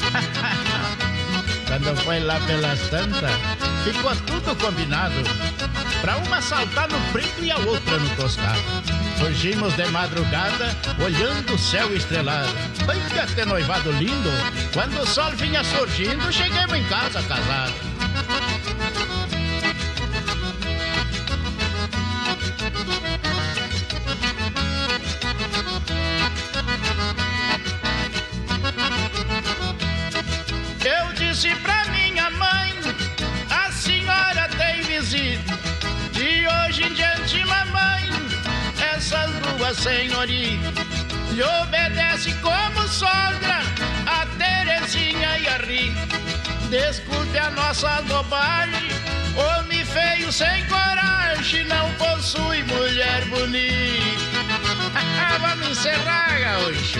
Quando 1.67 1.95
foi 1.97 2.21
lá 2.21 2.39
pelas 2.47 2.79
tantas, 2.89 3.29
ficou 3.83 4.15
tudo 4.25 4.55
combinado. 4.55 5.15
Pra 6.01 6.15
uma 6.17 6.41
saltar 6.41 6.87
no 6.89 6.99
preto 7.11 7.43
e 7.43 7.51
a 7.51 7.57
outra 7.57 7.97
no 7.97 8.09
tostado. 8.15 8.61
Surgimos 9.17 9.75
de 9.75 9.85
madrugada, 9.87 10.75
olhando 11.03 11.55
o 11.55 11.57
céu 11.57 11.93
estrelado. 11.95 12.49
Ai, 12.87 12.99
que 13.09 13.19
até 13.19 13.45
noivado 13.45 13.91
lindo! 13.93 14.29
Quando 14.73 15.01
o 15.01 15.07
sol 15.07 15.31
vinha 15.31 15.63
surgindo, 15.63 16.31
chegamos 16.31 16.77
em 16.77 16.83
casa 16.83 17.21
casados. 17.23 17.86
Essas 39.67 39.77
duas 39.77 39.77
senhoritas 39.77 40.73
lhe 41.31 41.43
obedece 41.43 42.33
como 42.35 42.87
sogra, 42.87 43.61
a 44.05 44.25
Terezinha 44.37 45.39
e 45.39 45.47
a 45.47 45.57
Rita. 45.57 46.17
Desculpe 46.69 47.37
a 47.37 47.51
nossa 47.51 48.01
bobagem, 48.03 48.89
homem 49.35 49.83
feio 49.85 50.31
sem 50.31 50.65
coragem, 50.67 51.65
não 51.65 51.91
possui 51.93 52.63
mulher 52.63 53.25
bonita. 53.25 54.37
Vamos 55.41 55.69
encerrar, 55.69 56.39
gaúcho. 56.39 56.99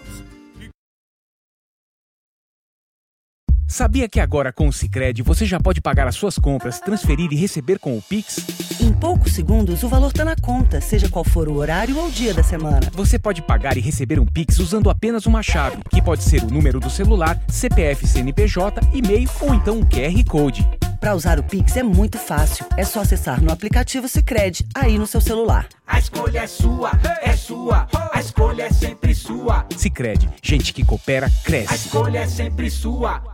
Sabia 3.71 4.09
que 4.09 4.19
agora 4.19 4.51
com 4.51 4.67
o 4.67 4.73
Sicredi 4.73 5.21
você 5.21 5.45
já 5.45 5.57
pode 5.57 5.79
pagar 5.79 6.05
as 6.05 6.15
suas 6.15 6.37
compras, 6.37 6.81
transferir 6.81 7.31
e 7.31 7.37
receber 7.37 7.79
com 7.79 7.97
o 7.97 8.01
Pix? 8.01 8.45
Em 8.81 8.91
poucos 8.91 9.31
segundos, 9.31 9.81
o 9.81 9.87
valor 9.87 10.11
tá 10.11 10.25
na 10.25 10.35
conta, 10.35 10.81
seja 10.81 11.07
qual 11.07 11.23
for 11.23 11.47
o 11.47 11.55
horário 11.55 11.97
ou 11.97 12.07
o 12.07 12.11
dia 12.11 12.33
da 12.33 12.43
semana. 12.43 12.81
Você 12.91 13.17
pode 13.17 13.41
pagar 13.41 13.77
e 13.77 13.79
receber 13.79 14.19
um 14.19 14.25
Pix 14.25 14.59
usando 14.59 14.89
apenas 14.89 15.25
uma 15.25 15.41
chave, 15.41 15.77
que 15.89 16.01
pode 16.01 16.21
ser 16.21 16.43
o 16.43 16.51
número 16.51 16.81
do 16.81 16.89
celular, 16.89 17.41
CPF 17.47 18.05
CNPJ, 18.05 18.81
e-mail 18.93 19.29
ou 19.39 19.53
então 19.53 19.77
um 19.79 19.85
QR 19.85 20.21
Code. 20.27 20.67
Para 20.99 21.15
usar 21.15 21.39
o 21.39 21.43
Pix 21.43 21.77
é 21.77 21.81
muito 21.81 22.17
fácil. 22.17 22.65
É 22.75 22.83
só 22.83 22.99
acessar 22.99 23.41
no 23.41 23.53
aplicativo 23.53 24.05
Sicredi 24.05 24.65
aí 24.75 24.99
no 24.99 25.07
seu 25.07 25.21
celular. 25.21 25.69
A 25.87 25.97
escolha 25.97 26.39
é 26.39 26.47
sua, 26.47 26.91
é 27.21 27.37
sua. 27.37 27.87
A 28.11 28.19
escolha 28.19 28.63
é 28.63 28.69
sempre 28.73 29.15
sua. 29.15 29.65
Sicredi, 29.77 30.29
gente 30.43 30.73
que 30.73 30.83
coopera 30.83 31.27
A 31.27 31.45
cresce. 31.45 31.73
escolha 31.73 32.19
é 32.19 32.27
sempre 32.27 32.69
sua. 32.69 33.30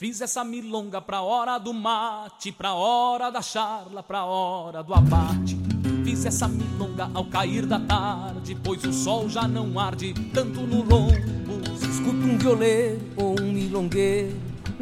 Fiz 0.00 0.20
essa 0.20 0.44
milonga 0.44 1.00
pra 1.00 1.22
hora 1.22 1.58
do 1.58 1.74
mate, 1.74 2.52
pra 2.52 2.72
hora 2.72 3.30
da 3.30 3.42
charla, 3.42 4.00
pra 4.00 4.24
hora 4.24 4.80
do 4.80 4.94
abate. 4.94 5.58
Fiz 6.04 6.24
essa 6.24 6.46
milonga 6.46 7.10
ao 7.12 7.24
cair 7.24 7.66
da 7.66 7.80
tarde, 7.80 8.56
pois 8.62 8.84
o 8.84 8.92
sol 8.92 9.28
já 9.28 9.48
não 9.48 9.76
arde 9.76 10.14
tanto 10.32 10.60
no 10.60 10.84
lombo. 10.84 11.76
Se 11.76 11.88
escuta 11.88 12.12
um 12.12 12.38
violeiro 12.38 13.00
ou 13.16 13.40
um 13.40 13.52
milongueiro, 13.52 14.36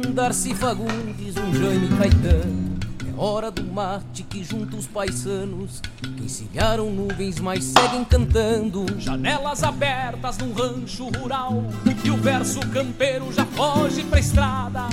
um 0.05 0.11
Darcy 0.11 0.53
Fagundes, 0.53 1.35
um 1.35 1.51
Jaime 1.51 1.97
Caetano. 1.97 2.77
É 3.01 3.19
hora 3.19 3.49
do 3.49 3.63
mate 3.63 4.21
que 4.21 4.43
junta 4.43 4.75
os 4.75 4.85
paisanos, 4.85 5.81
que 5.99 6.25
encilharam 6.25 6.91
nuvens, 6.91 7.39
mas 7.39 7.63
seguem 7.63 8.05
cantando. 8.05 8.85
Janelas 8.99 9.63
abertas 9.63 10.37
num 10.37 10.53
rancho 10.53 11.09
rural, 11.09 11.63
e 12.05 12.11
o 12.11 12.17
verso 12.17 12.59
campeiro 12.69 13.33
já 13.33 13.47
foge 13.47 14.03
pra 14.03 14.19
estrada. 14.19 14.87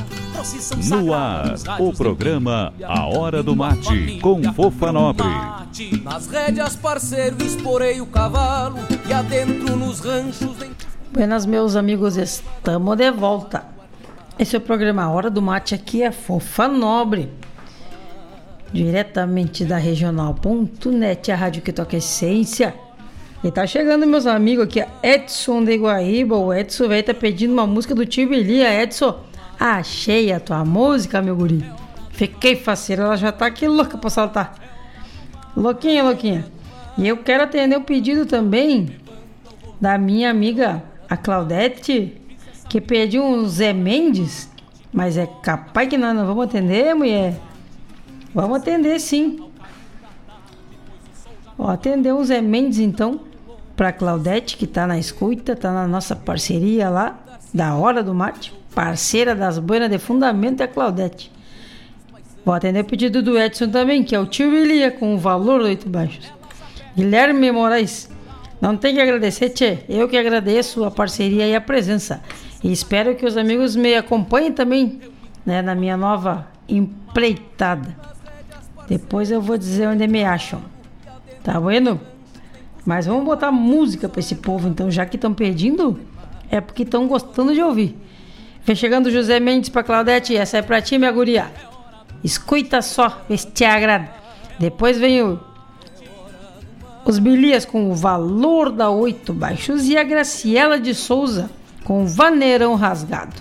No 0.88 1.14
ar, 1.14 1.54
o 1.78 1.92
programa 1.92 2.72
A 2.82 3.06
Hora 3.06 3.42
do 3.42 3.54
Mate, 3.54 4.18
com 4.20 4.42
Fofa 4.52 4.92
Nobre. 4.92 5.26
Nas 6.02 6.26
rédeas, 6.26 6.74
parceiro, 6.74 7.36
esporei 7.42 8.00
o 8.00 8.06
cavalo, 8.06 8.78
e 9.08 9.12
adentro 9.12 9.76
nos 9.76 10.00
ranchos. 10.00 10.56
Buenas, 11.12 11.46
meus 11.46 11.76
amigos, 11.76 12.16
estamos 12.16 12.96
de 12.96 13.10
volta. 13.12 13.64
Esse 14.38 14.56
é 14.56 14.58
o 14.58 14.62
programa 14.62 15.04
A 15.04 15.10
Hora 15.10 15.30
do 15.30 15.40
Mate, 15.40 15.74
aqui 15.74 16.02
é 16.02 16.10
Fofa 16.10 16.66
Nobre. 16.66 17.30
Diretamente 18.72 19.64
da 19.64 19.76
Regional.net, 19.76 21.30
a 21.30 21.36
rádio 21.36 21.62
que 21.62 21.72
toca 21.72 21.96
essência. 21.96 22.74
E 23.44 23.50
tá 23.50 23.66
chegando, 23.66 24.06
meus 24.06 24.26
amigos, 24.26 24.64
aqui, 24.64 24.84
Edson 25.02 25.62
de 25.64 25.76
Guaíba. 25.76 26.36
O 26.36 26.52
Edson 26.52 26.88
velho 26.88 27.04
tá 27.04 27.14
pedindo 27.14 27.52
uma 27.52 27.66
música 27.66 27.94
do 27.94 28.04
Tio 28.04 28.28
Bilia. 28.28 28.82
Edson, 28.82 29.20
Achei 29.66 30.30
a 30.30 30.38
tua 30.38 30.62
música, 30.62 31.22
meu 31.22 31.34
guri. 31.34 31.64
Fiquei 32.10 32.54
faceira, 32.54 33.04
ela 33.04 33.16
já 33.16 33.32
tá 33.32 33.46
aqui 33.46 33.66
louca 33.66 33.96
pra 33.96 34.10
saltar. 34.10 34.54
Louquinha, 35.56 36.04
louquinha. 36.04 36.44
E 36.98 37.08
eu 37.08 37.16
quero 37.16 37.44
atender 37.44 37.74
o 37.74 37.80
pedido 37.80 38.26
também 38.26 38.98
da 39.80 39.96
minha 39.96 40.30
amiga, 40.30 40.84
a 41.08 41.16
Claudete, 41.16 42.20
que 42.68 42.78
pediu 42.78 43.24
um 43.24 43.48
Zé 43.48 43.72
Mendes. 43.72 44.50
Mas 44.92 45.16
é 45.16 45.26
capaz 45.26 45.88
que 45.88 45.96
nós 45.96 46.14
não 46.14 46.26
vamos 46.26 46.44
atender, 46.44 46.94
mulher. 46.94 47.40
Vamos 48.34 48.58
atender 48.58 49.00
sim. 49.00 49.48
Ó, 51.58 51.70
atender 51.70 52.12
o 52.12 52.22
Zé 52.22 52.42
Mendes 52.42 52.80
então 52.80 53.18
para 53.74 53.94
Claudete 53.94 54.58
que 54.58 54.66
tá 54.66 54.86
na 54.86 54.98
escuta, 54.98 55.56
tá 55.56 55.72
na 55.72 55.88
nossa 55.88 56.14
parceria 56.14 56.90
lá 56.90 57.18
da 57.54 57.74
Hora 57.74 58.02
do 58.02 58.12
Mate, 58.12 58.52
parceira 58.74 59.34
das 59.34 59.58
boinas 59.58 59.90
de 59.90 59.98
fundamento 59.98 60.60
é 60.60 60.64
a 60.64 60.68
Claudete. 60.68 61.30
Vou 62.44 62.54
atender 62.54 62.80
o 62.80 62.84
pedido 62.84 63.22
do 63.22 63.38
Edson 63.38 63.70
também, 63.70 64.02
que 64.02 64.14
é 64.14 64.18
o 64.18 64.26
tio 64.26 64.52
Ilia 64.54 64.90
com 64.90 65.14
o 65.14 65.18
valor 65.18 65.60
do 65.60 65.66
oito 65.66 65.88
baixos. 65.88 66.30
Guilherme 66.94 67.50
Moraes, 67.50 68.10
não 68.60 68.76
tem 68.76 68.94
que 68.94 69.00
agradecer, 69.00 69.50
tchê. 69.50 69.78
Eu 69.88 70.08
que 70.08 70.16
agradeço 70.16 70.84
a 70.84 70.90
parceria 70.90 71.46
e 71.46 71.54
a 71.54 71.60
presença. 71.60 72.22
E 72.62 72.70
espero 72.70 73.14
que 73.14 73.24
os 73.24 73.36
amigos 73.36 73.74
me 73.76 73.94
acompanhem 73.94 74.52
também 74.52 75.00
né, 75.44 75.62
na 75.62 75.74
minha 75.74 75.96
nova 75.96 76.46
empreitada. 76.68 77.96
Depois 78.88 79.30
eu 79.30 79.40
vou 79.40 79.56
dizer 79.56 79.88
onde 79.88 80.06
me 80.06 80.24
acham. 80.24 80.60
Tá 81.42 81.58
bueno? 81.58 82.00
Mas 82.84 83.06
vamos 83.06 83.24
botar 83.24 83.50
música 83.50 84.08
para 84.08 84.20
esse 84.20 84.34
povo, 84.36 84.68
então, 84.68 84.90
já 84.90 85.06
que 85.06 85.16
estão 85.16 85.32
pedindo, 85.32 85.98
é 86.50 86.60
porque 86.60 86.82
estão 86.82 87.08
gostando 87.08 87.54
de 87.54 87.62
ouvir. 87.62 87.96
Vem 88.64 88.74
chegando 88.74 89.10
José 89.10 89.38
Mendes 89.38 89.68
para 89.68 89.82
Claudete, 89.82 90.36
essa 90.36 90.58
é 90.58 90.62
para 90.62 90.80
ti, 90.80 90.96
minha 90.96 91.12
guria. 91.12 91.52
Escuta 92.22 92.80
só, 92.80 93.20
vê 93.28 93.36
se 93.36 93.46
te 93.48 93.64
agrada. 93.64 94.08
Depois 94.58 94.98
vem 94.98 95.22
o, 95.22 95.38
os 97.04 97.18
Bilias 97.18 97.66
com 97.66 97.90
o 97.90 97.94
valor 97.94 98.70
da 98.70 98.88
oito 98.88 99.34
baixos 99.34 99.86
e 99.86 99.96
a 99.96 100.02
Graciela 100.02 100.80
de 100.80 100.94
Souza 100.94 101.50
com 101.84 102.04
o 102.04 102.06
vaneirão 102.06 102.74
rasgado. 102.74 103.34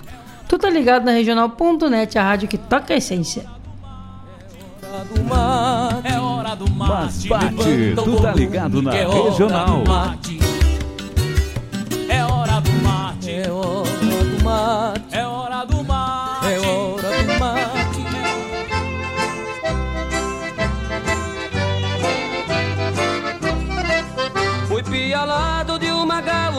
Tu 0.48 0.58
tá 0.58 0.70
ligado 0.70 1.06
na 1.06 1.12
regional.net, 1.12 2.20
a 2.20 2.24
rádio 2.24 2.50
que 2.50 2.58
toca 2.58 2.94
a 2.94 2.98
essência. 2.98 3.46
É 6.04 6.20
hora 6.20 6.56
do 6.56 6.70
mate. 6.70 6.92
Mas 6.92 7.26
bate, 7.26 7.94
tu 7.96 8.22
tá 8.22 8.34
ligado 8.34 8.82
na 8.82 8.92
regional. 8.92 9.04
É 9.08 9.56
hora 9.56 9.72
do 9.72 9.90
mate. 9.90 10.40
É 12.10 12.24
hora 12.24 12.60
do 12.60 12.72
mate. 12.84 14.13
É 15.12 15.26
hora 15.26 15.66
do 15.66 15.83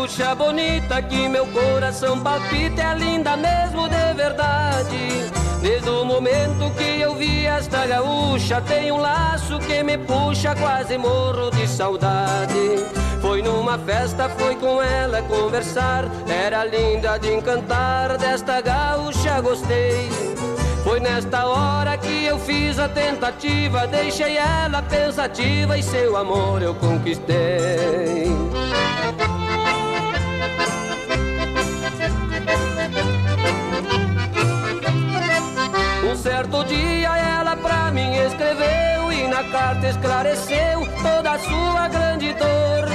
gaúcha 0.05 0.35
bonita 0.35 1.01
que 1.01 1.29
meu 1.31 1.47
coração 1.47 2.21
palpita 2.21 2.83
é 2.83 2.95
linda 2.95 3.39
mesmo 3.39 3.89
de 3.89 4.15
verdade. 4.15 5.31
Desde 5.63 5.89
o 5.89 6.05
momento 6.05 6.71
que 6.77 7.01
eu 7.01 7.15
vi 7.15 7.47
esta 7.47 7.87
gaúcha, 7.87 8.61
tem 8.61 8.93
um 8.93 8.99
laço 8.99 9.59
que 9.61 9.83
me 9.83 9.97
puxa, 9.97 10.55
quase 10.57 10.99
morro 10.99 11.51
de 11.53 11.67
saudade. 11.67 12.85
Foi 13.23 13.41
numa 13.41 13.79
festa, 13.79 14.29
foi 14.29 14.55
com 14.57 14.83
ela 14.83 15.23
conversar, 15.23 16.05
era 16.29 16.67
linda 16.67 17.17
de 17.17 17.33
encantar, 17.33 18.19
desta 18.19 18.61
gaúcha 18.61 19.41
gostei. 19.41 20.11
Foi 20.85 21.01
nesta 21.01 21.47
hora 21.47 21.97
que 21.97 22.27
eu 22.27 22.39
fiz 22.39 22.79
a 22.79 22.91
tentativa, 22.91 23.87
deixei 23.87 24.37
ela 24.37 24.83
pensativa 24.83 25.79
e 25.79 25.83
seu 25.83 26.15
amor 26.15 26.61
eu 26.61 26.75
conquistei. 26.75 28.29
Certo 36.35 36.65
dia 36.65 37.17
ela 37.17 37.57
pra 37.57 37.93
mim 37.93 38.13
escreveu 38.17 39.13
e 39.13 39.29
na 39.29 39.45
carta 39.45 39.87
esclareceu 39.87 40.81
toda 41.01 41.31
a 41.31 41.39
sua 41.39 41.87
grande 41.87 42.35
dor. 42.35 42.89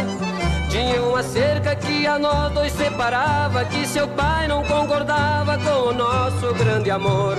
Tinha 0.69 1.01
uma 1.01 1.23
cerca 1.23 1.73
que 1.73 2.05
a 2.05 2.19
nós 2.19 2.51
dois 2.51 2.73
separava, 2.73 3.63
que 3.63 3.87
seu 3.87 4.09
pai 4.09 4.45
não 4.49 4.61
concordava 4.65 5.57
com 5.57 5.87
o 5.87 5.93
nosso 5.93 6.53
grande 6.55 6.91
amor. 6.91 7.37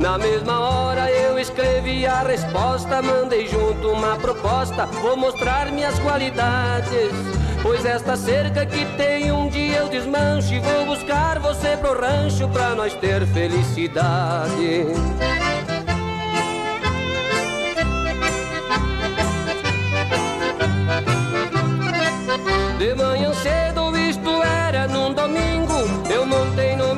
Na 0.00 0.16
mesma 0.16 0.58
hora 0.58 1.10
eu 1.10 1.38
escrevi 1.38 2.06
a 2.06 2.22
resposta, 2.22 3.02
mandei 3.02 3.46
junto 3.46 3.90
uma 3.90 4.16
proposta, 4.16 4.86
vou 4.86 5.14
mostrar 5.14 5.70
minhas 5.70 5.98
qualidades. 5.98 7.12
Pois 7.62 7.84
esta 7.84 8.16
cerca 8.16 8.66
que 8.66 8.84
tem 8.96 9.30
um 9.30 9.48
dia 9.48 9.78
eu 9.78 9.88
desmancho 9.88 10.52
e 10.52 10.58
vou 10.58 10.86
buscar 10.86 11.38
você 11.38 11.76
pro 11.76 11.98
rancho 11.98 12.48
pra 12.48 12.74
nós 12.74 12.92
ter 12.94 13.24
felicidade. 13.26 14.86
De 22.78 22.94
manhã 22.96 23.32
cedo, 23.34 23.96
isto 23.96 24.42
era 24.42 24.88
num 24.88 25.14
domingo, 25.14 25.72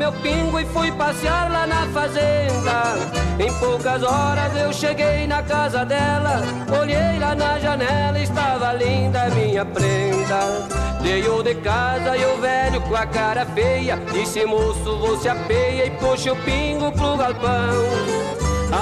meu 0.05 0.12
pingo 0.12 0.60
e 0.60 0.66
fui 0.66 0.93
passear 0.93 1.51
lá 1.51 1.66
na 1.66 1.86
fazenda. 1.86 2.94
Em 3.39 3.51
poucas 3.55 4.02
horas 4.02 4.55
eu 4.55 4.70
cheguei 4.70 5.26
na 5.26 5.43
casa 5.43 5.82
dela, 5.82 6.43
olhei 6.78 7.18
lá 7.18 7.35
na 7.35 7.59
janela, 7.59 8.18
estava 8.18 8.74
linda 8.74 9.31
minha 9.31 9.64
prenda. 9.64 10.68
Veio 11.01 11.43
de 11.43 11.55
casa 11.55 12.18
e 12.18 12.24
o 12.26 12.39
velho 12.39 12.82
com 12.82 12.94
a 12.94 13.06
cara 13.06 13.47
feia, 13.47 13.97
disse 14.12 14.44
moço, 14.44 14.98
você 14.98 15.31
apeia 15.31 15.86
e 15.86 15.90
puxa 15.93 16.35
o 16.35 16.36
pingo 16.36 16.93
pro 16.93 17.16
galpão. 17.16 17.72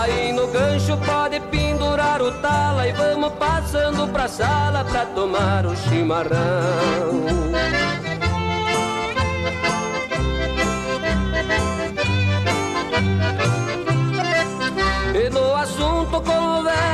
Aí 0.00 0.32
no 0.32 0.48
gancho 0.48 0.96
pode 1.06 1.38
pendurar 1.38 2.20
o 2.20 2.32
tala 2.40 2.88
e 2.88 2.92
vamos 2.92 3.32
passando 3.34 4.08
pra 4.12 4.26
sala 4.26 4.84
pra 4.84 5.06
tomar 5.06 5.66
o 5.66 5.76
chimarrão. 5.76 7.61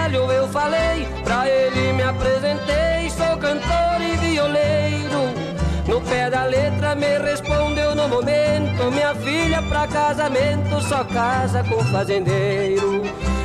Velho 0.09 0.32
eu 0.32 0.48
falei, 0.48 1.06
pra 1.22 1.47
ele 1.48 1.93
me 1.93 2.02
apresentei, 2.02 3.10
sou 3.10 3.36
cantor 3.36 4.01
e 4.01 4.16
violeiro. 4.16 5.09
No 5.86 6.01
pé 6.01 6.30
da 6.30 6.44
letra 6.44 6.94
me 6.94 7.18
respondeu 7.18 7.94
no 7.94 8.09
momento, 8.09 8.90
minha 8.90 9.14
filha 9.14 9.62
pra 9.62 9.86
casamento 9.86 10.80
só 10.82 11.05
casa 11.05 11.62
com 11.64 11.82
fazendeiro. 11.85 13.02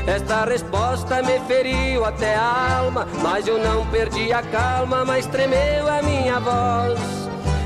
Esta 0.08 0.46
resposta 0.46 1.22
me 1.22 1.40
feriu 1.48 2.04
até 2.04 2.36
a 2.36 2.80
alma, 2.80 3.08
mas 3.22 3.48
eu 3.48 3.58
não 3.58 3.86
perdi 3.88 4.34
a 4.34 4.42
calma, 4.42 5.06
mas 5.06 5.26
tremeu 5.26 5.88
a 5.88 6.02
minha 6.02 6.40
voz. 6.40 7.00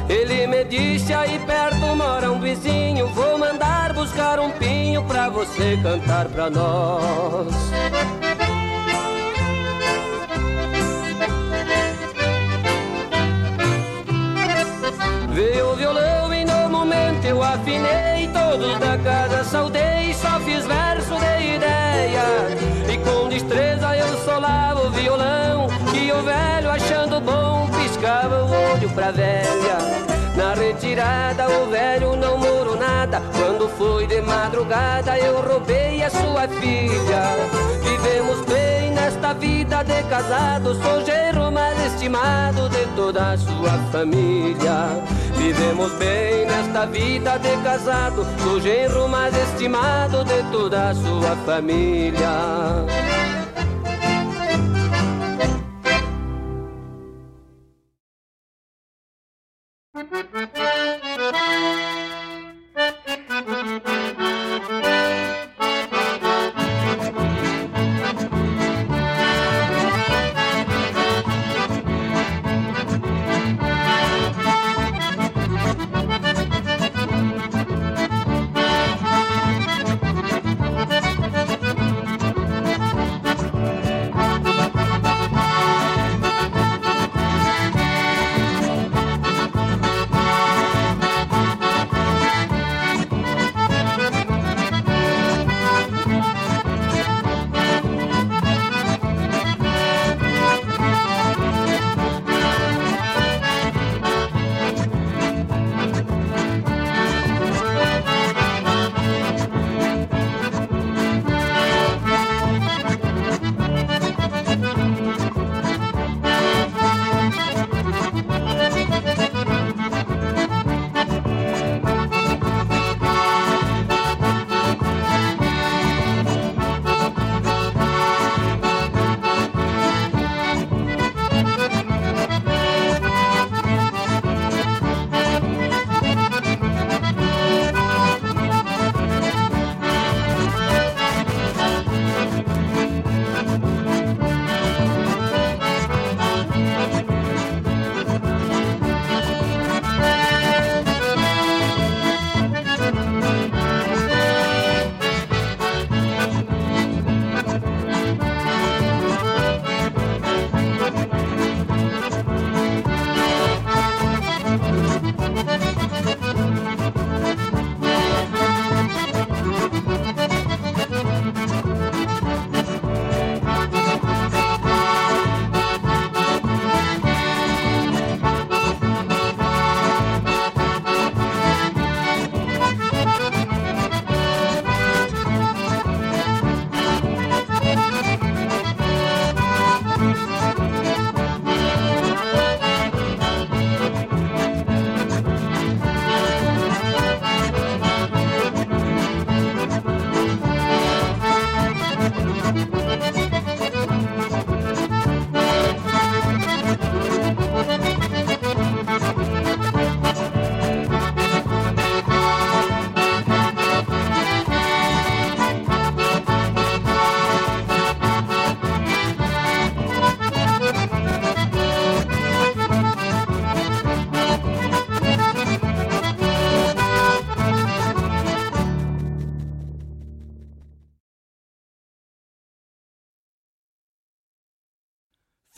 Ele 0.10 0.48
me 0.48 0.64
disse 0.64 1.14
aí 1.14 1.40
perto 1.40 1.96
mora 1.96 2.32
um 2.32 2.40
vizinho, 2.40 3.08
vou 3.08 3.38
mandar 3.38 3.94
buscar 3.94 4.40
um 4.40 4.52
pinho 4.52 5.04
pra 5.04 5.30
você 5.30 5.78
cantar 5.84 6.28
pra 6.30 6.50
nós. 6.50 7.48
Veio 15.38 15.72
o 15.72 15.76
violão 15.76 16.34
e 16.34 16.44
no 16.44 16.68
momento 16.68 17.24
eu 17.24 17.44
afinei 17.44 18.28
Todos 18.34 18.80
da 18.80 18.98
casa. 18.98 19.44
Saudei, 19.44 20.12
só 20.12 20.40
fiz 20.40 20.66
verso 20.66 21.14
de 21.14 21.56
ideia. 21.58 22.24
E 22.92 22.98
com 22.98 23.30
destreza 23.30 23.96
eu 23.96 24.18
solava 24.26 24.88
o 24.88 24.90
violão. 24.90 25.68
E 25.94 26.12
o 26.12 26.24
velho 26.24 26.72
achando 26.72 27.22
bom 27.22 27.70
piscava 27.70 28.46
o 28.46 28.74
olho 28.74 28.90
pra 28.96 29.12
velha 29.12 30.07
o 30.96 31.70
velho 31.70 32.16
não 32.16 32.38
morou 32.38 32.78
nada. 32.78 33.22
Quando 33.36 33.68
foi 33.68 34.08
de 34.08 34.22
madrugada 34.22 35.18
eu 35.18 35.42
roubei 35.42 36.02
a 36.02 36.10
sua 36.10 36.48
filha. 36.48 37.24
Vivemos 37.84 38.42
bem 38.46 38.92
nesta 38.92 39.34
vida 39.34 39.84
de 39.84 40.02
casado 40.04 40.74
Sou 40.76 41.06
genro 41.06 41.52
mais 41.52 41.94
estimado 41.94 42.70
de 42.70 42.86
toda 42.96 43.34
a 43.34 43.38
sua 43.38 43.72
família. 43.92 45.04
Vivemos 45.36 45.92
bem 45.94 46.46
nesta 46.46 46.86
vida 46.86 47.38
de 47.38 47.58
casado 47.64 48.26
Sou 48.42 48.60
genro 48.60 49.08
mais 49.10 49.36
estimado 49.36 50.24
de 50.24 50.42
toda 50.52 50.90
a 50.90 50.96
sua 50.96 51.36
família 51.46 53.37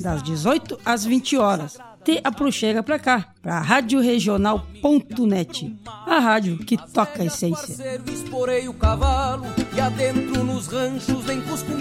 das 0.00 0.22
18 0.22 0.78
às 0.84 1.04
20 1.04 1.36
horas. 1.36 1.78
Te 2.04 2.20
aproxega 2.22 2.82
para 2.82 2.98
cá, 2.98 3.32
para 3.40 3.60
radioregional.net, 3.60 5.74
a 5.86 6.18
rádio 6.18 6.58
que 6.58 6.76
toca 6.76 7.22
a 7.22 7.24
essência. 7.24 7.98
Esporei 8.12 8.68
o 8.68 8.74
cavalo 8.74 9.46
e 9.74 9.80
adentro 9.80 10.44
nos 10.44 10.66
ranchos 10.66 11.24
vem 11.24 11.40
cusco 11.40 11.72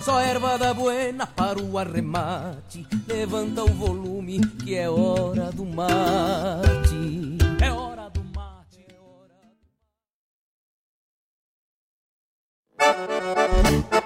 só 0.00 0.20
erva 0.20 0.56
da 0.56 0.72
buena 0.72 1.26
para 1.26 1.60
o 1.60 1.76
arremate. 1.78 2.86
Levanta 3.08 3.64
o 3.64 3.68
volume 3.68 4.38
que 4.62 4.76
é 4.76 4.88
hora 4.88 5.50
do 5.50 5.64
mate. 5.64 7.36
É 7.60 7.72
hora 7.72 8.08
do 8.10 8.22
mate, 8.34 8.84
é 8.86 8.94
hora. 9.00 9.34
do 13.18 13.24
mate. 13.90 14.03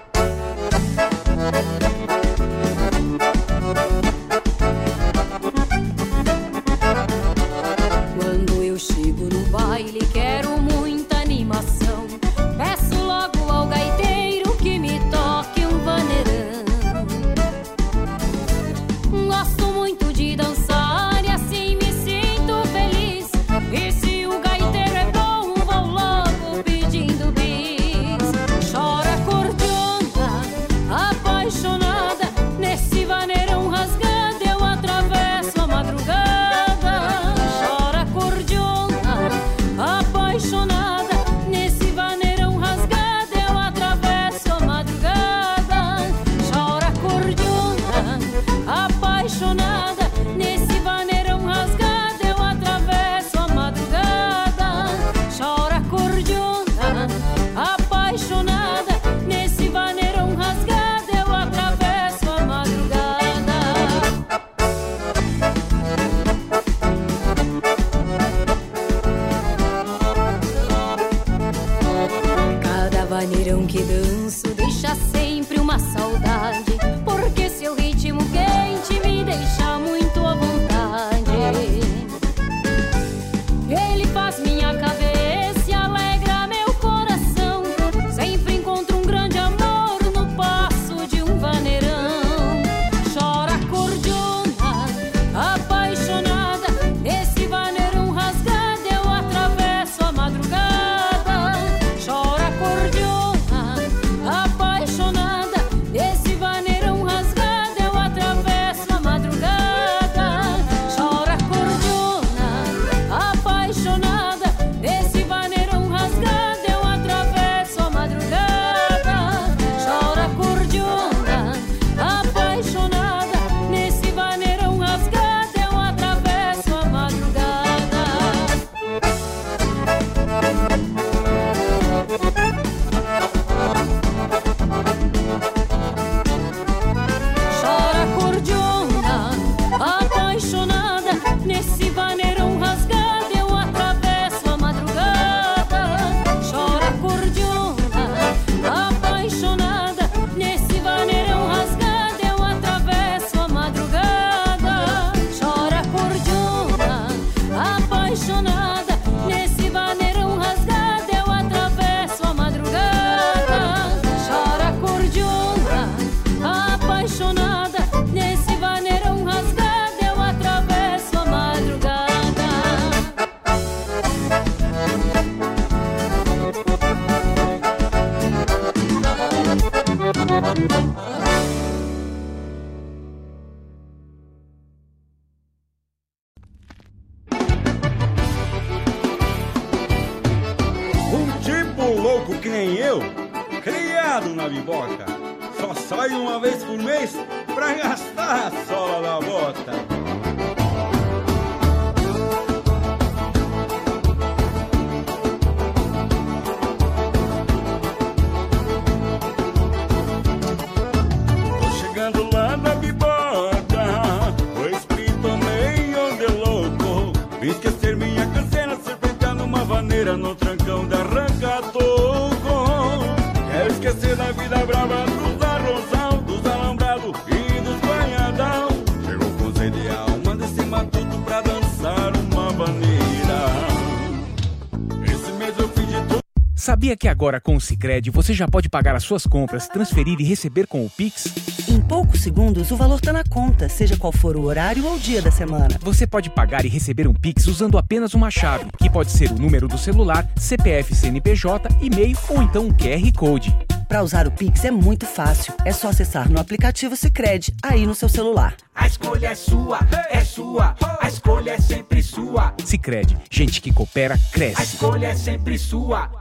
Sabia 236.78 236.96
que 236.96 237.08
agora 237.08 237.40
com 237.40 237.56
o 237.56 237.60
Sicredi 237.60 238.08
você 238.08 238.32
já 238.32 238.46
pode 238.46 238.68
pagar 238.68 238.94
as 238.94 239.02
suas 239.02 239.26
compras, 239.26 239.66
transferir 239.66 240.20
e 240.20 240.22
receber 240.22 240.64
com 240.68 240.86
o 240.86 240.88
Pix? 240.88 241.24
Em 241.68 241.80
poucos 241.80 242.20
segundos, 242.20 242.70
o 242.70 242.76
valor 242.76 243.00
está 243.00 243.12
na 243.12 243.24
conta, 243.24 243.68
seja 243.68 243.96
qual 243.96 244.12
for 244.12 244.36
o 244.36 244.44
horário 244.44 244.86
ou 244.86 244.94
o 244.94 244.98
dia 245.00 245.20
da 245.20 245.28
semana. 245.28 245.76
Você 245.80 246.06
pode 246.06 246.30
pagar 246.30 246.64
e 246.64 246.68
receber 246.68 247.08
um 247.08 247.12
Pix 247.12 247.48
usando 247.48 247.78
apenas 247.78 248.14
uma 248.14 248.30
chave, 248.30 248.66
que 248.78 248.88
pode 248.88 249.10
ser 249.10 249.32
o 249.32 249.34
número 249.34 249.66
do 249.66 249.76
celular, 249.76 250.24
CPF, 250.36 250.94
CNPJ, 250.94 251.68
e-mail 251.82 252.16
ou 252.28 252.40
então 252.44 252.66
um 252.66 252.72
QR 252.72 253.12
Code. 253.12 253.52
Para 253.88 254.04
usar 254.04 254.28
o 254.28 254.30
Pix 254.30 254.64
é 254.64 254.70
muito 254.70 255.04
fácil. 255.04 255.52
É 255.64 255.72
só 255.72 255.88
acessar 255.88 256.30
no 256.30 256.38
aplicativo 256.38 256.94
Sicredi 256.94 257.52
aí 257.60 257.88
no 257.88 257.94
seu 257.94 258.08
celular. 258.08 258.54
A 258.72 258.86
escolha 258.86 259.26
é 259.26 259.34
sua, 259.34 259.80
é 260.08 260.20
sua. 260.20 260.76
A 261.00 261.08
escolha 261.08 261.50
é 261.54 261.60
sempre 261.60 262.00
sua. 262.04 262.54
Sicredi, 262.64 263.16
gente 263.28 263.60
que 263.60 263.72
coopera 263.72 264.16
cresce. 264.30 264.60
A 264.60 264.64
escolha 264.64 265.08
é 265.08 265.16
sempre 265.16 265.58
sua. 265.58 266.17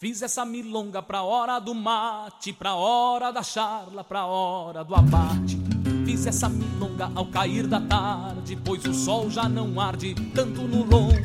Fiz 0.00 0.22
essa 0.22 0.44
milonga 0.44 1.02
pra 1.02 1.24
hora 1.24 1.58
do 1.58 1.74
mate, 1.74 2.52
pra 2.52 2.76
hora 2.76 3.32
da 3.32 3.42
charla, 3.42 4.04
pra 4.04 4.26
hora 4.26 4.84
do 4.84 4.94
abate. 4.94 5.58
Fiz 6.06 6.24
essa 6.24 6.48
milonga 6.48 7.10
ao 7.16 7.26
cair 7.26 7.66
da 7.66 7.80
tarde, 7.80 8.56
pois 8.64 8.84
o 8.84 8.94
sol 8.94 9.28
já 9.28 9.48
não 9.48 9.80
arde 9.80 10.14
tanto 10.32 10.62
no 10.62 10.84
lombo. 10.84 11.16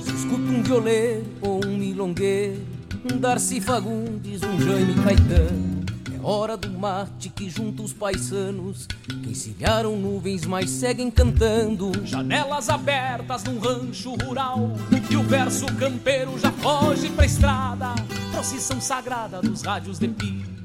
Se 0.00 0.14
escuta 0.14 0.40
um 0.40 0.62
violeiro 0.62 1.26
ou 1.40 1.66
um 1.66 1.76
milongueiro, 1.76 2.64
um 3.12 3.18
Darcy 3.18 3.60
Fagundes, 3.60 4.40
um 4.44 4.60
Jaime 4.60 4.94
Caetano. 5.02 5.81
Hora 6.24 6.56
do 6.56 6.70
mate 6.70 7.28
que 7.28 7.50
junta 7.50 7.82
os 7.82 7.92
paisanos, 7.92 8.86
que 8.86 9.30
encilharam 9.30 9.96
nuvens, 9.96 10.46
mas 10.46 10.70
seguem 10.70 11.10
cantando. 11.10 11.90
Janelas 12.04 12.68
abertas 12.68 13.42
num 13.42 13.58
rancho 13.58 14.14
rural, 14.14 14.70
e 15.10 15.16
o 15.16 15.22
verso 15.24 15.66
campeiro 15.74 16.38
já 16.38 16.52
foge 16.52 17.10
pra 17.10 17.26
estrada. 17.26 17.94
Procissão 18.30 18.80
sagrada 18.80 19.42
dos 19.42 19.62
rádios 19.62 19.98
de 19.98 20.06
pilha, 20.06 20.51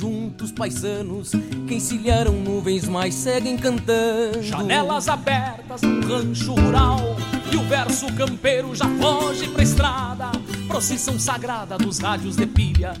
que 0.00 0.06
junta 0.06 0.44
os 0.44 0.52
paisanos 0.52 1.32
Que 1.68 1.74
encilharam 1.74 2.32
nuvens, 2.32 2.88
mas 2.88 3.14
seguem 3.14 3.56
cantando. 3.56 4.42
Janelas 4.42 5.08
abertas 5.08 5.82
num 5.82 6.00
rancho 6.00 6.54
rural 6.54 7.00
E 7.52 7.56
o 7.56 7.62
verso 7.64 8.12
campeiro 8.14 8.74
já 8.74 8.86
foge 8.98 9.48
pra 9.48 9.62
estrada. 9.62 10.30
Procissão 10.66 11.18
sagrada 11.18 11.76
dos 11.76 11.98
rádios 11.98 12.36
de 12.36 12.46
pilha 12.46 12.94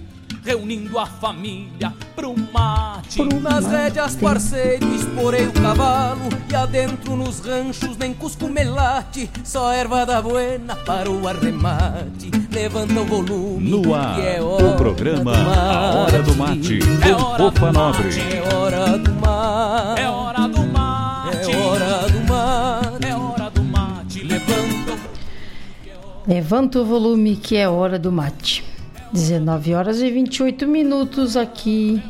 Reunindo 0.44 0.98
a 0.98 1.06
família 1.06 1.92
pro 2.16 2.34
mate. 2.52 3.22
Nas 3.40 3.66
rédeas, 3.66 4.16
parceiro, 4.16 4.94
esporei 4.94 5.46
o 5.46 5.52
cavalo 5.52 6.28
E 6.50 6.54
adentro 6.54 7.16
nos 7.16 7.40
ranchos 7.40 7.96
nem 7.96 8.14
cusco 8.14 8.48
melate 8.48 9.28
Só 9.44 9.72
erva 9.72 10.06
da 10.06 10.22
buena 10.22 10.76
para 10.76 11.10
o 11.10 11.26
arremate. 11.26 12.30
Levanta 12.52 13.00
o 13.00 13.04
volume 13.04 13.70
No 13.70 13.94
ar, 13.94 14.14
que 14.16 14.22
é 14.22 14.42
hora 14.42 14.66
o 14.66 14.76
programa 14.76 15.32
do 15.32 15.50
A 15.50 15.94
Hora 16.02 16.22
do 16.22 16.34
Mate, 16.36 16.78
É 17.02 17.14
com 17.14 17.22
hora 17.22 17.50
do 17.50 17.72
Nobre. 17.72 18.08
É 18.20 18.54
hora 18.54 18.98
do 18.98 19.14
mate. 19.14 20.00
É 20.00 20.08
hora 20.08 20.48
do 20.48 20.66
mate. 20.66 21.50
É 21.50 21.56
hora 21.56 22.08
do 22.08 22.20
mate. 22.20 23.06
É 23.06 23.16
hora 23.16 23.50
do 23.50 23.62
mate. 23.62 24.22
Levanta 24.24 24.92
o 24.92 26.30
Levanta 26.30 26.80
o 26.80 26.84
volume 26.84 27.36
que 27.36 27.56
é 27.56 27.68
hora 27.68 27.98
do 27.98 28.12
mate. 28.12 28.69
19 29.12 29.74
horas 29.74 30.00
e 30.00 30.08
28 30.08 30.68
minutos 30.68 31.36
aqui 31.36 32.00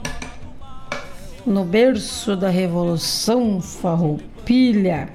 no 1.47 1.65
berço 1.65 2.37
da 2.37 2.51
Revolução 2.51 3.59
Farroupilha. 3.61 5.09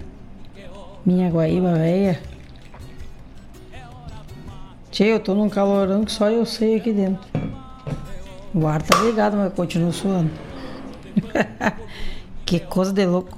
Minha 1.05 1.29
Guaíba 1.29 1.73
velha. 1.73 2.19
Tchê, 4.89 5.03
eu 5.03 5.19
tô 5.19 5.35
num 5.35 5.47
calorão 5.47 6.03
que 6.03 6.11
só 6.11 6.31
eu 6.31 6.43
sei 6.43 6.77
aqui 6.77 6.91
dentro. 6.91 7.23
O 8.51 8.65
ar 8.65 8.81
tá 8.81 9.03
ligado, 9.03 9.37
mas 9.37 9.53
continua 9.53 9.91
suando. 9.91 10.31
que 12.45 12.59
coisa 12.59 12.91
de 12.91 13.05
louco. 13.05 13.37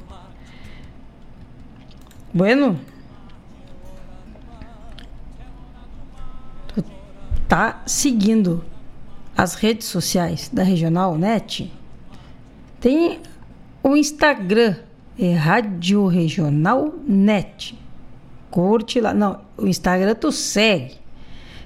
Bueno. 2.34 2.80
Tá 7.48 7.82
seguindo 7.86 8.64
as 9.36 9.56
redes 9.56 9.88
sociais 9.88 10.50
da 10.52 10.64
Regional 10.64 11.18
Net? 11.18 11.72
Tem 12.80 13.20
o 13.84 13.96
Instagram, 13.96 14.76
é 15.18 15.34
Rádio 15.34 16.08
Regional 16.08 16.94
Net. 17.08 17.78
Curte 18.52 19.00
lá. 19.00 19.14
Não, 19.14 19.42
o 19.58 19.68
Instagram 19.68 20.16
tu 20.16 20.32
segue. 20.32 20.96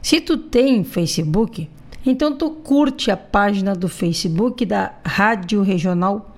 Se 0.02 0.20
tu 0.22 0.38
tem 0.38 0.84
Facebook, 0.84 1.70
então 2.06 2.36
tu 2.36 2.50
curte 2.50 3.12
a 3.12 3.18
página 3.18 3.76
do 3.76 3.88
Facebook 3.88 4.66
da 4.66 4.94
Rádio 5.06 5.62
Regional.net. 5.62 6.32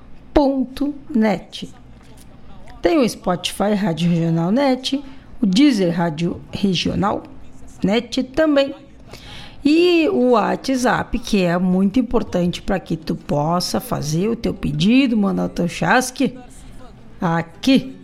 Tem 2.81 2.97
o 2.97 3.07
Spotify 3.07 3.73
Rádio 3.73 4.09
Regional 4.09 4.51
Net, 4.51 5.01
o 5.41 5.45
Deezer 5.45 5.95
Rádio 5.95 6.41
Regional 6.51 7.23
Net 7.81 8.23
também. 8.23 8.75
E 9.65 10.09
o 10.09 10.31
WhatsApp, 10.31 11.17
que 11.19 11.43
é 11.43 11.57
muito 11.57 11.99
importante 11.99 12.61
para 12.61 12.79
que 12.79 12.97
tu 12.97 13.15
possa 13.15 13.79
fazer 13.79 14.27
o 14.27 14.35
teu 14.35 14.53
pedido, 14.53 15.15
mandar 15.15 15.45
o 15.45 15.49
teu 15.49 15.67
chasque 15.67 16.37
aqui, 17.21 17.95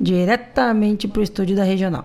diretamente 0.00 1.08
para 1.08 1.20
o 1.20 1.22
estúdio 1.24 1.56
da 1.56 1.64
Regional. 1.64 2.04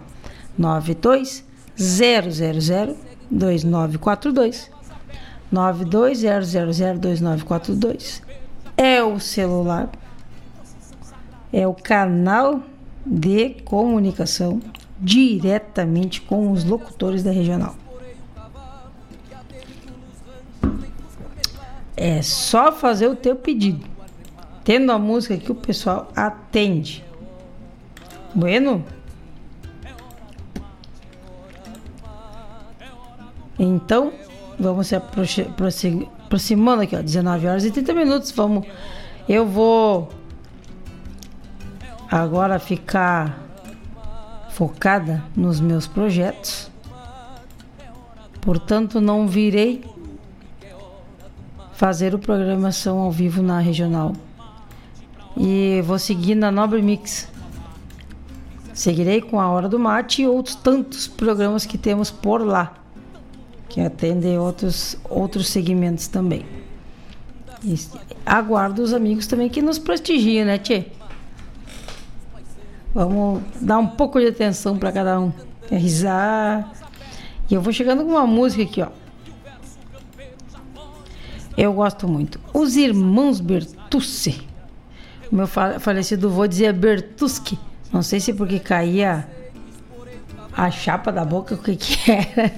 92 0.57 1.45
000 1.75 2.97
2942 3.29 4.71
92000 5.51 6.99
2942 6.99 8.21
é 8.75 9.03
o 9.03 9.19
celular, 9.19 9.91
é 11.51 11.67
o 11.67 11.73
canal 11.73 12.63
de 13.05 13.51
comunicação 13.63 14.59
diretamente 14.99 16.21
com 16.21 16.51
os 16.51 16.63
locutores 16.63 17.21
da 17.21 17.31
regional. 17.31 17.75
É 21.95 22.21
só 22.21 22.71
fazer 22.71 23.07
o 23.07 23.15
teu 23.15 23.35
pedido. 23.35 23.85
Tendo 24.63 24.91
a 24.91 24.99
música 24.99 25.37
que 25.37 25.51
o 25.51 25.55
pessoal 25.55 26.11
atende. 26.15 27.03
Bueno? 28.33 28.83
Então, 33.59 34.11
vamos 34.59 34.87
se 34.87 34.95
aproximando 34.95 36.81
aqui, 36.81 36.95
ó, 36.95 37.01
19 37.01 37.47
horas 37.47 37.65
e 37.65 37.71
30 37.71 37.93
minutos. 37.93 38.31
Vamos. 38.31 38.65
Eu 39.29 39.45
vou 39.45 40.09
agora 42.09 42.59
ficar 42.59 43.41
focada 44.49 45.23
nos 45.35 45.59
meus 45.59 45.87
projetos. 45.87 46.71
Portanto, 48.41 48.99
não 48.99 49.27
virei 49.27 49.83
fazer 51.73 52.13
o 52.13 52.19
programação 52.19 52.99
ao 52.99 53.11
vivo 53.11 53.41
na 53.41 53.59
regional. 53.59 54.13
E 55.35 55.81
vou 55.85 55.97
seguir 55.97 56.35
na 56.35 56.51
Nobre 56.51 56.81
Mix. 56.81 57.27
Seguirei 58.73 59.21
com 59.21 59.39
a 59.39 59.49
Hora 59.49 59.67
do 59.67 59.79
Mate 59.79 60.23
e 60.23 60.27
outros 60.27 60.55
tantos 60.55 61.07
programas 61.07 61.65
que 61.65 61.77
temos 61.77 62.09
por 62.09 62.41
lá, 62.45 62.73
que 63.69 63.81
atendem 63.81 64.37
outros, 64.37 64.97
outros 65.09 65.47
segmentos 65.49 66.07
também. 66.07 66.45
E 67.63 67.79
aguardo 68.25 68.81
os 68.81 68.93
amigos 68.93 69.27
também 69.27 69.49
que 69.49 69.61
nos 69.61 69.77
prestigiem, 69.77 70.45
né, 70.45 70.57
Tchê? 70.57 70.87
Vamos 72.93 73.41
dar 73.59 73.79
um 73.79 73.87
pouco 73.87 74.19
de 74.19 74.27
atenção 74.27 74.77
para 74.77 74.91
cada 74.91 75.19
um. 75.19 75.31
Risar. 75.71 76.71
E 77.49 77.53
eu 77.53 77.61
vou 77.61 77.73
chegando 77.73 78.03
com 78.03 78.11
uma 78.11 78.27
música 78.27 78.63
aqui, 78.63 78.81
ó. 78.81 79.02
Eu 81.57 81.73
gosto 81.73 82.07
muito. 82.07 82.39
Os 82.53 82.75
Irmãos 82.75 83.39
Bertucci. 83.39 84.47
O 85.31 85.35
meu 85.35 85.47
falecido 85.47 86.29
vô 86.29 86.45
dizia 86.47 86.73
Bertuschi. 86.73 87.57
Não 87.91 88.01
sei 88.01 88.19
se 88.19 88.33
porque 88.33 88.59
caía 88.59 89.27
a 90.55 90.69
chapa 90.69 91.11
da 91.11 91.25
boca, 91.25 91.55
o 91.55 91.57
que 91.57 91.75
que 91.75 92.11
era. 92.11 92.53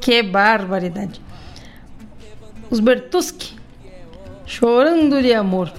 que 0.00 0.22
barbaridade. 0.22 1.20
Os 2.70 2.80
Bertuschi. 2.80 3.56
Chorando 4.44 5.20
de 5.20 5.32
amor. 5.32 5.72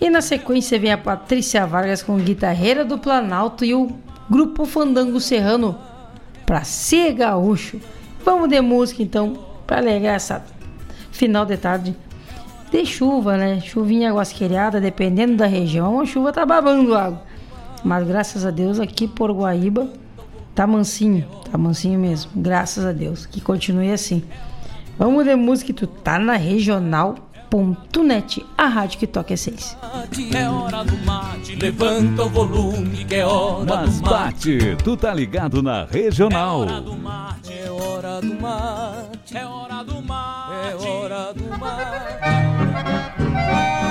E 0.00 0.10
na 0.10 0.20
sequência 0.20 0.78
vem 0.78 0.92
a 0.92 0.98
Patrícia 0.98 1.66
Vargas 1.66 2.02
com 2.02 2.16
guitarreira 2.16 2.84
do 2.84 2.98
Planalto 2.98 3.64
e 3.64 3.74
o 3.74 3.90
grupo 4.28 4.66
Fandango 4.66 5.20
Serrano 5.20 5.78
pra 6.44 6.64
ser 6.64 7.12
gaúcho. 7.12 7.80
Vamos 8.24 8.48
de 8.48 8.60
música 8.60 9.02
então 9.02 9.51
para 9.66 9.78
alegrar 9.78 10.14
essa 10.14 10.44
final 11.10 11.44
de 11.44 11.56
tarde 11.56 11.96
de 12.70 12.86
chuva, 12.86 13.36
né? 13.36 13.60
Chuvinha 13.60 14.12
guasqueirada, 14.12 14.80
dependendo 14.80 15.36
da 15.36 15.46
região, 15.46 16.00
a 16.00 16.06
chuva 16.06 16.32
tá 16.32 16.46
babando 16.46 16.94
água. 16.94 17.22
Mas 17.84 18.06
graças 18.06 18.46
a 18.46 18.50
Deus 18.50 18.80
aqui 18.80 19.06
por 19.06 19.30
Guaíba 19.32 19.88
tá 20.54 20.66
mansinho, 20.66 21.26
tá 21.50 21.58
mansinho 21.58 21.98
mesmo. 21.98 22.30
Graças 22.36 22.84
a 22.84 22.92
Deus, 22.92 23.26
que 23.26 23.40
continue 23.40 23.92
assim. 23.92 24.22
Vamos 24.98 25.24
de 25.24 25.34
música, 25.34 25.72
tu 25.72 25.86
tá 25.86 26.18
na 26.18 26.36
regional.net, 27.52 28.44
a 28.56 28.66
rádio 28.66 28.98
que 28.98 29.06
toca 29.06 29.34
essência. 29.34 29.76
É 30.34 30.48
hora 30.48 30.82
do 30.84 30.96
mate, 31.04 31.54
levanta 31.54 32.24
o 32.24 32.28
volume 32.28 33.04
que 33.04 33.16
é 33.16 33.26
hora 33.26 33.64
Mas 33.64 34.00
do 34.00 34.02
mate. 34.02 34.58
bate, 34.58 34.76
tu 34.82 34.96
tá 34.96 35.12
ligado 35.12 35.62
na 35.62 35.84
regional. 35.84 36.64
É 36.64 36.66
hora 36.66 36.80
do 36.80 36.96
mate, 36.96 37.52
é 37.52 37.70
hora 37.70 38.20
do 38.22 38.34
mate, 38.34 39.36
é 39.36 39.44
hora 39.44 39.84
do 41.34 41.44
mate. 41.58 43.12
Como 43.16 43.81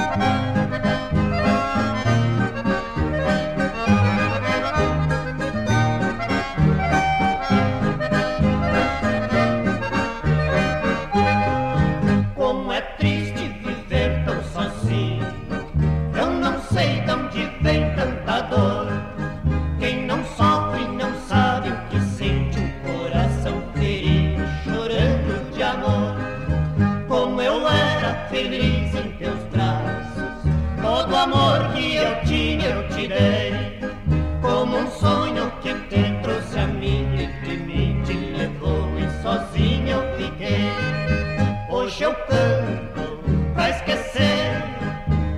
Canto 42.27 43.19
pra 43.53 43.69
esquecer 43.69 44.51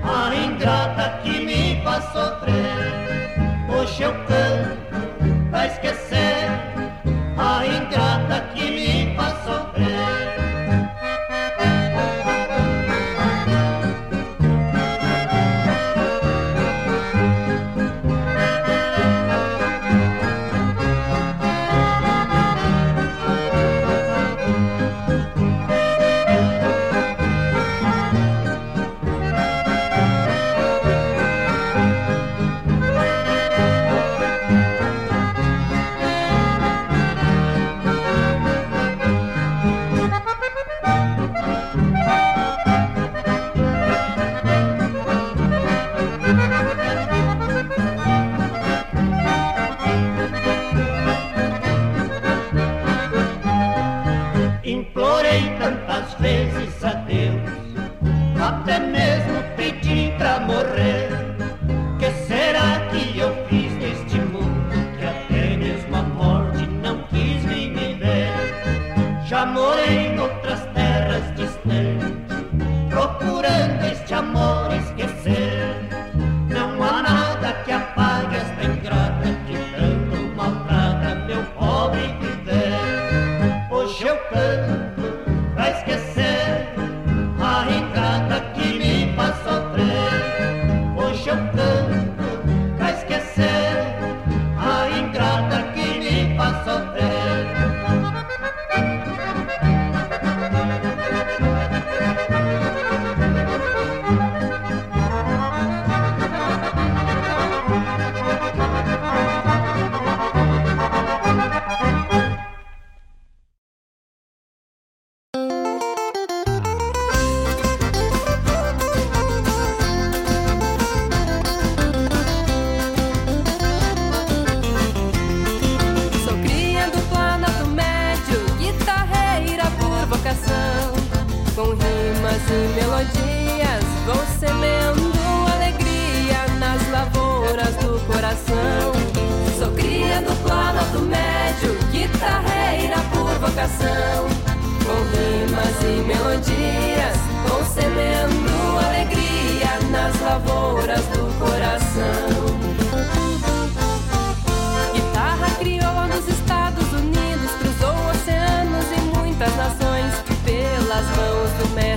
a 0.03 0.35
ingrata 0.35 1.19
que 1.23 1.39
me 1.45 1.81
faz 1.83 2.03
sofrer. 2.05 3.69
Hoje 3.69 4.03
eu 4.03 4.13
canto 4.25 4.52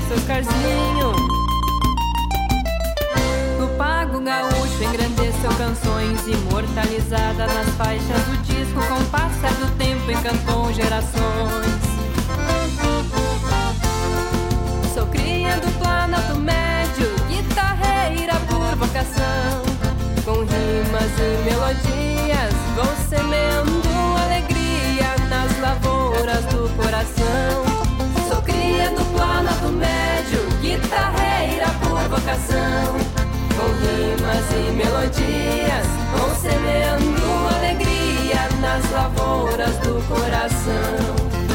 do 0.07 0.15
mestre 0.15 0.15
Oscarzinho. 0.15 1.13
No 3.59 3.69
pago 3.77 4.21
gaúcho 4.21 4.85
engrandeceu 4.85 5.51
canções 5.57 6.27
imortalizadas 6.27 7.53
nas 7.53 7.69
faixas 7.77 8.23
do 8.25 8.37
disco 8.43 8.81
com 8.87 8.95
o 8.95 9.05
passar 9.07 9.53
do 9.55 9.77
tempo 9.77 10.11
encantou 10.11 10.73
gerações. 10.73 11.67
Sou 14.95 15.07
cria 15.07 15.57
do 15.57 15.79
Planalto 15.79 16.39
Médio, 16.39 17.11
guitarreira 17.29 18.35
por 18.49 18.77
vocação. 18.77 19.65
Com 20.25 20.41
rimas 20.41 21.13
e 21.19 21.45
melodias, 21.45 22.55
vou 22.75 22.97
semeando 23.09 23.83
alegria 24.25 25.15
nas 25.29 25.61
lavouras 25.61 26.45
do 26.47 26.69
coração. 26.77 27.76
Guitarreira 30.87 31.67
por 31.81 32.09
vocação. 32.09 32.95
Com 33.57 33.69
rimas 33.83 34.47
e 34.53 34.71
melodias, 34.73 35.87
vou 36.17 36.31
semeando 36.37 37.57
alegria 37.57 38.49
nas 38.61 38.91
lavouras 38.93 39.77
do 39.79 40.01
coração. 40.07 41.46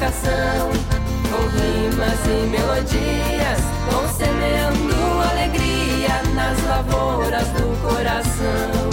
Com 0.00 0.06
rimas 0.06 0.16
e 2.24 2.46
melodias, 2.46 3.60
semeando 4.16 4.96
alegria 5.30 6.22
nas 6.34 6.58
lavouras 6.64 7.46
do 7.48 7.76
coração. 7.86 8.88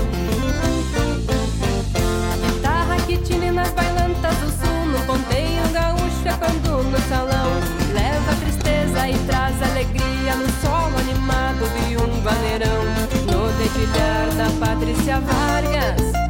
Guitarra 2.45 2.97
que 3.07 3.15
tine 3.19 3.51
nas 3.51 3.71
bailantas 3.71 4.35
do 4.35 4.49
sul 4.49 4.85
No 4.91 4.99
ponteio 5.05 5.65
gaúcho 5.71 6.27
é 6.27 6.33
quando 6.33 6.83
no 6.83 6.99
salão. 7.07 7.53
Leva 7.93 8.35
tristeza 8.41 9.07
e 9.07 9.17
traz 9.27 9.61
alegria 9.61 10.35
No 10.35 10.49
solo 10.59 10.97
animado 10.97 11.69
de 11.87 11.95
um 11.95 12.21
vaneirão. 12.21 12.83
No 13.31 13.47
dedilhar 13.53 14.27
da 14.35 14.49
Patrícia 14.59 15.21
Vargas 15.21 16.26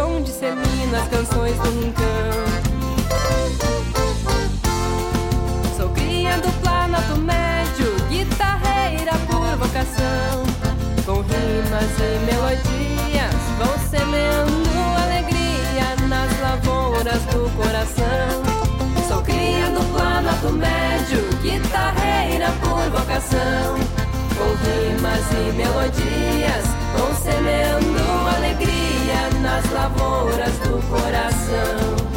som 0.00 0.22
dissemina 0.22 0.98
as 0.98 1.08
canções 1.08 1.56
do 1.58 1.70
rincão 1.78 2.04
Sou 5.76 5.90
cria 5.90 6.38
do 6.38 6.50
Planalto 6.62 7.16
Médio 7.18 7.94
Guitarreira 8.08 9.12
por 9.28 9.56
vocação. 9.58 10.42
Com 11.04 11.20
rimas 11.20 11.92
e 11.98 12.10
melodias 12.24 13.34
Vão 13.58 13.78
semeando 13.90 14.80
alegria 15.04 16.08
Nas 16.08 16.40
lavouras 16.40 17.22
do 17.32 17.50
coração. 17.56 18.42
Sou 19.06 19.22
cria 19.22 19.68
do 19.68 19.84
Planalto 19.92 20.50
Médio 20.52 21.28
Guitarreira 21.42 22.50
por 22.62 22.98
vocação 22.98 23.89
Com 24.40 24.46
rimas 24.46 25.30
e 25.32 25.52
melodias 25.52 26.64
Vão 26.96 27.14
alegria 28.36 29.28
Nas 29.42 29.70
lavouras 29.70 30.54
do 30.60 30.80
coração 30.88 32.09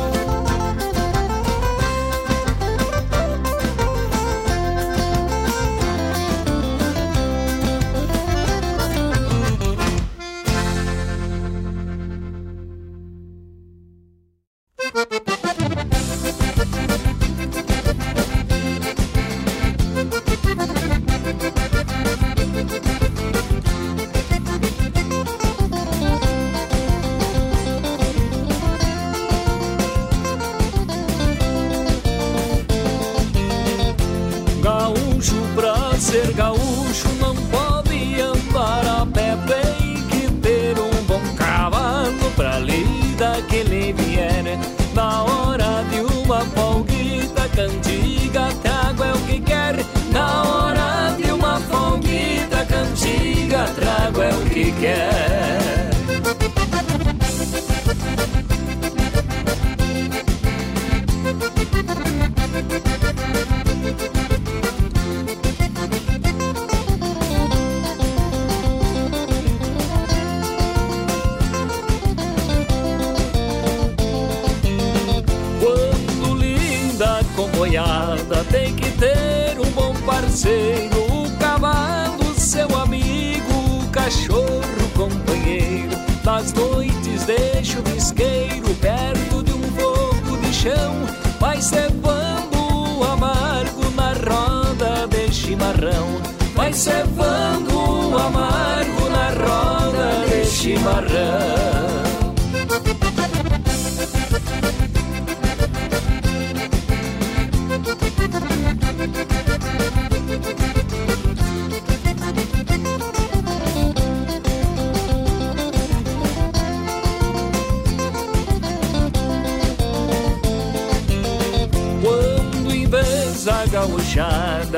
parceiro 80.34 80.98
O 81.12 81.38
cavalo, 81.38 82.34
seu 82.36 82.68
amigo, 82.78 83.54
o 83.82 83.90
cachorro, 83.92 84.64
companheiro. 84.96 85.94
Nas 86.24 86.52
noites 86.54 87.26
de 87.26 87.64
chuvisqueiro, 87.64 88.74
perto 88.82 89.44
de 89.44 89.54
um 89.54 89.62
fogo 89.62 90.38
de 90.38 90.54
chão 90.54 91.06
Vai 91.40 91.62
cevando 91.62 92.58
o 92.58 93.04
amargo 93.04 93.92
na 93.96 94.14
roda 94.14 95.08
de 95.08 95.32
chimarrão. 95.32 96.20
Vai 96.56 96.74
cevando 96.74 97.78
o 97.78 98.18
amargo 98.18 99.10
na 99.10 99.30
roda 99.30 100.26
de 100.28 100.46
chimarrão 100.46 102.03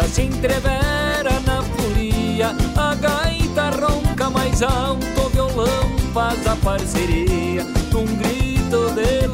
se 0.07 0.21
entrevera 0.21 1.41
na 1.45 1.61
folia. 1.61 2.55
A 2.77 2.95
gaita 2.95 3.69
ronca 3.69 4.29
mais 4.29 4.63
alto, 4.63 5.05
o 5.25 5.29
violão 5.29 5.97
faz 6.13 6.47
a 6.47 6.55
parceria. 6.55 7.65
Num 7.91 8.05
grito 8.05 8.91
de 8.91 9.27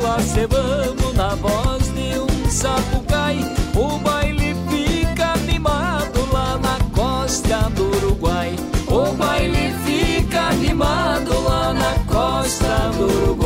vamos 0.48 1.14
na 1.14 1.36
voz 1.36 1.84
de 1.94 2.18
um 2.20 2.50
sapucai. 2.50 3.38
O 3.76 4.00
baile 4.00 4.56
fica 4.70 5.34
animado 5.34 6.28
lá 6.34 6.58
na 6.58 6.80
costa 6.96 7.70
do 7.76 7.96
Uruguai. 7.98 8.56
O 8.88 9.14
baile 9.14 9.72
fica 9.86 10.48
animado 10.48 11.44
lá 11.44 11.74
na 11.74 11.94
costa 12.12 12.90
do 12.98 13.06
Uruguai 13.06 13.41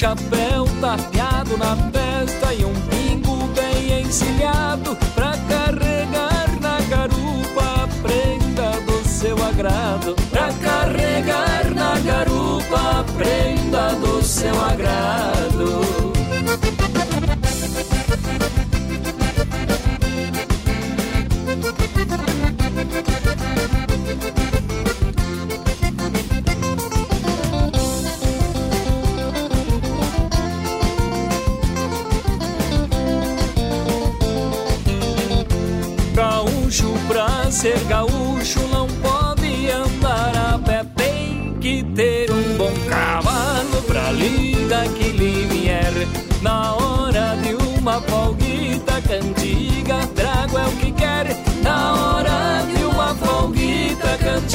Chapéu 0.00 0.64
tapeado 0.80 1.58
na 1.58 1.76
festa 1.76 2.54
e 2.54 2.64
um 2.64 2.72
pingo 2.88 3.36
bem 3.48 4.00
encilhado 4.00 4.96
pra 5.14 5.32
carregar 5.46 6.58
na 6.58 6.80
garupa 6.88 7.84
a 7.84 7.88
prenda 8.00 8.80
do 8.86 9.06
seu 9.06 9.36
agrado. 9.44 10.16
Pra 10.30 10.50
carregar 10.54 11.70
na 11.74 11.98
garupa 11.98 13.00
a 13.00 13.04
prenda 13.12 13.94
do 13.96 14.22
seu 14.22 14.58
agrado. 14.64 15.39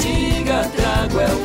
Cantiga, 0.05 0.69
trago 0.75 1.19
é 1.19 1.25
o 1.25 1.44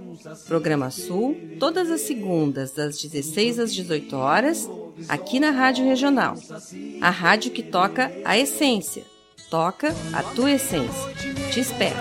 Programa 0.47 0.89
Sul, 0.89 1.35
todas 1.59 1.89
as 1.89 2.01
segundas, 2.01 2.71
das 2.71 3.01
16 3.01 3.59
às 3.59 3.73
18 3.73 4.15
horas, 4.15 4.69
aqui 5.07 5.39
na 5.39 5.51
Rádio 5.51 5.85
Regional. 5.85 6.35
A 7.01 7.09
rádio 7.09 7.51
que 7.51 7.63
toca 7.63 8.11
a 8.23 8.37
essência. 8.37 9.03
Toca 9.49 9.93
a 10.13 10.23
tua 10.23 10.51
essência. 10.51 11.13
Te 11.51 11.59
espero. 11.59 11.97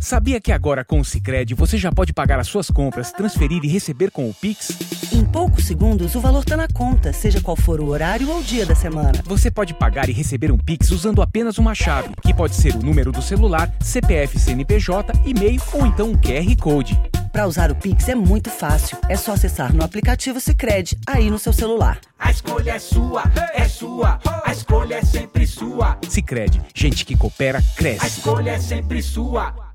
Sabia 0.00 0.40
que 0.40 0.52
agora 0.52 0.84
com 0.84 1.00
o 1.00 1.04
Sicredi 1.04 1.54
você 1.54 1.76
já 1.76 1.92
pode 1.92 2.14
pagar 2.14 2.38
as 2.40 2.48
suas 2.48 2.70
compras, 2.70 3.12
transferir 3.12 3.62
e 3.62 3.68
receber 3.68 4.10
com 4.10 4.28
o 4.28 4.32
Pix? 4.32 4.97
Em 5.18 5.24
poucos 5.24 5.64
segundos, 5.64 6.14
o 6.14 6.20
valor 6.20 6.44
está 6.44 6.56
na 6.56 6.68
conta, 6.68 7.12
seja 7.12 7.40
qual 7.40 7.56
for 7.56 7.80
o 7.80 7.88
horário 7.88 8.30
ou 8.30 8.38
o 8.38 8.42
dia 8.42 8.64
da 8.64 8.76
semana. 8.76 9.20
Você 9.24 9.50
pode 9.50 9.74
pagar 9.74 10.08
e 10.08 10.12
receber 10.12 10.52
um 10.52 10.56
Pix 10.56 10.92
usando 10.92 11.20
apenas 11.20 11.58
uma 11.58 11.74
chave, 11.74 12.10
que 12.22 12.32
pode 12.32 12.54
ser 12.54 12.76
o 12.76 12.78
número 12.78 13.10
do 13.10 13.20
celular, 13.20 13.68
CPF 13.80 14.38
CNPJ, 14.38 15.12
e-mail 15.24 15.60
ou 15.72 15.84
então 15.84 16.10
um 16.10 16.16
QR 16.16 16.56
Code. 16.60 16.96
Para 17.32 17.48
usar 17.48 17.68
o 17.68 17.74
Pix 17.74 18.08
é 18.08 18.14
muito 18.14 18.48
fácil. 18.48 18.96
É 19.08 19.16
só 19.16 19.32
acessar 19.32 19.74
no 19.74 19.82
aplicativo 19.82 20.38
Sicredi 20.38 20.96
aí 21.04 21.28
no 21.30 21.38
seu 21.38 21.52
celular. 21.52 21.98
A 22.16 22.30
escolha 22.30 22.70
é 22.70 22.78
sua, 22.78 23.24
é 23.54 23.66
sua. 23.66 24.20
A 24.44 24.52
escolha 24.52 24.94
é 24.94 25.02
sempre 25.02 25.48
sua. 25.48 25.98
Sicredi, 26.08 26.60
gente 26.72 27.04
que 27.04 27.16
coopera 27.16 27.58
A 27.58 27.76
cresce. 27.76 28.06
escolha 28.06 28.52
é 28.52 28.60
sempre 28.60 29.02
sua. 29.02 29.67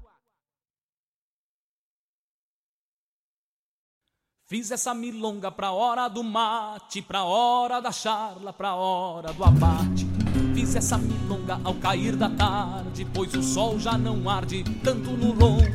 Fiz 4.53 4.69
essa 4.69 4.93
milonga 4.93 5.49
pra 5.49 5.71
hora 5.71 6.07
do 6.07 6.23
mate, 6.23 7.01
pra 7.01 7.23
hora 7.23 7.81
da 7.81 7.91
charla, 7.91 8.53
pra 8.53 8.75
hora 8.75 9.33
do 9.33 9.43
abate. 9.43 10.05
Fiz 10.53 10.75
essa 10.75 10.95
milonga 10.95 11.59
ao 11.63 11.73
cair 11.73 12.15
da 12.15 12.29
tarde, 12.29 13.03
pois 13.15 13.33
o 13.33 13.41
sol 13.41 13.79
já 13.79 13.97
não 13.97 14.29
arde 14.29 14.63
tanto 14.83 15.09
no 15.09 15.33
lombo. 15.33 15.65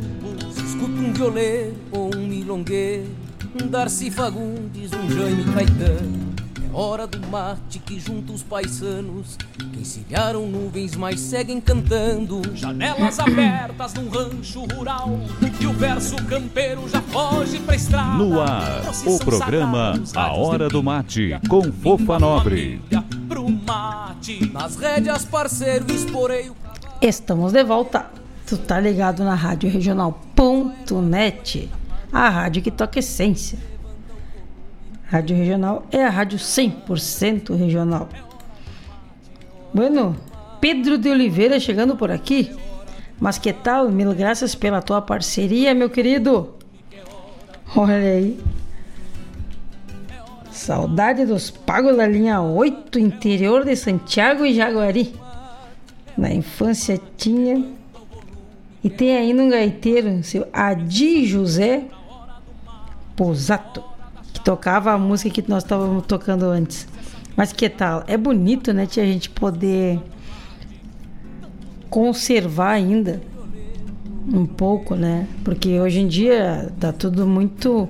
Se 0.52 0.62
escuta 0.64 0.92
um 0.92 1.12
violeiro 1.12 1.76
ou 1.90 2.14
um 2.14 2.24
milongueiro, 2.28 3.10
um 3.60 3.66
Darcy 3.66 4.12
Fagundes, 4.12 4.92
um 4.92 5.10
Jaime 5.10 5.44
Caetano. 5.52 6.37
Hora 6.72 7.06
do 7.06 7.18
mate 7.28 7.78
que 7.78 7.98
junta 7.98 8.32
os 8.32 8.42
paisanos, 8.42 9.36
que 9.56 9.80
encilharam 9.80 10.46
nuvens, 10.46 10.94
mas 10.94 11.18
seguem 11.20 11.60
cantando. 11.60 12.42
Janelas 12.54 13.18
abertas 13.18 13.94
num 13.94 14.08
rancho 14.08 14.66
rural, 14.74 15.18
e 15.60 15.66
o 15.66 15.72
verso 15.72 16.16
campeiro 16.26 16.88
já 16.88 17.00
foge 17.02 17.58
pra 17.60 17.74
estrada. 17.74 18.22
No 18.22 18.40
ar, 18.40 18.82
o 19.06 19.18
programa 19.18 20.00
A 20.14 20.32
Hora 20.32 20.68
do 20.68 20.82
Mate, 20.82 21.38
com 21.48 21.72
Fofa 21.72 22.18
Nobre. 22.18 22.80
Pro 23.28 23.48
mate, 23.48 24.46
nas 24.52 24.76
rédeas, 24.76 25.24
parceiro, 25.24 25.90
esporei 25.92 26.50
o 26.50 26.56
Estamos 27.00 27.52
de 27.52 27.62
volta. 27.62 28.06
Tu 28.46 28.56
tá 28.58 28.80
ligado 28.80 29.22
na 29.22 29.34
Rádio 29.34 29.70
Regional.net, 29.70 30.10
a 32.12 32.28
rádio 32.28 32.60
que 32.60 32.72
toca 32.72 32.98
essência. 32.98 33.56
Rádio 35.08 35.36
Regional 35.36 35.86
é 35.90 36.04
a 36.04 36.10
rádio 36.10 36.38
100% 36.38 37.56
regional. 37.56 38.10
Bueno, 39.72 40.14
Pedro 40.60 40.98
de 40.98 41.08
Oliveira 41.08 41.58
chegando 41.58 41.96
por 41.96 42.10
aqui. 42.10 42.54
Mas 43.18 43.38
que 43.38 43.52
tal? 43.52 43.90
Mil 43.90 44.14
graças 44.14 44.54
pela 44.54 44.82
tua 44.82 45.00
parceria, 45.00 45.74
meu 45.74 45.88
querido. 45.88 46.54
Olha 47.74 47.94
aí. 47.94 48.38
Saudade 50.50 51.24
dos 51.24 51.50
pagos 51.50 51.96
da 51.96 52.06
linha 52.06 52.42
8, 52.42 52.98
interior 52.98 53.64
de 53.64 53.74
Santiago 53.76 54.44
e 54.44 54.54
Jaguari. 54.54 55.14
Na 56.18 56.30
infância 56.30 57.00
tinha. 57.16 57.64
E 58.84 58.90
tem 58.90 59.16
ainda 59.16 59.42
um 59.42 59.48
gaiteiro, 59.48 60.22
seu 60.22 60.46
Adi 60.52 61.24
José 61.24 61.84
Posato, 63.16 63.82
tocava 64.52 64.92
a 64.92 64.96
música 64.98 65.42
que 65.42 65.50
nós 65.50 65.62
estávamos 65.62 66.06
tocando 66.06 66.46
antes. 66.46 66.88
Mas 67.36 67.52
que 67.52 67.68
tal? 67.68 68.02
É 68.06 68.16
bonito, 68.16 68.72
né, 68.72 68.86
tia, 68.86 69.02
a 69.02 69.06
gente 69.06 69.28
poder 69.28 70.00
conservar 71.90 72.70
ainda 72.70 73.20
um 74.32 74.46
pouco, 74.46 74.94
né? 74.94 75.28
Porque 75.44 75.78
hoje 75.78 76.00
em 76.00 76.08
dia 76.08 76.72
tá 76.80 76.90
tudo 76.94 77.26
muito 77.26 77.86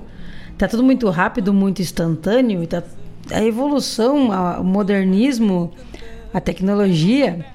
tá 0.57 0.67
tudo 0.67 0.83
muito 0.83 1.09
rápido, 1.09 1.53
muito 1.53 1.81
instantâneo, 1.81 2.61
e 2.61 2.67
tá 2.67 2.83
a 3.31 3.41
evolução, 3.41 4.29
a- 4.29 4.59
o 4.59 4.63
modernismo, 4.65 5.71
a 6.33 6.41
tecnologia, 6.41 7.45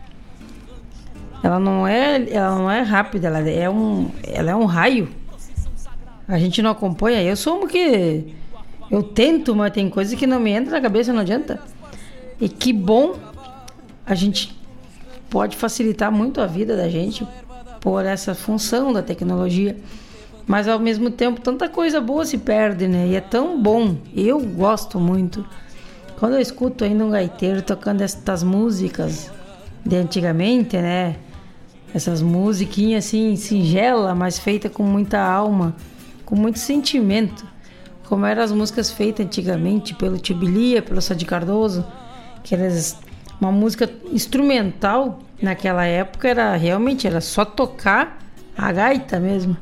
ela 1.43 1.59
não 1.59 1.87
é, 1.87 2.27
ela 2.31 2.57
não 2.57 2.71
é 2.71 2.81
rápida, 2.81 3.27
ela 3.27 3.41
é 3.47 3.69
um, 3.69 4.09
ela 4.23 4.51
é 4.51 4.57
um 4.57 4.65
raio. 4.65 5.11
A 6.27 6.39
gente 6.39 6.63
não 6.63 6.71
acompanha. 6.71 7.23
Eu 7.23 7.37
sou 7.37 7.63
um 7.63 7.67
que 7.67 8.33
eu 8.91 9.03
tento, 9.03 9.55
mas 9.55 9.73
tem 9.73 9.89
coisa 9.89 10.15
que 10.17 10.27
não 10.27 10.41
me 10.41 10.51
entra 10.51 10.73
na 10.73 10.81
cabeça, 10.81 11.13
não 11.13 11.21
adianta. 11.21 11.61
E 12.41 12.49
que 12.49 12.73
bom 12.73 13.15
a 14.07 14.15
gente 14.15 14.57
pode 15.31 15.57
facilitar 15.57 16.13
muito 16.13 16.41
a 16.41 16.47
vida 16.47 16.77
da 16.77 16.89
gente 16.89 17.27
por 17.81 18.05
essa 18.05 18.35
função 18.35 18.93
da 18.93 19.03
tecnologia. 19.03 19.77
Mas 20.47 20.69
ao 20.69 20.79
mesmo 20.79 21.11
tempo, 21.11 21.41
tanta 21.41 21.69
coisa 21.69 22.01
boa 22.01 22.25
se 22.25 22.39
perde, 22.39 22.87
né? 22.87 23.09
E 23.09 23.17
é 23.17 23.21
tão 23.21 23.61
bom. 23.61 23.97
Eu 24.15 24.41
gosto 24.41 25.01
muito. 25.01 25.45
Quando 26.19 26.35
eu 26.35 26.41
escuto 26.41 26.85
ainda 26.85 27.05
um 27.05 27.11
gaiteiro 27.11 27.63
tocando 27.63 28.03
estas 28.03 28.43
músicas 28.43 29.31
de 29.85 29.97
antigamente, 29.97 30.77
né? 30.77 31.17
Essas 31.95 32.21
musiquinhas 32.21 33.07
assim, 33.07 33.37
singela, 33.37 34.15
mas 34.15 34.39
feita 34.39 34.69
com 34.69 34.83
muita 34.83 35.21
alma, 35.21 35.75
com 36.25 36.37
muito 36.37 36.59
sentimento. 36.59 37.47
Como 38.07 38.27
eram 38.27 38.43
as 38.43 38.53
músicas 38.53 38.91
feitas 38.91 39.25
antigamente 39.25 39.95
pelo 39.95 40.19
Tibilia, 40.19 40.83
pelo 40.83 41.01
Sadi 41.01 41.25
Cardoso, 41.25 41.85
aquelas 42.37 42.99
uma 43.41 43.51
música 43.51 43.91
instrumental 44.13 45.19
naquela 45.43 45.85
época 45.85 46.29
era 46.29 46.55
realmente 46.57 47.07
era 47.07 47.21
só 47.21 47.45
tocar 47.45 48.19
a 48.57 48.73
gaita 48.73 49.19
mesmo. 49.19 49.57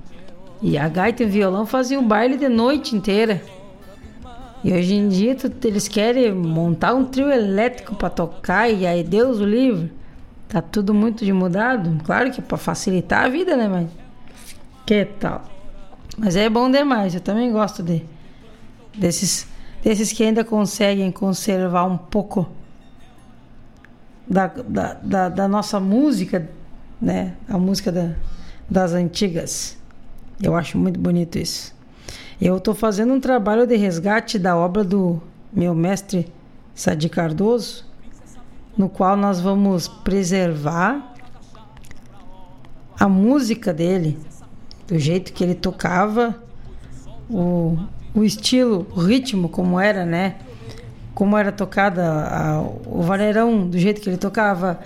E 0.60 0.78
a 0.78 0.88
gaita 0.88 1.22
e 1.22 1.26
o 1.26 1.28
violão 1.28 1.66
faziam 1.66 2.02
o 2.02 2.06
baile 2.06 2.36
de 2.36 2.48
noite 2.48 2.94
inteira. 2.94 3.42
E 4.62 4.72
hoje 4.72 4.94
em 4.94 5.08
dia 5.08 5.34
tu, 5.34 5.50
eles 5.66 5.88
querem 5.88 6.32
montar 6.32 6.94
um 6.94 7.04
trio 7.04 7.30
elétrico 7.30 7.96
para 7.96 8.10
tocar 8.10 8.68
e 8.68 8.86
aí 8.86 9.02
Deus 9.02 9.40
o 9.40 9.44
livre. 9.44 9.90
Tá 10.48 10.60
tudo 10.60 10.94
muito 10.94 11.24
de 11.24 11.32
mudado. 11.32 11.98
Claro 12.04 12.30
que 12.30 12.40
é 12.40 12.44
para 12.44 12.58
facilitar 12.58 13.24
a 13.24 13.28
vida, 13.28 13.56
né, 13.56 13.66
mas 13.66 13.88
que 14.86 15.04
tal? 15.04 15.42
Mas 16.16 16.36
é 16.36 16.48
bom 16.48 16.70
demais. 16.70 17.14
Eu 17.14 17.20
também 17.20 17.50
gosto 17.50 17.82
de 17.82 18.04
desses 18.96 19.46
desses 19.82 20.12
que 20.12 20.22
ainda 20.22 20.44
conseguem 20.44 21.10
conservar 21.10 21.84
um 21.84 21.98
pouco 21.98 22.48
da, 24.28 24.46
da, 24.46 24.94
da, 24.94 25.28
da 25.28 25.48
nossa 25.48 25.80
música, 25.80 26.48
né? 27.00 27.34
A 27.48 27.58
música 27.58 27.90
da, 27.90 28.14
das 28.70 28.92
antigas. 28.92 29.76
Eu 30.40 30.54
acho 30.54 30.78
muito 30.78 30.98
bonito 30.98 31.36
isso. 31.36 31.74
Eu 32.40 32.56
estou 32.56 32.74
fazendo 32.74 33.12
um 33.12 33.20
trabalho 33.20 33.66
de 33.66 33.76
resgate 33.76 34.38
da 34.38 34.56
obra 34.56 34.82
do 34.84 35.20
meu 35.52 35.74
mestre 35.74 36.32
Sadi 36.74 37.08
Cardoso, 37.08 37.84
no 38.76 38.88
qual 38.88 39.16
nós 39.16 39.40
vamos 39.40 39.86
preservar 39.86 41.14
a 42.98 43.08
música 43.08 43.72
dele, 43.72 44.18
do 44.86 44.98
jeito 44.98 45.32
que 45.32 45.44
ele 45.44 45.54
tocava, 45.54 46.40
o, 47.28 47.76
o 48.14 48.24
estilo, 48.24 48.86
o 48.94 49.00
ritmo, 49.00 49.48
como 49.48 49.80
era, 49.80 50.04
né? 50.04 50.36
Como 51.14 51.36
era 51.36 51.50
tocada 51.50 52.02
a, 52.04 52.60
o 52.86 53.02
vaneirão, 53.02 53.68
do 53.68 53.78
jeito 53.78 54.00
que 54.00 54.08
ele 54.08 54.16
tocava. 54.16 54.80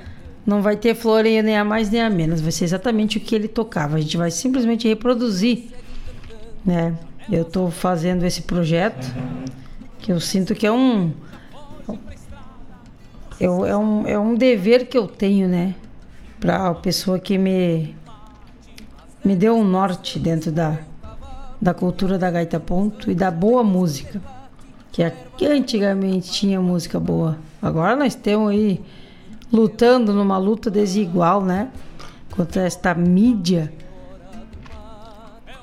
Não 0.44 0.62
vai 0.62 0.76
ter 0.76 0.94
floreio 0.94 1.42
nem 1.42 1.56
a 1.56 1.64
mais 1.64 1.90
nem 1.90 2.02
a 2.02 2.08
menos, 2.08 2.40
vai 2.40 2.52
ser 2.52 2.64
exatamente 2.64 3.18
o 3.18 3.20
que 3.20 3.34
ele 3.34 3.48
tocava. 3.48 3.96
A 3.96 4.00
gente 4.00 4.16
vai 4.16 4.30
simplesmente 4.30 4.86
reproduzir, 4.86 5.70
né? 6.64 6.96
Eu 7.30 7.42
estou 7.42 7.68
fazendo 7.70 8.24
esse 8.24 8.42
projeto 8.42 9.12
que 9.98 10.12
eu 10.12 10.20
sinto 10.20 10.54
que 10.54 10.64
é 10.64 10.70
um, 10.70 11.12
eu, 13.40 13.66
é 13.66 13.76
um 13.76 14.06
é 14.06 14.16
um 14.16 14.36
dever 14.36 14.86
que 14.86 14.96
eu 14.96 15.08
tenho, 15.08 15.48
né? 15.48 15.74
Para 16.38 16.68
a 16.68 16.74
pessoa 16.74 17.18
que 17.18 17.36
me 17.36 17.96
me 19.24 19.34
deu 19.34 19.56
um 19.56 19.64
norte 19.64 20.20
dentro 20.20 20.52
da 20.52 20.78
da 21.60 21.74
cultura 21.74 22.18
da 22.18 22.30
gaita 22.30 22.60
ponto 22.60 23.10
e 23.10 23.14
da 23.14 23.30
boa 23.30 23.64
música. 23.64 24.20
Que 24.90 25.46
antigamente 25.46 26.32
tinha 26.32 26.60
música 26.60 26.98
boa. 26.98 27.36
Agora 27.60 27.94
nós 27.94 28.14
temos 28.14 28.50
aí 28.50 28.80
lutando 29.52 30.12
numa 30.12 30.38
luta 30.38 30.70
desigual, 30.70 31.42
né? 31.44 31.68
Contra 32.30 32.62
esta 32.62 32.94
mídia 32.94 33.72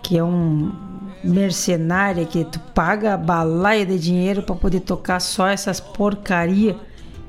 que 0.03 0.17
é 0.17 0.23
um 0.23 0.71
mercenária 1.23 2.25
que 2.25 2.43
tu 2.43 2.59
paga 2.59 3.13
a 3.13 3.17
balaia 3.17 3.85
de 3.85 3.97
dinheiro 3.97 4.43
para 4.43 4.55
poder 4.55 4.81
tocar 4.81 5.21
só 5.21 5.47
essas 5.47 5.79
porcaria 5.79 6.75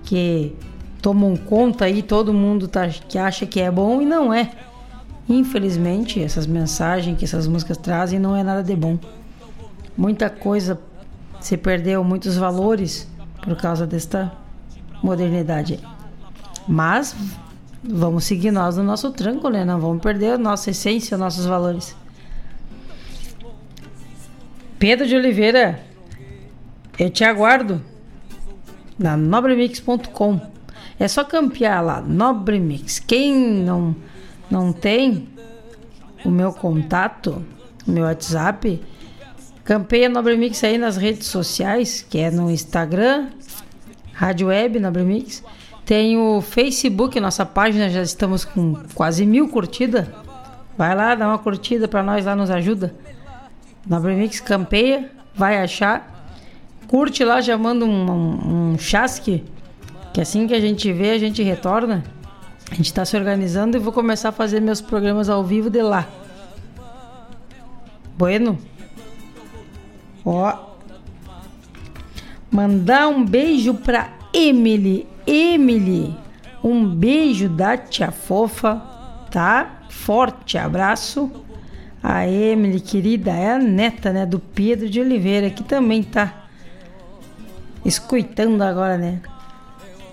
que 0.02 0.54
tomam 1.00 1.36
conta 1.36 1.84
aí 1.84 2.02
todo 2.02 2.34
mundo 2.34 2.66
tá, 2.66 2.88
que 2.88 3.16
acha 3.16 3.46
que 3.46 3.60
é 3.60 3.70
bom 3.70 4.02
e 4.02 4.04
não 4.04 4.34
é. 4.34 4.50
Infelizmente, 5.28 6.22
essas 6.22 6.46
mensagens 6.46 7.18
que 7.18 7.24
essas 7.24 7.46
músicas 7.46 7.76
trazem 7.76 8.18
não 8.18 8.36
é 8.36 8.42
nada 8.42 8.62
de 8.62 8.76
bom. 8.76 8.98
Muita 9.96 10.28
coisa 10.28 10.78
se 11.40 11.56
perdeu, 11.56 12.04
muitos 12.04 12.36
valores 12.36 13.08
por 13.42 13.56
causa 13.56 13.86
desta 13.86 14.32
modernidade. 15.02 15.80
Mas 16.66 17.14
vamos 17.82 18.24
seguir 18.24 18.50
nós 18.50 18.76
no 18.76 18.82
nosso 18.82 19.10
tranco, 19.12 19.48
né? 19.48 19.64
Não 19.64 19.80
vamos 19.80 20.02
perder 20.02 20.32
a 20.32 20.38
nossa 20.38 20.70
essência, 20.70 21.16
nossos 21.16 21.46
valores. 21.46 21.96
Pedro 24.78 25.06
de 25.06 25.16
Oliveira, 25.16 25.80
eu 26.98 27.08
te 27.08 27.24
aguardo 27.24 27.80
na 28.98 29.16
nobremix.com. 29.16 30.40
É 30.98 31.08
só 31.08 31.24
campear 31.24 31.82
lá, 31.82 32.00
Nobremix. 32.00 32.98
Quem 33.00 33.34
não 33.34 33.96
não 34.50 34.72
tem 34.72 35.28
o 36.24 36.30
meu 36.30 36.52
contato, 36.52 37.44
o 37.86 37.90
meu 37.90 38.04
WhatsApp, 38.04 38.80
campeia 39.62 40.08
Nobremix 40.08 40.62
aí 40.64 40.78
nas 40.78 40.96
redes 40.96 41.26
sociais, 41.26 42.04
que 42.08 42.18
é 42.18 42.30
no 42.30 42.50
Instagram, 42.50 43.28
Rádio 44.12 44.48
Web 44.48 44.80
Nobremix. 44.80 45.42
Tem 45.84 46.16
o 46.16 46.40
Facebook, 46.40 47.20
nossa 47.20 47.44
página, 47.44 47.90
já 47.90 48.02
estamos 48.02 48.44
com 48.44 48.74
quase 48.94 49.26
mil 49.26 49.48
curtidas. 49.48 50.06
Vai 50.78 50.94
lá, 50.94 51.14
dá 51.14 51.28
uma 51.28 51.38
curtida 51.38 51.86
para 51.86 52.02
nós 52.02 52.24
lá, 52.24 52.34
nos 52.34 52.50
ajuda. 52.50 52.94
Nobremix 53.86 54.40
campeia, 54.40 55.10
vai 55.34 55.60
achar. 55.60 56.28
Curte 56.88 57.24
lá, 57.24 57.40
já 57.40 57.58
manda 57.58 57.84
um, 57.84 58.10
um, 58.10 58.72
um 58.72 58.78
chasque, 58.78 59.44
que 60.12 60.20
assim 60.20 60.46
que 60.46 60.54
a 60.54 60.60
gente 60.60 60.92
vê, 60.92 61.10
a 61.10 61.18
gente 61.18 61.42
retorna. 61.42 62.02
A 62.70 62.74
gente 62.74 62.86
está 62.86 63.04
se 63.04 63.16
organizando 63.16 63.76
e 63.76 63.80
vou 63.80 63.92
começar 63.92 64.30
a 64.30 64.32
fazer 64.32 64.60
meus 64.60 64.80
programas 64.80 65.28
ao 65.28 65.44
vivo 65.44 65.70
de 65.70 65.82
lá. 65.82 66.08
Bueno? 68.16 68.58
Ó. 70.24 70.74
Mandar 72.50 73.08
um 73.08 73.24
beijo 73.24 73.74
pra 73.74 74.12
Emily. 74.32 75.06
Emily, 75.26 76.14
um 76.62 76.86
beijo 76.86 77.48
da 77.48 77.76
tia 77.76 78.10
fofa, 78.10 78.82
tá? 79.30 79.82
Forte 79.88 80.58
abraço. 80.58 81.30
A 82.02 82.28
Emily, 82.28 82.80
querida, 82.80 83.30
é 83.30 83.52
a 83.52 83.58
neta, 83.58 84.12
né, 84.12 84.26
do 84.26 84.38
Pedro 84.38 84.90
de 84.90 85.00
Oliveira, 85.00 85.48
que 85.48 85.62
também 85.62 86.02
tá 86.02 86.44
escutando 87.84 88.60
agora, 88.60 88.98
né? 88.98 89.20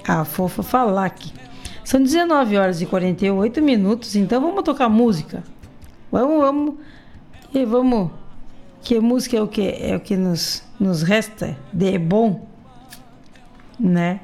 A 0.08 0.24
fofa 0.24 0.64
falar 0.64 1.06
aqui. 1.06 1.34
São 1.84 2.02
19 2.02 2.58
horas 2.58 2.82
e 2.82 2.86
48 2.86 3.62
minutos, 3.62 4.16
então 4.16 4.40
vamos 4.42 4.64
tocar 4.64 4.90
música. 4.90 5.44
Vamos, 6.12 6.40
vamos. 6.40 6.76
E 7.54 7.66
vamos. 7.66 8.12
Que 8.82 9.00
música 9.00 9.38
é 9.38 9.42
o 9.42 9.48
que 9.48 9.76
é 9.80 9.96
o 9.96 10.00
que 10.00 10.18
nos, 10.18 10.64
nos 10.80 11.04
resta 11.04 11.58
de 11.72 11.98
bom, 11.98 12.48
né? 13.80 14.20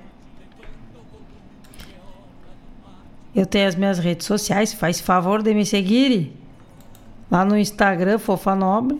Eu 3.35 3.45
tenho 3.45 3.67
as 3.67 3.75
minhas 3.75 3.99
redes 3.99 4.25
sociais, 4.25 4.73
faz 4.73 4.99
favor 4.99 5.43
de 5.43 5.53
me 5.53 5.63
seguir 5.63 6.35
lá 7.29 7.45
no 7.45 7.55
Instagram 7.55 8.17
Fofa 8.17 8.55
Nobre. 8.55 8.99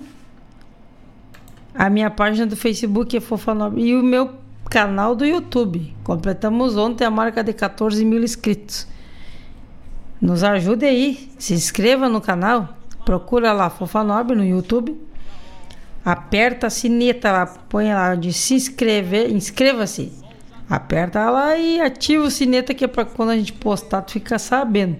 A 1.74 1.90
minha 1.90 2.12
página 2.12 2.46
do 2.46 2.56
Facebook 2.56 3.18
é 3.18 3.20
Fofa 3.20 3.56
Nobre 3.56 3.82
e 3.82 3.96
o 3.96 4.04
meu 4.04 4.36
canal 4.70 5.16
do 5.16 5.26
YouTube. 5.26 5.96
Completamos 6.04 6.78
ontem 6.78 7.06
a 7.06 7.12
marca 7.12 7.44
de 7.44 7.54
14 7.54 8.04
mil 8.04 8.24
inscritos. 8.24 8.88
Nos 10.22 10.44
ajude 10.44 10.86
aí, 10.86 11.30
se 11.38 11.54
inscreva 11.54 12.10
no 12.10 12.20
canal, 12.20 12.78
procura 13.06 13.54
lá 13.54 13.70
Fofa 13.70 14.04
Nobre 14.04 14.36
no 14.36 14.46
YouTube. 14.46 15.00
Aperta 16.04 16.68
a 16.68 16.70
sineta 16.70 17.32
lá, 17.32 17.46
põe 17.46 17.94
lá 17.94 18.16
de 18.16 18.32
se 18.34 18.56
inscrever, 18.56 19.32
inscreva-se. 19.32 20.12
Aperta 20.70 21.30
lá 21.30 21.58
e 21.58 21.80
ativa 21.80 22.26
o 22.26 22.32
sineta 22.32 22.74
que 22.74 22.86
é 22.86 22.88
para 22.88 23.06
quando 23.06 23.30
a 23.30 23.38
gente 23.38 23.54
postar 23.54 24.02
tu 24.02 24.14
ficar 24.14 24.40
sabendo 24.40 24.98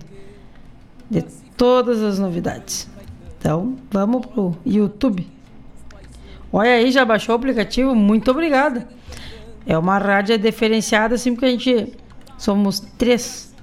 de 1.10 1.22
todas 1.56 2.02
as 2.02 2.20
novidades. 2.20 2.90
Então, 3.38 3.76
vamos 3.92 4.26
pro 4.26 4.58
YouTube. 4.66 5.28
Olha 6.52 6.72
aí, 6.72 6.92
já 6.92 7.04
baixou 7.04 7.34
o 7.34 7.38
aplicativo? 7.38 7.94
Muito 7.96 8.32
obrigada. 8.32 8.88
É 9.68 9.78
uma 9.78 9.98
rádio 9.98 10.38
diferenciada, 10.38 11.16
assim, 11.16 11.34
porque 11.34 11.46
a 11.46 11.50
gente 11.50 11.94
somos 12.38 12.80
três, 12.80 13.54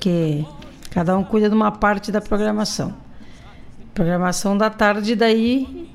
que 0.00 0.44
cada 0.90 1.16
um 1.16 1.22
cuida 1.22 1.48
de 1.48 1.54
uma 1.54 1.70
parte 1.70 2.10
da 2.10 2.20
programação. 2.20 2.92
Programação 3.94 4.58
da 4.58 4.68
tarde, 4.68 5.14
daí 5.14 5.88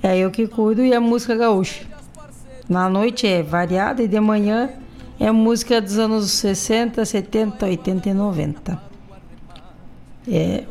é 0.00 0.16
eu 0.16 0.30
que 0.30 0.46
cuido 0.46 0.84
e 0.84 0.94
a 0.94 1.00
música 1.00 1.34
gaúcha. 1.34 1.84
Na 2.68 2.88
noite 2.88 3.26
é 3.26 3.42
variada 3.42 4.00
e 4.00 4.06
de 4.06 4.20
manhã 4.20 4.70
é 5.18 5.28
música 5.32 5.80
dos 5.80 5.98
anos 5.98 6.30
60, 6.30 7.04
70, 7.04 7.66
80 7.66 8.08
e 8.08 8.14
90. 8.14 8.82
É 10.30 10.64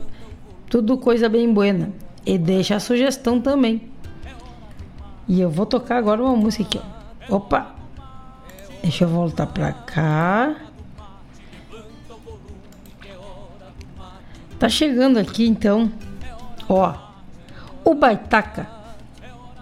tudo 0.69 0.97
coisa 0.97 1.27
bem 1.27 1.53
buena. 1.53 1.91
E 2.25 2.37
deixa 2.37 2.77
a 2.77 2.79
sugestão 2.79 3.41
também. 3.41 3.81
E 5.27 5.41
eu 5.41 5.49
vou 5.49 5.65
tocar 5.65 5.97
agora 5.97 6.23
uma 6.23 6.37
música 6.37 6.63
aqui, 6.63 6.81
ó. 7.29 7.35
Opa! 7.35 7.78
Deixa 8.81 9.03
eu 9.03 9.09
voltar 9.09 9.47
pra 9.47 9.71
cá. 9.73 10.55
Tá 14.57 14.67
chegando 14.67 15.17
aqui 15.17 15.47
então, 15.47 15.89
ó, 16.67 16.93
o 17.85 17.95
Baitaca 17.95 18.67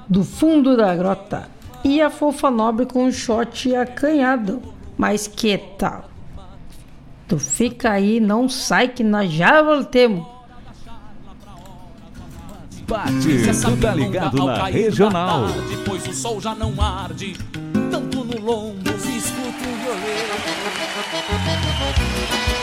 do 0.09 0.23
fundo 0.23 0.75
da 0.75 0.95
grota 0.95 1.47
e 1.83 2.01
a 2.01 2.09
fofa 2.09 2.49
nobre 2.49 2.85
com 2.85 3.05
um 3.05 3.11
shot 3.11 3.75
acanhado. 3.75 4.61
Mas 4.97 5.27
que 5.27 5.57
tal? 5.77 6.09
Tu 7.27 7.37
fica 7.37 7.91
aí, 7.91 8.19
não 8.19 8.49
sai 8.49 8.87
que 8.87 9.03
nós 9.03 9.31
já 9.31 9.61
voltemos. 9.61 10.25
Bate, 12.87 13.11
tu 13.61 13.77
tá 13.81 13.93
ligado 13.93 14.45
na 14.45 14.65
regional. 14.65 15.47
Tarde, 15.47 15.77
pois 15.85 16.07
o 16.07 16.13
sol 16.13 16.41
já 16.41 16.55
não 16.55 16.81
arde, 16.81 17.37
tanto 17.91 18.23
no 18.23 18.39
lombo 18.39 18.86
Fui 20.97 22.56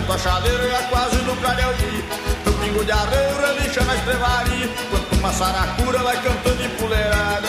Aquento 0.00 0.12
a 0.12 0.18
chaleira 0.18 0.64
e 0.64 0.70
é 0.70 0.82
quase 0.88 1.16
no 1.16 1.36
calhauí 1.36 2.04
Meu 2.44 2.54
pingo 2.54 2.84
de 2.84 2.92
arreio 2.92 3.36
relincha 3.38 3.82
na 3.84 3.94
estrevaria 3.94 4.68
Quanto 4.88 5.16
uma 5.16 5.32
saracura 5.32 5.98
vai 5.98 6.16
cantando 6.22 6.64
empoleirada 6.64 7.48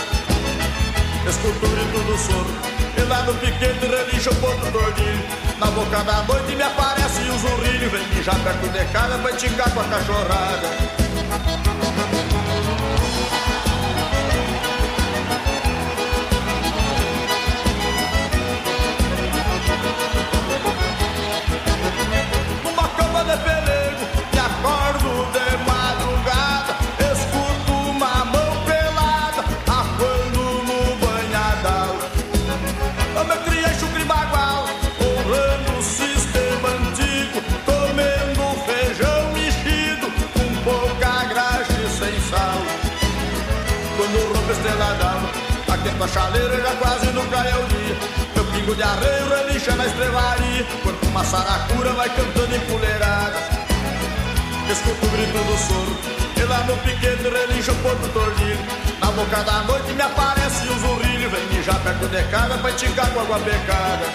Escuto 1.27 1.65
o 1.65 1.69
grito 1.69 1.99
do 1.99 2.17
soro 2.17 2.51
E 2.97 3.01
lá 3.03 3.23
no 3.23 3.33
piquete 3.35 3.85
relincha 3.85 4.31
o 4.31 4.35
ponto 4.35 4.69
do 4.69 4.77
ordilho 4.79 5.23
Na 5.59 5.67
boca 5.67 6.03
da 6.03 6.23
noite 6.23 6.55
me 6.55 6.63
aparece 6.63 7.21
o 7.21 7.37
zurrilho 7.37 7.89
Vem 7.89 8.07
mijar 8.07 8.39
perto 8.39 8.67
de 8.67 8.85
casa 8.91 9.17
pra 9.17 9.31
esticar 9.31 9.71
com 9.71 9.79
a 9.79 9.83
cachorrada 9.85 11.70
chaleira 46.11 46.61
já 46.61 46.75
quase 46.75 47.07
nunca 47.11 47.37
é 47.37 47.55
o 47.55 47.63
dia 47.67 47.95
Meu 48.35 48.45
pingo 48.45 48.75
de 48.75 48.83
arreio 48.83 49.29
relincha 49.29 49.75
na 49.75 49.85
estrevaria 49.85 50.65
Quanto 50.83 51.07
uma 51.07 51.23
saracura 51.23 51.91
vai 51.93 52.09
cantando 52.09 52.55
empoleirada 52.55 53.39
Escuto 54.69 55.05
o 55.05 55.09
grito 55.09 55.37
do 55.37 55.57
soro 55.57 55.97
E 56.37 56.43
lá 56.43 56.59
no 56.63 56.77
piquete 56.77 57.23
relincha 57.23 57.71
o 57.71 57.75
porto 57.75 58.07
tordilho 58.13 58.59
Na 58.99 59.11
boca 59.11 59.43
da 59.43 59.63
noite 59.63 59.93
me 59.93 60.01
aparece 60.01 60.67
o 60.67 60.79
zurrilho 60.79 61.29
Vem 61.29 61.45
mijar 61.47 61.79
perto 61.81 62.07
de 62.07 62.23
casa 62.23 62.57
pra 62.57 62.69
esticar 62.69 63.09
com 63.11 63.21
água 63.21 63.39
pecada 63.39 64.05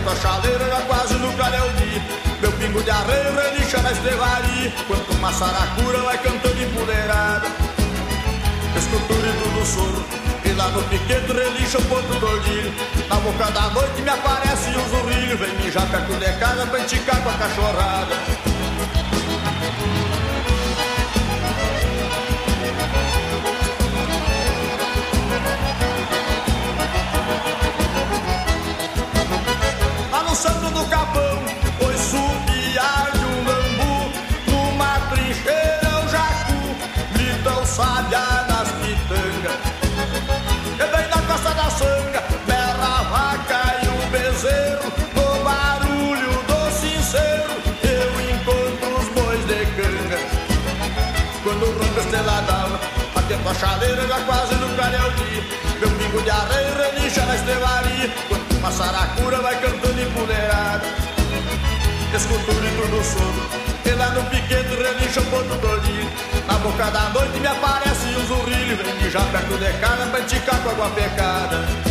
Atento 0.00 0.10
a 0.10 0.16
chaleira 0.16 0.66
já 0.66 0.80
quase 0.82 1.14
no 1.14 1.32
calhau 1.34 1.68
dia 1.72 2.02
Meu 2.40 2.52
pingo 2.52 2.82
de 2.82 2.90
arreio 2.90 3.34
relincha 3.34 3.82
na 3.82 3.92
estrevaria 3.92 4.72
Quanto 4.86 5.12
uma 5.12 5.32
saracura 5.32 5.98
vai 5.98 6.16
cantando 6.18 6.62
empoleirada 6.62 7.46
Escuto 8.76 9.12
o 9.12 9.58
do 9.58 9.66
soro 9.66 10.04
E 10.44 10.52
lá 10.52 10.68
no 10.68 10.82
piquete 10.84 11.32
relincha 11.32 11.78
o 11.78 11.82
ponto 11.82 12.18
do 12.18 12.26
ordilho 12.26 12.72
Na 13.08 13.16
boca 13.16 13.50
da 13.50 13.68
noite 13.70 14.00
me 14.00 14.08
aparece 14.08 14.70
o 14.70 14.88
zurrilho. 14.88 15.36
Vem 15.36 15.54
mijar 15.56 15.86
perto 15.90 16.12
de 16.14 16.32
casa 16.38 16.66
pra 16.66 16.78
esticar 16.78 17.22
com 17.22 17.28
a 17.28 17.34
cachorrada 17.34 18.49
capão 30.90 31.38
Foi 31.78 31.96
subiar 31.96 33.10
de 33.12 33.24
um 33.24 33.44
bambu 33.44 34.12
Numa 34.48 34.98
trincheira 35.10 35.90
o 36.04 36.08
jacu 36.08 36.60
Grita 37.14 37.50
o 37.50 37.64
sabiá 37.64 38.44
nas 38.48 38.68
pitangas. 38.72 39.58
E 40.74 40.96
bem 40.96 41.08
na 41.08 41.22
costa 41.22 41.54
da 41.54 41.70
sanga 41.70 42.22
Berra 42.46 42.98
a 42.98 43.02
vaca 43.04 43.62
e 43.82 43.88
o 43.88 44.10
bezerro 44.10 44.92
No 45.14 45.44
barulho 45.44 46.32
do 46.48 46.70
sincero 46.72 47.50
Eu 47.82 48.10
encontro 48.30 49.00
os 49.00 49.08
bois 49.14 49.40
de 49.46 49.64
canga. 49.76 50.18
Quando 51.42 51.66
rompe 51.78 52.00
esteladão 52.00 52.78
Atento 53.16 53.48
a 53.48 53.54
chaleira 53.54 54.06
já 54.08 54.20
quase 54.24 54.54
no 54.56 54.68
calhau 54.76 55.10
dia 55.12 55.42
Meu 55.80 55.90
pingo 55.90 56.22
de 56.22 56.30
arreio 56.30 56.74
relincha 56.76 57.24
na 57.24 57.34
estrevaria 57.36 58.10
Quanto 58.28 58.49
saracura 58.70 59.40
vai 59.40 59.60
cantando 59.60 60.00
empoleirada 60.00 60.84
Escuto 62.14 62.50
o 62.50 62.54
grito 62.54 62.88
do 62.88 63.04
sono 63.04 63.42
E 63.84 63.90
lá 63.90 64.10
no 64.10 64.22
piquete 64.24 64.74
relincha 64.74 65.20
o 65.20 65.24
ponto 65.26 65.56
todinho 65.60 66.10
Na 66.46 66.54
boca 66.54 66.90
da 66.90 67.08
noite 67.10 67.38
me 67.38 67.46
aparece 67.46 68.08
o 68.16 68.26
zurrilho. 68.26 68.76
Vem 68.76 68.94
mijar 69.02 69.26
perto 69.30 69.56
de 69.58 69.72
casa 69.78 70.06
pra 70.06 70.60
com 70.60 70.70
água 70.70 70.90
pecada 70.90 71.90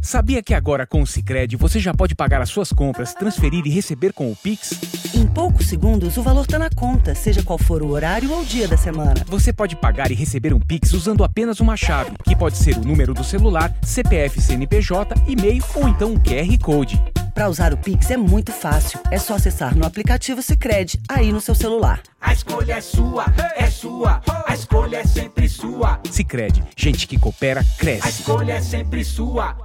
Sabia 0.00 0.42
que 0.42 0.54
agora 0.54 0.86
com 0.86 1.02
o 1.02 1.06
Sicredi 1.06 1.56
você 1.56 1.80
já 1.80 1.92
pode 1.92 2.14
pagar 2.14 2.40
as 2.40 2.48
suas 2.48 2.72
compras, 2.72 3.14
transferir 3.14 3.66
e 3.66 3.70
receber 3.70 4.12
com 4.12 4.30
o 4.30 4.36
Pix? 4.36 4.93
Em 5.34 5.42
poucos 5.42 5.66
segundos, 5.66 6.16
o 6.16 6.22
valor 6.22 6.42
está 6.42 6.60
na 6.60 6.70
conta, 6.70 7.12
seja 7.12 7.42
qual 7.42 7.58
for 7.58 7.82
o 7.82 7.88
horário 7.88 8.30
ou 8.30 8.44
dia 8.44 8.68
da 8.68 8.76
semana. 8.76 9.24
Você 9.26 9.52
pode 9.52 9.74
pagar 9.74 10.12
e 10.12 10.14
receber 10.14 10.54
um 10.54 10.60
Pix 10.60 10.92
usando 10.92 11.24
apenas 11.24 11.58
uma 11.58 11.76
chave, 11.76 12.12
que 12.22 12.36
pode 12.36 12.56
ser 12.56 12.76
o 12.76 12.84
número 12.84 13.12
do 13.12 13.24
celular, 13.24 13.76
CPF 13.82 14.40
CNPJ, 14.40 15.12
e-mail 15.26 15.64
ou 15.74 15.88
então 15.88 16.12
um 16.12 16.16
QR 16.16 16.56
Code. 16.62 17.02
Para 17.34 17.48
usar 17.48 17.74
o 17.74 17.76
Pix 17.76 18.12
é 18.12 18.16
muito 18.16 18.52
fácil. 18.52 19.00
É 19.10 19.18
só 19.18 19.34
acessar 19.34 19.76
no 19.76 19.84
aplicativo 19.84 20.40
Sicredi 20.40 21.00
aí 21.08 21.32
no 21.32 21.40
seu 21.40 21.56
celular. 21.56 22.00
A 22.20 22.32
escolha 22.32 22.74
é 22.74 22.80
sua, 22.80 23.26
é 23.56 23.66
sua. 23.66 24.22
A 24.46 24.54
escolha 24.54 24.98
é 24.98 25.04
sempre 25.04 25.48
sua. 25.48 25.98
Sicredi, 26.08 26.62
gente 26.76 27.08
que 27.08 27.18
coopera 27.18 27.66
cresce. 27.76 28.06
A 28.06 28.08
escolha 28.08 28.52
é 28.52 28.60
sempre 28.60 29.04
sua. 29.04 29.63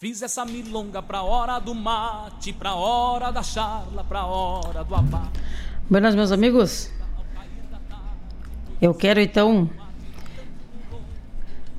Fiz 0.00 0.22
essa 0.22 0.44
milonga 0.44 1.02
pra 1.02 1.22
hora 1.22 1.58
do 1.58 1.74
mate, 1.74 2.52
pra 2.52 2.76
hora 2.76 3.32
da 3.32 3.42
charla, 3.42 4.04
pra 4.04 4.26
hora 4.26 4.84
do 4.84 4.94
abate. 4.94 5.40
Buenas, 5.90 6.14
meus 6.14 6.30
amigos. 6.30 6.88
Eu 8.80 8.94
quero 8.94 9.20
então 9.20 9.68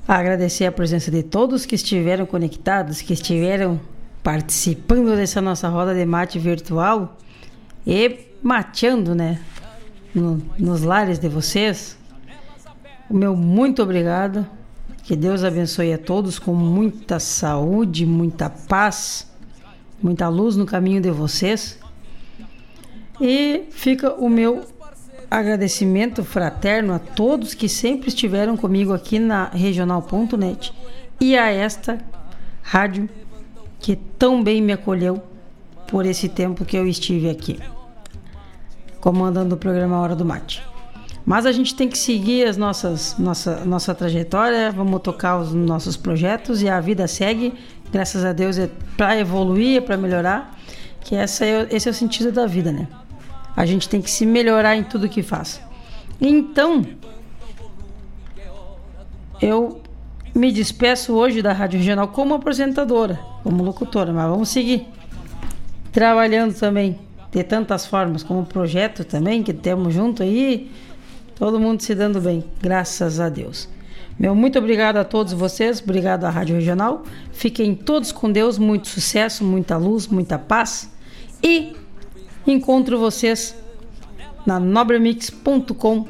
agradecer 0.05 0.65
a 0.65 0.71
presença 0.73 1.09
de 1.09 1.23
todos 1.23 1.65
que 1.65 1.75
estiveram 1.75 2.25
conectados, 2.25 3.01
que 3.01 3.13
estiveram 3.13 3.79
participando 4.21 5.15
dessa 5.15 5.39
nossa 5.39 5.69
roda 5.69 5.95
de 5.95 6.05
mate 6.05 6.37
virtual 6.37 7.17
e 7.87 8.19
mateando, 8.43 9.15
né, 9.15 9.41
no, 10.13 10.45
nos 10.59 10.81
lares 10.81 11.19
de 11.19 11.29
vocês. 11.29 11.97
O 13.09 13.15
meu 13.15 13.33
muito 13.33 13.81
obrigado 13.81 14.58
que 15.03 15.15
Deus 15.15 15.43
abençoe 15.43 15.93
a 15.93 15.97
todos 15.97 16.37
com 16.37 16.53
muita 16.53 17.19
saúde, 17.19 18.05
muita 18.05 18.49
paz, 18.49 19.27
muita 20.01 20.27
luz 20.29 20.55
no 20.55 20.65
caminho 20.65 21.01
de 21.01 21.11
vocês. 21.11 21.79
E 23.19 23.65
fica 23.71 24.13
o 24.13 24.29
meu 24.29 24.65
agradecimento 25.29 26.23
fraterno 26.23 26.93
a 26.93 26.99
todos 26.99 27.53
que 27.53 27.69
sempre 27.69 28.09
estiveram 28.09 28.57
comigo 28.57 28.93
aqui 28.93 29.19
na 29.19 29.49
regional.net 29.49 30.73
e 31.19 31.37
a 31.37 31.51
esta 31.51 31.99
rádio 32.61 33.09
que 33.79 33.95
tão 33.95 34.43
bem 34.43 34.61
me 34.61 34.73
acolheu 34.73 35.21
por 35.87 36.05
esse 36.05 36.29
tempo 36.29 36.65
que 36.65 36.77
eu 36.77 36.87
estive 36.87 37.29
aqui, 37.29 37.59
comandando 39.01 39.55
o 39.55 39.57
programa 39.57 39.99
Hora 39.99 40.15
do 40.15 40.25
Mate. 40.25 40.68
Mas 41.29 41.45
a 41.45 41.51
gente 41.51 41.75
tem 41.75 41.87
que 41.87 41.95
seguir 41.95 42.47
as 42.47 42.57
nossas 42.57 43.15
nossa 43.19 43.63
nossa 43.63 43.93
trajetória, 43.93 44.71
vamos 44.71 44.99
tocar 45.03 45.37
os 45.37 45.53
nossos 45.53 45.95
projetos 45.95 46.63
e 46.63 46.67
a 46.67 46.81
vida 46.81 47.07
segue. 47.07 47.53
Graças 47.91 48.25
a 48.25 48.33
Deus 48.33 48.57
é 48.57 48.67
para 48.97 49.15
evoluir, 49.15 49.77
é 49.77 49.79
para 49.79 49.95
melhorar, 49.95 50.57
que 51.01 51.13
essa 51.15 51.45
é, 51.45 51.67
esse 51.69 51.87
é 51.87 51.91
o 51.91 51.93
sentido 51.93 52.31
da 52.31 52.47
vida, 52.47 52.71
né? 52.71 52.87
A 53.55 53.63
gente 53.63 53.87
tem 53.87 54.01
que 54.01 54.09
se 54.09 54.25
melhorar 54.25 54.75
em 54.75 54.83
tudo 54.83 55.07
que 55.07 55.21
faz. 55.21 55.61
Então, 56.19 56.83
eu 59.39 59.83
me 60.33 60.51
despeço 60.51 61.13
hoje 61.13 61.43
da 61.43 61.53
Rádio 61.53 61.77
Regional 61.77 62.07
como 62.07 62.33
apresentadora, 62.33 63.19
como 63.43 63.63
locutora, 63.63 64.11
mas 64.11 64.27
vamos 64.27 64.49
seguir 64.49 64.87
trabalhando 65.91 66.55
também 66.55 66.97
de 67.31 67.43
tantas 67.43 67.85
formas, 67.85 68.23
como 68.23 68.43
projeto 68.47 69.03
também 69.03 69.43
que 69.43 69.53
temos 69.53 69.93
junto 69.93 70.23
aí 70.23 70.71
Todo 71.39 71.57
mundo 71.57 71.81
se 71.81 71.95
dando 71.95 72.19
bem, 72.19 72.43
graças 72.61 73.17
a 73.17 73.29
Deus. 73.29 73.69
Meu 74.19 74.35
muito 74.35 74.59
obrigado 74.59 74.97
a 74.97 75.05
todos 75.05 75.31
vocês, 75.31 75.81
obrigado 75.81 76.25
à 76.25 76.29
Rádio 76.29 76.55
Regional. 76.55 77.03
Fiquem 77.31 77.73
todos 77.73 78.11
com 78.11 78.29
Deus, 78.29 78.57
muito 78.57 78.89
sucesso, 78.89 79.45
muita 79.45 79.77
luz, 79.77 80.05
muita 80.07 80.37
paz. 80.37 80.91
E 81.41 81.77
encontro 82.45 82.99
vocês 82.99 83.55
na 84.45 84.59
nobremix.com, 84.59 86.05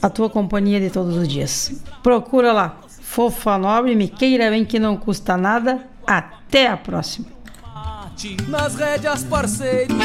a 0.00 0.08
tua 0.08 0.30
companhia 0.30 0.80
de 0.80 0.90
todos 0.90 1.16
os 1.16 1.26
dias. 1.26 1.82
Procura 2.00 2.52
lá. 2.52 2.76
fofa 2.88 3.58
nobre, 3.58 3.96
me 3.96 4.06
queira 4.06 4.48
bem 4.48 4.64
que 4.64 4.78
não 4.78 4.96
custa 4.96 5.36
nada. 5.36 5.84
Até 6.06 6.68
a 6.68 6.76
próxima. 6.76 7.26
Nas 8.48 8.76
rédeas 8.76 9.24
parceiros, 9.24 9.96